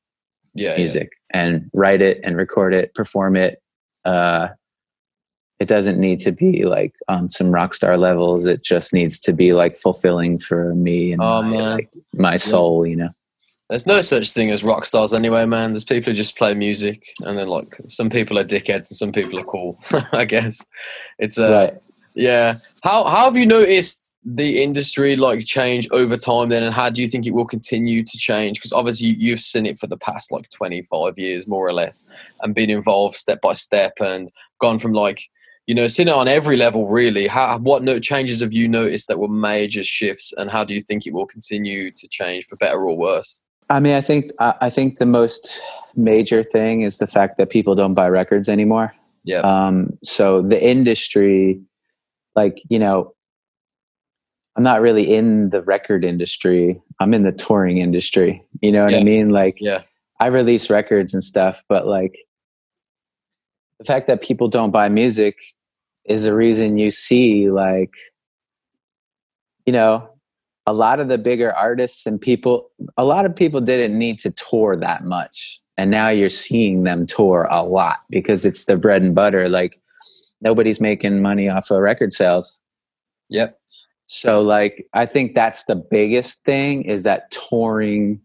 Yeah, 0.54 0.70
yeah. 0.70 0.76
music 0.76 1.10
and 1.32 1.70
write 1.74 2.02
it 2.02 2.20
and 2.24 2.36
record 2.36 2.74
it, 2.74 2.94
perform 2.94 3.36
it. 3.36 3.60
Uh, 4.04 4.48
it 5.60 5.68
doesn't 5.68 5.98
need 5.98 6.18
to 6.20 6.32
be 6.32 6.64
like 6.64 6.94
on 7.08 7.28
some 7.28 7.50
rock 7.52 7.74
star 7.74 7.96
levels. 7.96 8.44
It 8.44 8.62
just 8.64 8.92
needs 8.92 9.18
to 9.20 9.32
be 9.32 9.52
like 9.52 9.76
fulfilling 9.76 10.38
for 10.38 10.74
me 10.74 11.12
and 11.12 11.22
Oh, 11.22 11.42
my, 11.42 11.74
like, 11.74 11.90
my 12.12 12.36
soul, 12.36 12.84
you 12.86 12.96
know. 12.96 13.10
There's 13.70 13.86
no 13.86 14.02
such 14.02 14.32
thing 14.32 14.50
as 14.50 14.62
rock 14.62 14.84
stars 14.84 15.14
anyway, 15.14 15.46
man. 15.46 15.72
There's 15.72 15.84
people 15.84 16.12
who 16.12 16.16
just 16.16 16.36
play 16.36 16.52
music, 16.52 17.08
and 17.22 17.38
then 17.38 17.48
like 17.48 17.76
some 17.88 18.10
people 18.10 18.38
are 18.38 18.44
dickheads 18.44 18.90
and 18.90 18.96
some 18.96 19.10
people 19.10 19.38
are 19.38 19.44
cool. 19.44 19.80
I 20.12 20.26
guess 20.26 20.64
it's 21.18 21.38
uh, 21.38 21.50
right. 21.50 21.74
Yeah. 22.14 22.56
How 22.82 23.04
how 23.04 23.24
have 23.24 23.36
you 23.36 23.46
noticed 23.46 24.12
the 24.24 24.62
industry 24.62 25.16
like 25.16 25.44
change 25.44 25.86
over 25.90 26.16
time 26.16 26.48
then, 26.48 26.62
and 26.62 26.74
how 26.74 26.88
do 26.88 27.02
you 27.02 27.08
think 27.08 27.26
it 27.26 27.32
will 27.34 27.44
continue 27.44 28.02
to 28.02 28.16
change? 28.18 28.58
Because 28.58 28.72
obviously 28.72 29.08
you- 29.08 29.16
you've 29.18 29.40
seen 29.40 29.66
it 29.66 29.78
for 29.78 29.86
the 29.86 29.98
past 29.98 30.32
like 30.32 30.48
25 30.48 31.18
years, 31.18 31.46
more 31.46 31.66
or 31.66 31.74
less, 31.74 32.04
and 32.42 32.54
been 32.54 32.70
involved 32.70 33.16
step 33.16 33.40
by 33.42 33.52
step, 33.52 34.00
and 34.00 34.30
gone 34.60 34.78
from 34.78 34.92
like 34.92 35.22
you 35.66 35.74
know 35.74 35.88
seen 35.88 36.08
it 36.08 36.14
on 36.14 36.28
every 36.28 36.56
level 36.56 36.86
really. 36.86 37.26
How 37.26 37.58
what 37.58 37.82
no 37.82 37.98
changes 37.98 38.40
have 38.40 38.52
you 38.52 38.68
noticed 38.68 39.08
that 39.08 39.18
were 39.18 39.28
major 39.28 39.82
shifts, 39.82 40.32
and 40.36 40.50
how 40.50 40.64
do 40.64 40.74
you 40.74 40.80
think 40.80 41.06
it 41.06 41.12
will 41.12 41.26
continue 41.26 41.90
to 41.90 42.08
change 42.08 42.46
for 42.46 42.56
better 42.56 42.80
or 42.88 42.96
worse? 42.96 43.42
I 43.70 43.80
mean, 43.80 43.94
I 43.94 44.00
think 44.00 44.30
I 44.38 44.70
think 44.70 44.98
the 44.98 45.06
most 45.06 45.60
major 45.96 46.42
thing 46.42 46.82
is 46.82 46.98
the 46.98 47.06
fact 47.06 47.36
that 47.38 47.50
people 47.50 47.74
don't 47.74 47.94
buy 47.94 48.08
records 48.08 48.48
anymore. 48.48 48.94
Yeah. 49.24 49.40
Um, 49.40 49.96
so 50.04 50.42
the 50.42 50.62
industry, 50.62 51.60
like 52.36 52.62
you 52.68 52.78
know, 52.78 53.14
I'm 54.56 54.62
not 54.62 54.80
really 54.80 55.14
in 55.14 55.50
the 55.50 55.62
record 55.62 56.04
industry. 56.04 56.80
I'm 57.00 57.14
in 57.14 57.22
the 57.22 57.32
touring 57.32 57.78
industry. 57.78 58.44
You 58.60 58.72
know 58.72 58.84
what 58.84 58.92
Yeah. 58.92 59.00
I 59.00 59.04
mean? 59.04 59.30
Like, 59.30 59.58
Yeah. 59.60 59.82
I 60.20 60.26
release 60.28 60.70
records 60.70 61.12
and 61.12 61.24
stuff, 61.24 61.64
but 61.68 61.86
like 61.86 62.16
the 63.78 63.84
fact 63.84 64.06
that 64.06 64.22
people 64.22 64.48
don't 64.48 64.70
buy 64.70 64.88
music 64.88 65.36
is 66.04 66.24
the 66.24 66.34
reason 66.34 66.78
you 66.78 66.90
see 66.90 67.50
like 67.50 67.94
you 69.66 69.72
know 69.72 70.08
a 70.66 70.72
lot 70.72 71.00
of 71.00 71.08
the 71.08 71.18
bigger 71.18 71.52
artists 71.54 72.06
and 72.06 72.20
people 72.20 72.70
a 72.96 73.04
lot 73.04 73.26
of 73.26 73.34
people 73.34 73.60
didn't 73.60 73.98
need 73.98 74.18
to 74.20 74.30
tour 74.30 74.76
that 74.76 75.04
much 75.04 75.60
and 75.76 75.90
now 75.90 76.08
you're 76.08 76.28
seeing 76.28 76.84
them 76.84 77.06
tour 77.06 77.48
a 77.50 77.62
lot 77.62 78.00
because 78.10 78.44
it's 78.44 78.66
the 78.66 78.76
bread 78.76 79.02
and 79.02 79.14
butter 79.14 79.48
like 79.48 79.80
nobody's 80.44 80.80
making 80.80 81.20
money 81.22 81.48
off 81.48 81.70
of 81.70 81.80
record 81.80 82.12
sales 82.12 82.60
Yep. 83.30 83.58
so 84.06 84.42
like 84.42 84.86
I 84.92 85.06
think 85.06 85.34
that's 85.34 85.64
the 85.64 85.74
biggest 85.76 86.44
thing 86.44 86.82
is 86.82 87.02
that 87.04 87.30
touring 87.30 88.20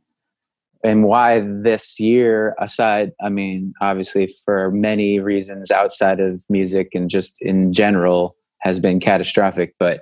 and 0.84 1.04
why 1.06 1.40
this 1.40 2.00
year 2.00 2.56
aside 2.60 3.12
I 3.22 3.30
mean 3.30 3.74
obviously 3.82 4.30
for 4.46 4.70
many 4.72 5.20
reasons 5.20 5.72
outside 5.72 6.20
of 6.20 6.44
music 6.50 6.90
and 6.94 7.10
just 7.10 7.38
in 7.42 7.74
general 7.74 8.36
has 8.60 8.80
been 8.80 9.00
catastrophic 9.00 9.74
but 9.80 10.02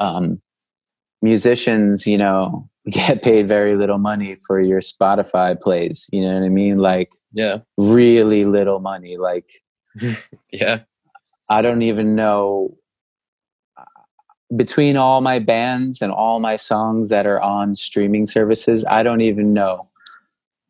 um 0.00 0.40
musicians 1.22 2.06
you 2.06 2.16
know 2.18 2.66
get 2.90 3.22
paid 3.22 3.46
very 3.46 3.76
little 3.76 3.98
money 3.98 4.36
for 4.46 4.60
your 4.60 4.80
Spotify 4.80 5.58
plays 5.60 6.08
you 6.12 6.22
know 6.22 6.32
what 6.34 6.44
I 6.44 6.48
mean 6.48 6.76
like 6.76 7.10
Yeah. 7.32 7.58
really 7.76 8.44
little 8.44 8.80
money 8.80 9.16
like 9.18 9.44
Yeah. 10.52 10.80
I 11.50 11.60
don't 11.62 11.82
even 11.82 12.14
know 12.14 12.78
between 14.56 14.96
all 14.96 15.20
my 15.20 15.38
bands 15.38 16.02
and 16.02 16.10
all 16.10 16.40
my 16.40 16.56
songs 16.56 17.08
that 17.10 17.26
are 17.26 17.40
on 17.40 17.76
streaming 17.76 18.26
services, 18.26 18.84
I 18.88 19.02
don't 19.02 19.20
even 19.20 19.52
know. 19.52 19.88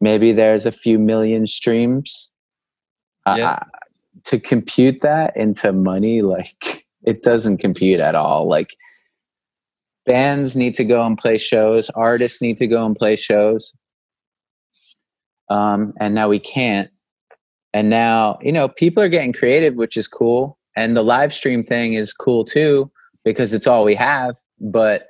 Maybe 0.00 0.32
there's 0.32 0.66
a 0.66 0.72
few 0.72 0.98
million 0.98 1.46
streams. 1.46 2.32
Yeah. 3.26 3.50
Uh, 3.50 3.64
to 4.24 4.38
compute 4.38 5.00
that 5.02 5.36
into 5.36 5.72
money, 5.72 6.20
like 6.22 6.86
it 7.02 7.22
doesn't 7.22 7.58
compute 7.58 8.00
at 8.00 8.14
all. 8.14 8.48
Like 8.48 8.76
bands 10.04 10.56
need 10.56 10.74
to 10.74 10.84
go 10.84 11.04
and 11.04 11.16
play 11.16 11.38
shows, 11.38 11.90
artists 11.90 12.42
need 12.42 12.58
to 12.58 12.66
go 12.66 12.84
and 12.84 12.96
play 12.96 13.16
shows. 13.16 13.74
Um, 15.48 15.94
and 15.98 16.14
now 16.14 16.28
we 16.28 16.38
can't. 16.38 16.90
And 17.72 17.88
now, 17.88 18.38
you 18.42 18.52
know, 18.52 18.68
people 18.68 19.02
are 19.02 19.08
getting 19.08 19.32
creative, 19.32 19.74
which 19.74 19.96
is 19.96 20.06
cool. 20.06 20.58
And 20.80 20.96
the 20.96 21.02
live 21.04 21.34
stream 21.34 21.62
thing 21.62 21.92
is 21.92 22.14
cool 22.14 22.42
too 22.42 22.90
because 23.22 23.52
it's 23.52 23.66
all 23.66 23.84
we 23.84 23.94
have, 23.96 24.36
but 24.60 25.08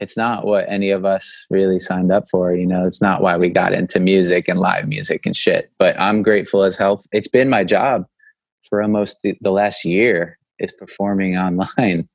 it's 0.00 0.16
not 0.16 0.46
what 0.46 0.64
any 0.66 0.88
of 0.90 1.04
us 1.04 1.46
really 1.50 1.78
signed 1.78 2.10
up 2.10 2.24
for. 2.30 2.54
You 2.54 2.64
know, 2.64 2.86
it's 2.86 3.02
not 3.02 3.20
why 3.20 3.36
we 3.36 3.50
got 3.50 3.74
into 3.74 4.00
music 4.00 4.48
and 4.48 4.58
live 4.58 4.88
music 4.88 5.26
and 5.26 5.36
shit. 5.36 5.70
But 5.78 6.00
I'm 6.00 6.22
grateful 6.22 6.64
as 6.64 6.74
hell. 6.78 7.02
It's 7.12 7.28
been 7.28 7.50
my 7.50 7.64
job 7.64 8.06
for 8.66 8.80
almost 8.80 9.20
the- 9.20 9.36
the 9.42 9.50
last 9.50 9.84
year 9.84 10.38
is 10.58 10.72
performing 10.72 11.36
online. 11.36 12.08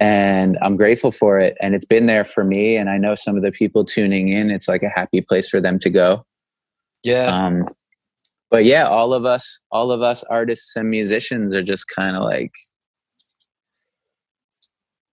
And 0.00 0.56
I'm 0.62 0.76
grateful 0.78 1.12
for 1.12 1.38
it. 1.38 1.58
And 1.60 1.74
it's 1.74 1.86
been 1.86 2.06
there 2.06 2.24
for 2.24 2.42
me. 2.42 2.76
And 2.76 2.88
I 2.88 2.96
know 2.96 3.14
some 3.14 3.36
of 3.36 3.42
the 3.42 3.52
people 3.52 3.84
tuning 3.84 4.28
in, 4.28 4.50
it's 4.50 4.66
like 4.66 4.82
a 4.82 4.88
happy 4.88 5.20
place 5.20 5.48
for 5.48 5.60
them 5.60 5.78
to 5.80 5.90
go. 5.90 6.24
Yeah. 7.02 7.26
Um, 7.26 7.68
but 8.54 8.64
yeah, 8.64 8.84
all 8.84 9.12
of 9.12 9.24
us, 9.24 9.60
all 9.72 9.90
of 9.90 10.00
us 10.00 10.22
artists 10.30 10.76
and 10.76 10.88
musicians 10.88 11.52
are 11.56 11.62
just 11.62 11.88
kind 11.88 12.14
of 12.16 12.22
like, 12.22 12.52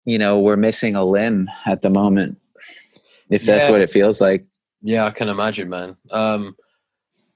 you 0.06 0.18
know, 0.18 0.40
we're 0.40 0.56
missing 0.56 0.96
a 0.96 1.04
limb 1.04 1.50
at 1.66 1.82
the 1.82 1.90
moment. 1.90 2.38
If 3.30 3.44
that's 3.44 3.66
Yeah. 3.66 3.72
what 3.72 3.82
it 3.82 3.90
feels 3.90 4.22
like. 4.22 4.46
yeah. 4.82 5.04
I 5.06 5.12
can 5.12 5.28
imagine, 5.28 5.68
man. 5.70 5.98
Um, 6.12 6.56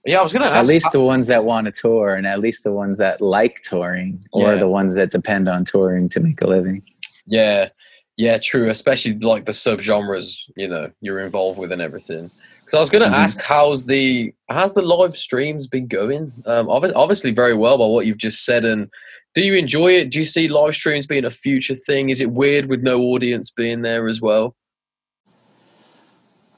yeah, 0.05 0.19
I 0.19 0.23
was 0.23 0.31
gonna 0.31 0.45
ask. 0.45 0.55
At 0.55 0.67
least 0.67 0.89
the 0.93 1.01
ones 1.01 1.27
that 1.27 1.43
want 1.43 1.65
to 1.65 1.73
tour, 1.73 2.15
and 2.15 2.25
at 2.25 2.39
least 2.39 2.63
the 2.63 2.71
ones 2.71 2.95
that 2.97 3.19
like 3.19 3.57
touring, 3.63 4.21
or 4.31 4.53
Yeah. 4.53 4.59
the 4.59 4.69
ones 4.69 4.95
that 4.95 5.11
depend 5.11 5.49
on 5.49 5.65
touring 5.65 6.07
to 6.09 6.21
make 6.21 6.41
a 6.41 6.47
living. 6.47 6.81
Yeah, 7.25 7.69
yeah, 8.15 8.37
true. 8.37 8.69
Especially 8.69 9.15
like 9.19 9.43
the 9.45 9.51
subgenres, 9.51 10.49
you 10.55 10.69
know, 10.69 10.91
you're 11.01 11.19
involved 11.19 11.59
with 11.59 11.73
and 11.73 11.81
everything. 11.81 12.31
Because 12.69 12.77
I 12.77 12.81
was 12.81 12.89
going 12.91 13.01
to 13.01 13.09
Mhm. 13.09 13.23
ask, 13.23 13.41
how's 13.41 13.85
the 13.87 14.31
how's 14.47 14.75
the 14.75 14.83
live 14.83 15.17
streams 15.17 15.65
been 15.65 15.87
going? 15.87 16.31
Um, 16.45 16.69
obviously, 16.69 17.31
very 17.31 17.55
well 17.55 17.79
by 17.79 17.87
what 17.87 18.05
you've 18.05 18.19
just 18.19 18.45
said. 18.45 18.63
And 18.63 18.91
do 19.33 19.41
you 19.41 19.55
enjoy 19.55 19.93
it? 19.93 20.11
Do 20.11 20.19
you 20.19 20.25
see 20.25 20.47
live 20.47 20.75
streams 20.75 21.07
being 21.07 21.25
a 21.25 21.31
future 21.31 21.73
thing? 21.73 22.11
Is 22.11 22.21
it 22.21 22.29
weird 22.31 22.67
with 22.67 22.83
no 22.83 23.01
audience 23.01 23.49
being 23.49 23.81
there 23.81 24.07
as 24.07 24.21
well? 24.21 24.55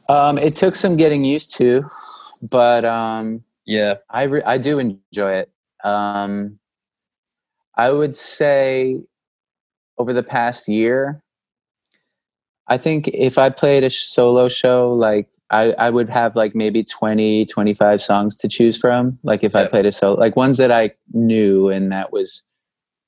Um, 0.10 0.38
it 0.38 0.58
took 0.58 0.76
some 0.76 0.98
getting 0.98 1.24
used 1.24 1.56
to, 1.56 1.86
but 2.42 2.84
um, 2.84 3.46
Yeah, 3.64 3.96
I 4.10 4.24
re- 4.24 4.44
I 4.44 4.58
do 4.58 4.80
enjoy 4.80 5.36
it. 5.36 5.50
Um, 5.86 6.60
I 7.78 7.90
would 7.90 8.18
say 8.18 9.00
over 9.98 10.12
the 10.12 10.24
past 10.24 10.68
year, 10.68 11.22
I 12.68 12.76
think 12.78 13.08
if 13.08 13.38
I 13.38 13.50
played 13.50 13.86
a 13.86 13.90
solo 13.90 14.50
show, 14.50 14.94
like 14.94 15.28
I, 15.52 15.72
I 15.74 15.90
would 15.90 16.10
have 16.10 16.36
like 16.36 16.56
maybe 16.56 16.84
20, 16.84 17.46
25 17.46 18.02
songs 18.02 18.36
to 18.38 18.48
choose 18.48 18.78
from. 18.78 19.20
Like 19.24 19.44
if 19.44 19.56
I 19.56 19.66
played 19.68 19.86
a 19.86 19.92
solo, 19.92 20.18
like 20.20 20.36
ones 20.36 20.58
that 20.58 20.72
I 20.72 20.92
knew 21.14 21.68
and 21.70 21.92
that 21.92 22.12
was, 22.14 22.44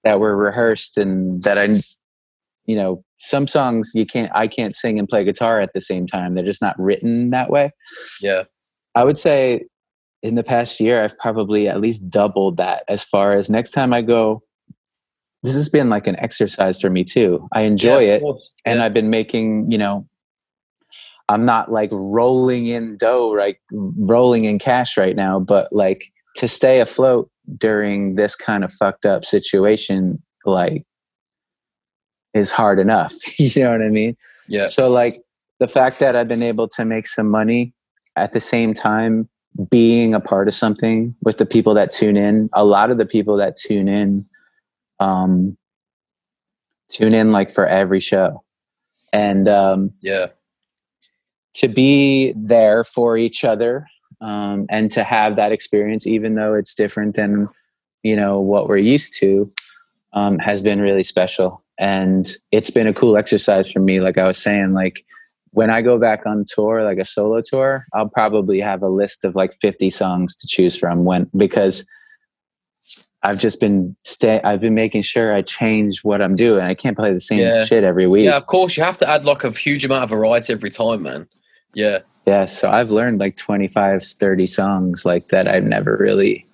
that 0.03 0.19
were 0.19 0.35
rehearsed 0.35 0.97
and 0.97 1.41
that 1.43 1.57
I, 1.57 1.75
you 2.65 2.75
know, 2.75 3.03
some 3.15 3.47
songs 3.47 3.91
you 3.95 4.05
can't, 4.05 4.29
I 4.35 4.47
can't 4.47 4.75
sing 4.75 4.99
and 4.99 5.07
play 5.07 5.23
guitar 5.23 5.61
at 5.61 5.71
the 5.73 5.79
same 5.81 6.05
time. 6.05 6.33
They're 6.35 6.43
just 6.43 6.61
not 6.61 6.77
written 6.77 7.29
that 7.29 7.49
way. 7.49 7.71
yeah, 8.21 8.43
I 8.93 9.05
would 9.05 9.17
say 9.17 9.63
in 10.21 10.35
the 10.35 10.43
past 10.43 10.79
year, 10.79 11.01
I've 11.03 11.17
probably 11.19 11.67
at 11.69 11.79
least 11.79 12.09
doubled 12.09 12.57
that 12.57 12.83
as 12.89 13.03
far 13.03 13.33
as 13.33 13.49
next 13.49 13.71
time 13.71 13.93
I 13.93 14.01
go. 14.01 14.43
This 15.43 15.55
has 15.55 15.67
been 15.67 15.89
like 15.89 16.07
an 16.07 16.17
exercise 16.19 16.79
for 16.79 16.89
me 16.89 17.03
too. 17.03 17.47
I 17.51 17.61
enjoy 17.63 17.99
Yeah, 18.05 18.13
it. 18.13 18.21
course. 18.21 18.49
And 18.65 18.81
I've 18.81 18.93
been 18.93 19.09
making, 19.09 19.69
you 19.69 19.77
know, 19.77 20.07
I'm 21.29 21.45
not 21.45 21.71
like 21.71 21.89
rolling 21.91 22.67
in 22.67 22.97
dough, 22.97 23.29
like 23.29 23.61
rolling 23.71 24.45
in 24.45 24.59
cash 24.59 24.97
right 24.97 25.15
now, 25.15 25.39
but 25.39 25.71
like 25.71 26.11
to 26.35 26.47
stay 26.47 26.79
afloat 26.79 27.29
during 27.57 28.15
this 28.15 28.35
kind 28.35 28.63
of 28.63 28.71
fucked 28.71 29.05
up 29.05 29.25
situation, 29.25 30.21
like 30.45 30.85
is 32.33 32.51
hard 32.51 32.79
enough. 32.79 33.13
you 33.39 33.63
know 33.63 33.71
what 33.71 33.81
I 33.81 33.89
mean? 33.89 34.17
yeah, 34.47 34.65
So 34.65 34.89
like 34.89 35.21
the 35.59 35.67
fact 35.67 35.99
that 35.99 36.15
I've 36.15 36.27
been 36.27 36.43
able 36.43 36.67
to 36.69 36.85
make 36.85 37.07
some 37.07 37.29
money 37.29 37.73
at 38.15 38.33
the 38.33 38.39
same 38.39 38.73
time 38.73 39.29
being 39.69 40.13
a 40.13 40.19
part 40.19 40.47
of 40.47 40.53
something 40.53 41.15
with 41.21 41.37
the 41.37 41.45
people 41.45 41.73
that 41.75 41.91
tune 41.91 42.17
in, 42.17 42.49
a 42.53 42.65
lot 42.65 42.89
of 42.89 42.97
the 42.97 43.05
people 43.05 43.37
that 43.37 43.55
tune 43.57 43.87
in 43.87 44.25
um 44.99 45.57
tune 46.89 47.13
in 47.13 47.31
like 47.31 47.51
for 47.51 47.65
every 47.65 47.99
show. 47.99 48.43
And 49.11 49.47
um 49.47 49.91
yeah, 50.01 50.27
to 51.53 51.67
be 51.67 52.33
there 52.35 52.83
for 52.83 53.17
each 53.17 53.43
other 53.43 53.87
um 54.21 54.65
and 54.69 54.91
to 54.91 55.03
have 55.03 55.35
that 55.35 55.51
experience 55.51 56.05
even 56.07 56.35
though 56.35 56.53
it's 56.53 56.73
different 56.73 57.15
than 57.15 57.47
you 58.03 58.15
know 58.15 58.39
what 58.39 58.67
we're 58.67 58.77
used 58.77 59.13
to 59.17 59.51
um 60.13 60.37
has 60.39 60.61
been 60.61 60.79
really 60.81 61.03
special 61.03 61.63
and 61.79 62.37
it's 62.51 62.69
been 62.69 62.87
a 62.87 62.93
cool 62.93 63.17
exercise 63.17 63.71
for 63.71 63.79
me 63.79 63.99
like 63.99 64.17
i 64.17 64.25
was 64.27 64.37
saying 64.37 64.73
like 64.73 65.03
when 65.51 65.69
i 65.69 65.81
go 65.81 65.97
back 65.99 66.25
on 66.25 66.45
tour 66.47 66.83
like 66.83 66.97
a 66.97 67.05
solo 67.05 67.41
tour 67.41 67.85
i'll 67.93 68.07
probably 68.09 68.59
have 68.59 68.81
a 68.83 68.89
list 68.89 69.25
of 69.25 69.35
like 69.35 69.53
50 69.53 69.89
songs 69.89 70.35
to 70.37 70.47
choose 70.47 70.75
from 70.75 71.03
when 71.03 71.29
because 71.35 71.85
i've 73.23 73.39
just 73.39 73.59
been 73.59 73.95
stay 74.03 74.39
i've 74.43 74.61
been 74.61 74.75
making 74.75 75.01
sure 75.01 75.33
i 75.33 75.41
change 75.41 76.03
what 76.03 76.21
i'm 76.21 76.35
doing 76.35 76.63
i 76.63 76.73
can't 76.73 76.95
play 76.95 77.11
the 77.13 77.19
same 77.19 77.39
Yeah. 77.39 77.65
shit 77.65 77.83
every 77.83 78.07
week 78.07 78.25
yeah. 78.25 78.37
Of 78.37 78.47
course, 78.47 78.77
you 78.77 78.83
have 78.83 78.97
to 78.97 79.09
add 79.09 79.25
like 79.25 79.43
a 79.43 79.51
huge 79.51 79.83
amount 79.85 80.03
of 80.03 80.09
variety 80.09 80.53
every 80.53 80.69
time, 80.69 81.03
man. 81.03 81.27
Yeah, 81.73 81.99
Yeah, 82.25 82.45
so 82.45 82.69
I've 82.69 82.91
learned 82.91 83.19
like 83.19 83.35
25, 83.37 84.03
30 84.03 84.47
songs 84.47 85.05
like 85.05 85.29
that 85.29 85.47
I've 85.47 85.63
never 85.63 85.97
really 85.99 86.45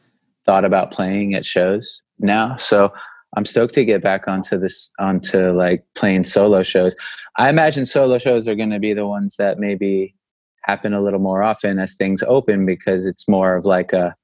thought 0.45 0.65
about 0.65 0.91
playing 0.91 1.33
at 1.33 1.45
shows 1.45 2.01
now. 2.19 2.55
So 2.57 2.91
I'm 3.37 3.45
stoked 3.45 3.73
to 3.75 3.85
get 3.85 4.01
back 4.01 4.27
onto 4.27 4.57
this 4.57 4.91
onto 4.99 5.51
like 5.51 5.83
playing 5.95 6.23
solo 6.23 6.63
shows. 6.63 6.95
I 7.37 7.49
imagine 7.49 7.85
solo 7.85 8.17
shows 8.17 8.47
are 8.47 8.55
going 8.55 8.71
to 8.71 8.79
be 8.79 8.93
the 8.93 9.05
ones 9.05 9.35
that 9.37 9.59
maybe 9.59 10.15
happen 10.63 10.93
a 10.93 11.01
little 11.01 11.19
more 11.19 11.43
often 11.43 11.79
as 11.79 11.95
things 11.95 12.23
open 12.23 12.65
because 12.65 13.05
it's 13.05 13.27
more 13.29 13.55
of 13.55 13.65
like 13.65 13.93
a 13.93 14.15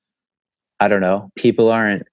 I 0.79 0.87
don't 0.87 1.01
know, 1.01 1.29
people 1.35 1.69
aren't 1.69 2.03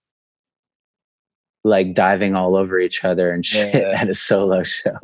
like 1.65 1.95
diving 1.95 2.35
all 2.35 2.57
over 2.57 2.79
each 2.79 3.05
other 3.05 3.33
and 3.33 3.45
shit 3.47 3.75
Yeah. 3.75 3.93
at 4.01 4.09
a 4.09 4.15
solo 4.15 4.63
show. 4.63 4.97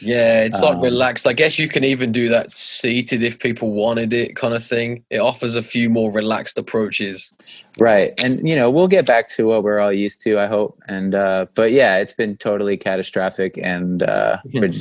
Yeah. 0.00 0.42
It's 0.42 0.60
like 0.60 0.76
Um, 0.76 0.80
relaxed. 0.80 1.26
I 1.26 1.32
guess 1.32 1.58
you 1.58 1.68
can 1.68 1.84
even 1.84 2.12
do 2.12 2.28
that 2.28 2.52
seated 2.52 3.22
if 3.22 3.38
people 3.38 3.72
wanted 3.72 4.12
it, 4.12 4.36
kind 4.36 4.54
of 4.54 4.64
thing. 4.64 5.04
It 5.10 5.18
offers 5.18 5.54
a 5.56 5.62
few 5.62 5.90
more 5.90 6.12
relaxed 6.12 6.58
approaches. 6.58 7.32
Right. 7.78 8.12
And 8.22 8.48
you 8.48 8.56
know, 8.56 8.70
we'll 8.70 8.88
get 8.88 9.06
back 9.06 9.28
to 9.36 9.46
what 9.46 9.62
we're 9.62 9.80
all 9.80 9.92
used 9.92 10.20
to, 10.22 10.38
I 10.38 10.46
hope. 10.46 10.78
And 10.88 11.14
uh 11.14 11.46
but 11.54 11.72
yeah, 11.72 11.96
it's 11.96 12.14
been 12.14 12.36
totally 12.36 12.76
catastrophic 12.76 13.58
and 13.58 14.02
uh 14.02 14.38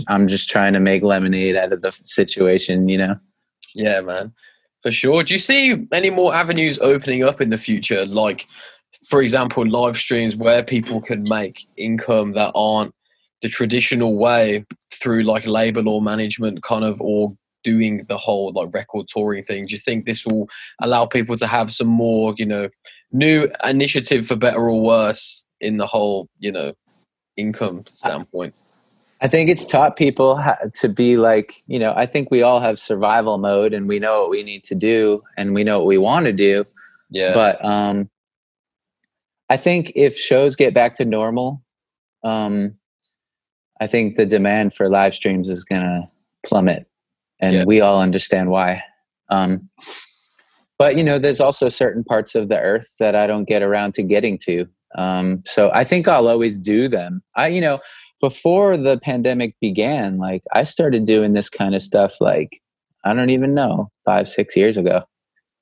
I'm 0.08 0.28
just 0.28 0.50
trying 0.50 0.74
to 0.74 0.80
make 0.80 1.04
lemonade 1.04 1.56
out 1.56 1.74
of 1.74 1.82
the 1.82 1.92
situation, 2.06 2.90
you 2.90 2.98
know. 2.98 3.16
Yeah, 3.76 4.02
man, 4.02 4.34
for 4.82 4.92
sure. 4.92 5.24
Do 5.24 5.34
you 5.34 5.40
see 5.40 5.88
any 5.92 6.10
more 6.10 6.34
avenues 6.34 6.80
opening 6.80 7.24
up 7.24 7.42
in 7.42 7.50
the 7.50 7.58
future, 7.58 8.06
like 8.06 8.48
for 9.08 9.22
example, 9.22 9.66
live 9.66 9.98
streams 9.98 10.36
where 10.36 10.64
people 10.64 11.02
can 11.02 11.24
make 11.30 11.66
income 11.78 12.34
that 12.34 12.52
aren't 12.56 12.94
the 13.42 13.50
traditional 13.50 14.18
way 14.18 14.66
through 14.94 15.24
like 15.24 15.46
labor 15.46 15.82
law 15.82 16.00
management 16.00 16.64
kind 16.64 16.84
of 16.84 17.00
or 17.02 17.36
doing 17.64 18.06
the 18.08 18.18
whole 18.18 18.52
like 18.54 18.74
record 18.74 19.08
touring 19.08 19.44
thing. 19.44 19.66
Do 19.66 19.76
you 19.76 19.80
think 19.80 20.06
this 20.06 20.26
will 20.26 20.48
allow 20.82 21.06
people 21.06 21.36
to 21.36 21.48
have 21.48 21.74
some 21.74 21.88
more 21.88 22.34
you 22.38 22.46
know 22.46 22.70
new 23.12 23.50
initiative 23.64 24.28
for 24.28 24.36
better 24.36 24.60
or 24.60 24.82
worse 24.82 25.46
in 25.60 25.78
the 25.78 25.86
whole 25.86 26.28
you 26.40 26.52
know 26.52 26.74
income 27.36 27.84
standpoint? 27.88 28.54
I 29.20 29.28
think 29.28 29.50
it's 29.50 29.66
taught 29.66 29.96
people 29.96 30.44
to 30.76 30.90
be 30.90 31.18
like, 31.18 31.64
you 31.66 31.80
know, 31.80 31.92
I 31.96 32.06
think 32.06 32.30
we 32.30 32.44
all 32.44 32.60
have 32.60 32.78
survival 32.78 33.40
mode 33.40 33.74
and 33.74 33.88
we 33.88 33.98
know 33.98 34.22
what 34.22 34.30
we 34.30 34.44
need 34.44 34.64
to 34.66 34.76
do 34.76 35.24
and 35.38 35.56
we 35.56 35.64
know 35.64 35.80
what 35.80 35.88
we 35.88 35.98
want 35.98 36.28
to 36.28 36.34
do. 36.34 36.66
yeah. 37.10 37.34
But 37.34 37.64
um 37.66 38.10
I 39.50 39.58
think 39.58 39.94
if 39.96 40.18
shows 40.18 40.56
get 40.56 40.74
back 40.74 40.96
to 40.96 41.06
normal, 41.06 41.64
um 42.24 42.76
I 43.80 43.88
think 43.88 44.16
the 44.16 44.26
demand 44.26 44.74
for 44.74 44.90
live 44.90 45.14
streams 45.14 45.50
is 45.50 45.64
going 45.64 45.82
to 45.84 46.08
plummet 46.46 46.88
and 47.40 47.56
Yeah. 47.56 47.64
we 47.66 47.82
all 47.82 48.02
understand 48.02 48.50
why. 48.50 48.84
Um 49.30 49.70
but 50.80 50.96
you 50.96 51.04
know, 51.04 51.18
there's 51.18 51.40
also 51.42 51.70
certain 51.70 52.04
parts 52.04 52.36
of 52.36 52.50
the 52.50 52.60
earth 52.60 52.96
that 53.00 53.16
I 53.16 53.26
don't 53.28 53.46
get 53.48 53.64
around 53.64 53.94
to 53.96 54.04
getting 54.04 54.38
to. 54.46 54.68
Um 54.96 55.44
so 55.46 55.70
I 55.74 55.84
think 55.84 56.08
I'll 56.08 56.28
always 56.28 56.58
do 56.58 56.88
them. 56.88 57.22
I 57.36 57.48
you 57.48 57.62
know, 57.62 57.80
before 58.22 58.78
the 58.78 58.98
pandemic 59.00 59.56
began, 59.60 60.18
like 60.18 60.44
I 60.54 60.64
started 60.64 61.06
doing 61.06 61.34
this 61.34 61.50
kind 61.50 61.76
of 61.76 61.82
stuff 61.82 62.22
like 62.22 62.62
I 63.04 63.14
don't 63.14 63.30
even 63.30 63.54
know, 63.54 63.90
5 64.06 64.28
6 64.30 64.56
years 64.58 64.78
ago 64.78 65.04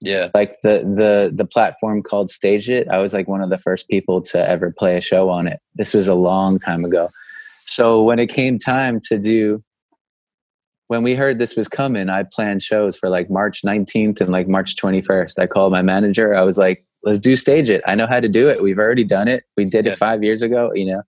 yeah 0.02 0.30
like 0.34 0.58
the 0.62 0.80
the 0.96 1.32
the 1.34 1.46
platform 1.46 2.04
called 2.04 2.28
StageIt 2.28 2.90
i 2.90 2.98
was 2.98 3.14
like 3.14 3.30
one 3.30 3.42
of 3.42 3.50
the 3.50 3.58
first 3.58 3.88
people 3.88 4.22
to 4.22 4.38
ever 4.50 4.70
play 4.78 4.98
a 4.98 5.02
show 5.02 5.30
on 5.30 5.48
it 5.48 5.62
this 5.76 5.94
was 5.94 6.08
a 6.10 6.14
long 6.14 6.60
time 6.60 6.84
ago 6.84 7.10
so 7.66 8.02
when 8.04 8.20
it 8.20 8.28
came 8.28 8.58
time 8.58 9.00
to 9.02 9.18
do 9.18 9.64
when 10.88 11.02
we 11.02 11.16
heard 11.16 11.40
this 11.40 11.56
was 11.56 11.68
coming 11.68 12.10
i 12.10 12.24
planned 12.24 12.62
shows 12.62 12.98
for 12.98 13.10
like 13.10 13.30
march 13.30 13.62
19th 13.64 14.22
and 14.22 14.30
like 14.32 14.48
march 14.48 14.76
21st 14.76 15.40
i 15.40 15.48
called 15.48 15.72
my 15.72 15.82
manager. 15.82 16.36
I 16.36 16.42
was 16.44 16.58
like 16.58 16.86
let's 17.04 17.20
do 17.20 17.34
StageIt. 17.34 17.82
I 17.86 17.94
know 17.94 18.08
how 18.08 18.20
to 18.20 18.28
do 18.28 18.50
it. 18.50 18.64
We've 18.64 18.80
already 18.80 19.04
done 19.04 19.28
it. 19.28 19.44
We 19.56 19.66
did 19.66 19.86
Yeah. 19.86 19.92
it 19.92 19.98
five 19.98 20.24
years 20.24 20.42
ago 20.42 20.72
you 20.74 20.86
know? 20.86 21.02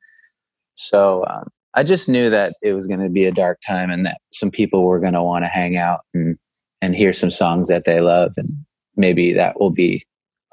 So 0.76 1.26
um, 1.28 1.47
i 1.74 1.84
just 1.84 2.08
knew 2.10 2.30
that 2.30 2.53
it 2.62 2.74
was 2.74 2.88
going 2.88 2.99
to 3.01 3.10
be 3.10 3.26
a 3.26 3.32
dark 3.32 3.60
time 3.66 3.89
and 3.89 4.05
that 4.05 4.20
some 4.32 4.51
people 4.51 4.84
were 4.84 4.99
going 4.99 5.14
to 5.14 5.24
want 5.24 5.43
to 5.45 5.49
hang 5.49 5.78
out 5.78 6.01
and 6.14 6.38
and 6.82 6.95
hear 6.95 7.14
some 7.14 7.32
songs 7.32 7.68
that 7.68 7.86
they 7.86 8.01
love 8.01 8.34
and 8.38 8.49
maybe 8.95 9.34
that 9.34 9.60
will 9.60 9.72
be 9.72 10.03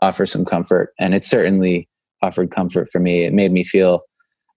offer 0.02 0.26
some 0.26 0.44
comfort. 0.44 0.92
And 0.98 1.14
it 1.14 1.24
certainly 1.24 1.88
offered 2.22 2.50
comfort 2.50 2.88
for 2.90 3.00
me. 3.00 3.24
It 3.24 3.32
made 3.32 3.52
me 3.52 3.64
feel 3.64 4.02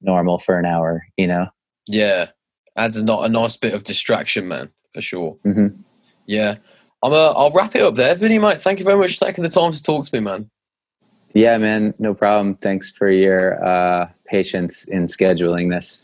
normal 0.01 0.37
for 0.37 0.57
an 0.57 0.65
hour 0.65 1.05
you 1.17 1.27
know 1.27 1.47
yeah 1.87 2.27
adds 2.75 3.01
not 3.01 3.25
a 3.25 3.29
nice 3.29 3.57
bit 3.57 3.73
of 3.73 3.83
distraction 3.83 4.47
man 4.47 4.69
for 4.93 5.01
sure 5.01 5.37
hmm 5.43 5.67
yeah 6.25 6.55
i'm 7.03 7.13
uh, 7.13 7.31
i'll 7.31 7.51
wrap 7.51 7.75
it 7.75 7.81
up 7.81 7.95
there 7.95 8.13
Vinnie 8.15 8.39
mate 8.39 8.61
thank 8.61 8.79
you 8.79 8.85
very 8.85 8.97
much 8.97 9.17
for 9.17 9.25
taking 9.25 9.43
the 9.43 9.49
time 9.49 9.71
to 9.71 9.81
talk 9.81 10.05
to 10.05 10.15
me 10.15 10.19
man 10.19 10.49
yeah 11.33 11.57
man 11.57 11.93
no 11.99 12.13
problem 12.13 12.55
thanks 12.55 12.91
for 12.91 13.09
your 13.09 13.63
uh 13.63 14.09
patience 14.25 14.85
in 14.85 15.07
scheduling 15.07 15.69
this 15.71 16.03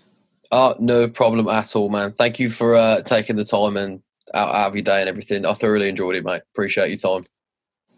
Oh, 0.56 0.76
no 0.78 1.08
problem 1.08 1.48
at 1.48 1.76
all, 1.76 1.90
man. 1.90 2.12
Thank 2.12 2.38
you 2.38 2.52
for 2.52 2.76
uh, 2.76 3.02
taking 3.02 3.38
the 3.38 3.44
time 3.44 3.76
and 3.76 4.04
out, 4.36 4.54
out 4.54 4.68
of 4.68 4.76
your 4.76 4.84
day 4.84 5.00
and 5.00 5.10
everything. 5.10 5.48
I 5.48 5.54
thoroughly 5.54 5.90
enjoyed 5.90 6.16
it, 6.16 6.24
mate. 6.24 6.44
Appreciate 6.54 6.90
your 6.90 6.98
time. 6.98 7.26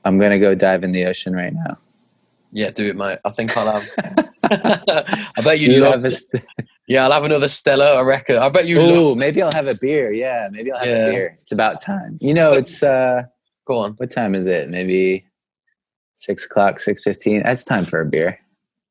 i'm 0.05 0.17
gonna 0.19 0.39
go 0.39 0.55
dive 0.55 0.85
in 0.85 0.91
the 0.91 1.03
ocean 1.05 1.33
right 1.35 1.53
now 1.53 1.77
Yeah, 2.53 2.69
do 2.69 2.87
it, 2.87 2.95
mate. 2.95 3.19
I 3.25 3.31
think 3.31 3.57
I'll 3.57 3.81
have. 3.81 4.29
I 5.37 5.41
bet 5.43 5.59
you, 5.59 5.71
you 5.71 5.79
love. 5.81 5.93
have 5.93 6.05
a 6.05 6.11
st- 6.11 6.43
yeah, 6.87 7.03
I'll 7.05 7.11
have 7.11 7.23
another 7.23 7.47
Stella. 7.47 7.95
I 7.95 8.01
reckon. 8.01 8.37
I 8.37 8.49
bet 8.49 8.67
you. 8.67 8.79
love. 8.81 9.17
Maybe 9.17 9.41
i'll 9.41 9.51
have 9.53 9.67
a 9.67 9.75
beer 9.75 10.13
yeah 10.13 10.49
maybe 10.51 10.71
i'll 10.71 10.79
have 10.79 10.87
Yeah. 10.87 11.05
a 11.05 11.11
beer 11.11 11.27
it's 11.33 11.51
about 11.51 11.81
time 11.81 12.17
you 12.21 12.33
know 12.33 12.53
it's 12.53 12.81
uh 12.83 13.23
Go 13.67 13.77
on. 13.79 13.93
what 13.93 14.11
time 14.11 14.35
is 14.35 14.45
it 14.47 14.69
maybe 14.69 15.25
six 16.15 16.45
o'clock 16.45 16.79
six 16.79 17.03
fifteen 17.03 17.43
that's 17.43 17.63
time 17.63 17.85
for 17.85 17.99
a 18.01 18.05
beer 18.05 18.39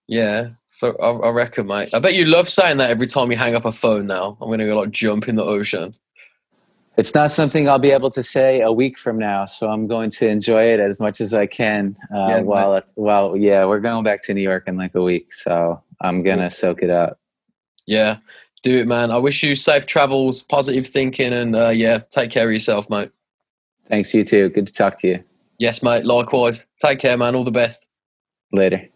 Yeah, 0.08 0.50
for, 0.70 1.00
I, 1.02 1.10
I 1.28 1.30
reckon, 1.30 1.66
mate. 1.68 1.90
I 1.94 1.98
bet 2.00 2.14
you 2.14 2.24
love 2.26 2.50
saying 2.50 2.78
that 2.78 2.90
every 2.90 3.06
time 3.06 3.30
you 3.30 3.36
hang 3.38 3.54
up 3.54 3.64
a 3.64 3.72
phone. 3.72 4.06
Now 4.08 4.36
I'm 4.40 4.50
gonna 4.50 4.66
go 4.66 4.76
like 4.80 4.90
jump 4.90 5.28
in 5.28 5.36
the 5.36 5.44
ocean. 5.44 5.94
It's 6.96 7.14
not 7.14 7.32
something 7.32 7.68
I'll 7.68 7.80
be 7.80 7.90
able 7.90 8.10
to 8.10 8.22
say 8.22 8.60
a 8.60 8.70
week 8.70 8.96
from 8.98 9.18
now, 9.18 9.46
so 9.46 9.68
I'm 9.68 9.88
going 9.88 10.10
to 10.10 10.28
enjoy 10.28 10.72
it 10.72 10.78
as 10.80 11.00
much 11.00 11.20
as 11.20 11.34
I 11.34 11.46
can. 11.46 11.96
Uh, 12.14 12.26
Yeah, 12.28 12.40
while 12.40 12.82
while 12.94 13.36
yeah, 13.36 13.64
we're 13.64 13.80
going 13.80 14.04
back 14.04 14.22
to 14.24 14.34
New 14.34 14.42
York 14.42 14.64
in 14.68 14.76
like 14.76 14.94
a 14.94 15.02
week, 15.02 15.32
so 15.32 15.82
I'm 16.00 16.22
gonna 16.22 16.50
soak 16.50 16.82
it 16.82 16.90
up. 16.90 17.18
Yeah, 17.86 18.18
do 18.62 18.78
it, 18.78 18.86
man. 18.86 19.10
I 19.10 19.16
wish 19.16 19.42
you 19.42 19.56
safe 19.56 19.86
travels, 19.86 20.42
positive 20.44 20.86
thinking, 20.86 21.32
and 21.32 21.56
uh, 21.56 21.70
yeah, 21.70 21.98
take 22.10 22.30
care 22.30 22.46
of 22.46 22.52
yourself, 22.52 22.88
mate. 22.88 23.10
Thanks, 23.88 24.14
you 24.14 24.22
too. 24.24 24.48
Good 24.50 24.68
to 24.68 24.72
talk 24.72 24.98
to 25.00 25.08
you. 25.08 25.24
Yes, 25.58 25.82
mate. 25.82 26.04
Likewise. 26.06 26.64
Take 26.80 27.00
care, 27.00 27.16
man. 27.18 27.34
All 27.34 27.44
the 27.44 27.50
best. 27.50 27.86
Later. 28.52 28.88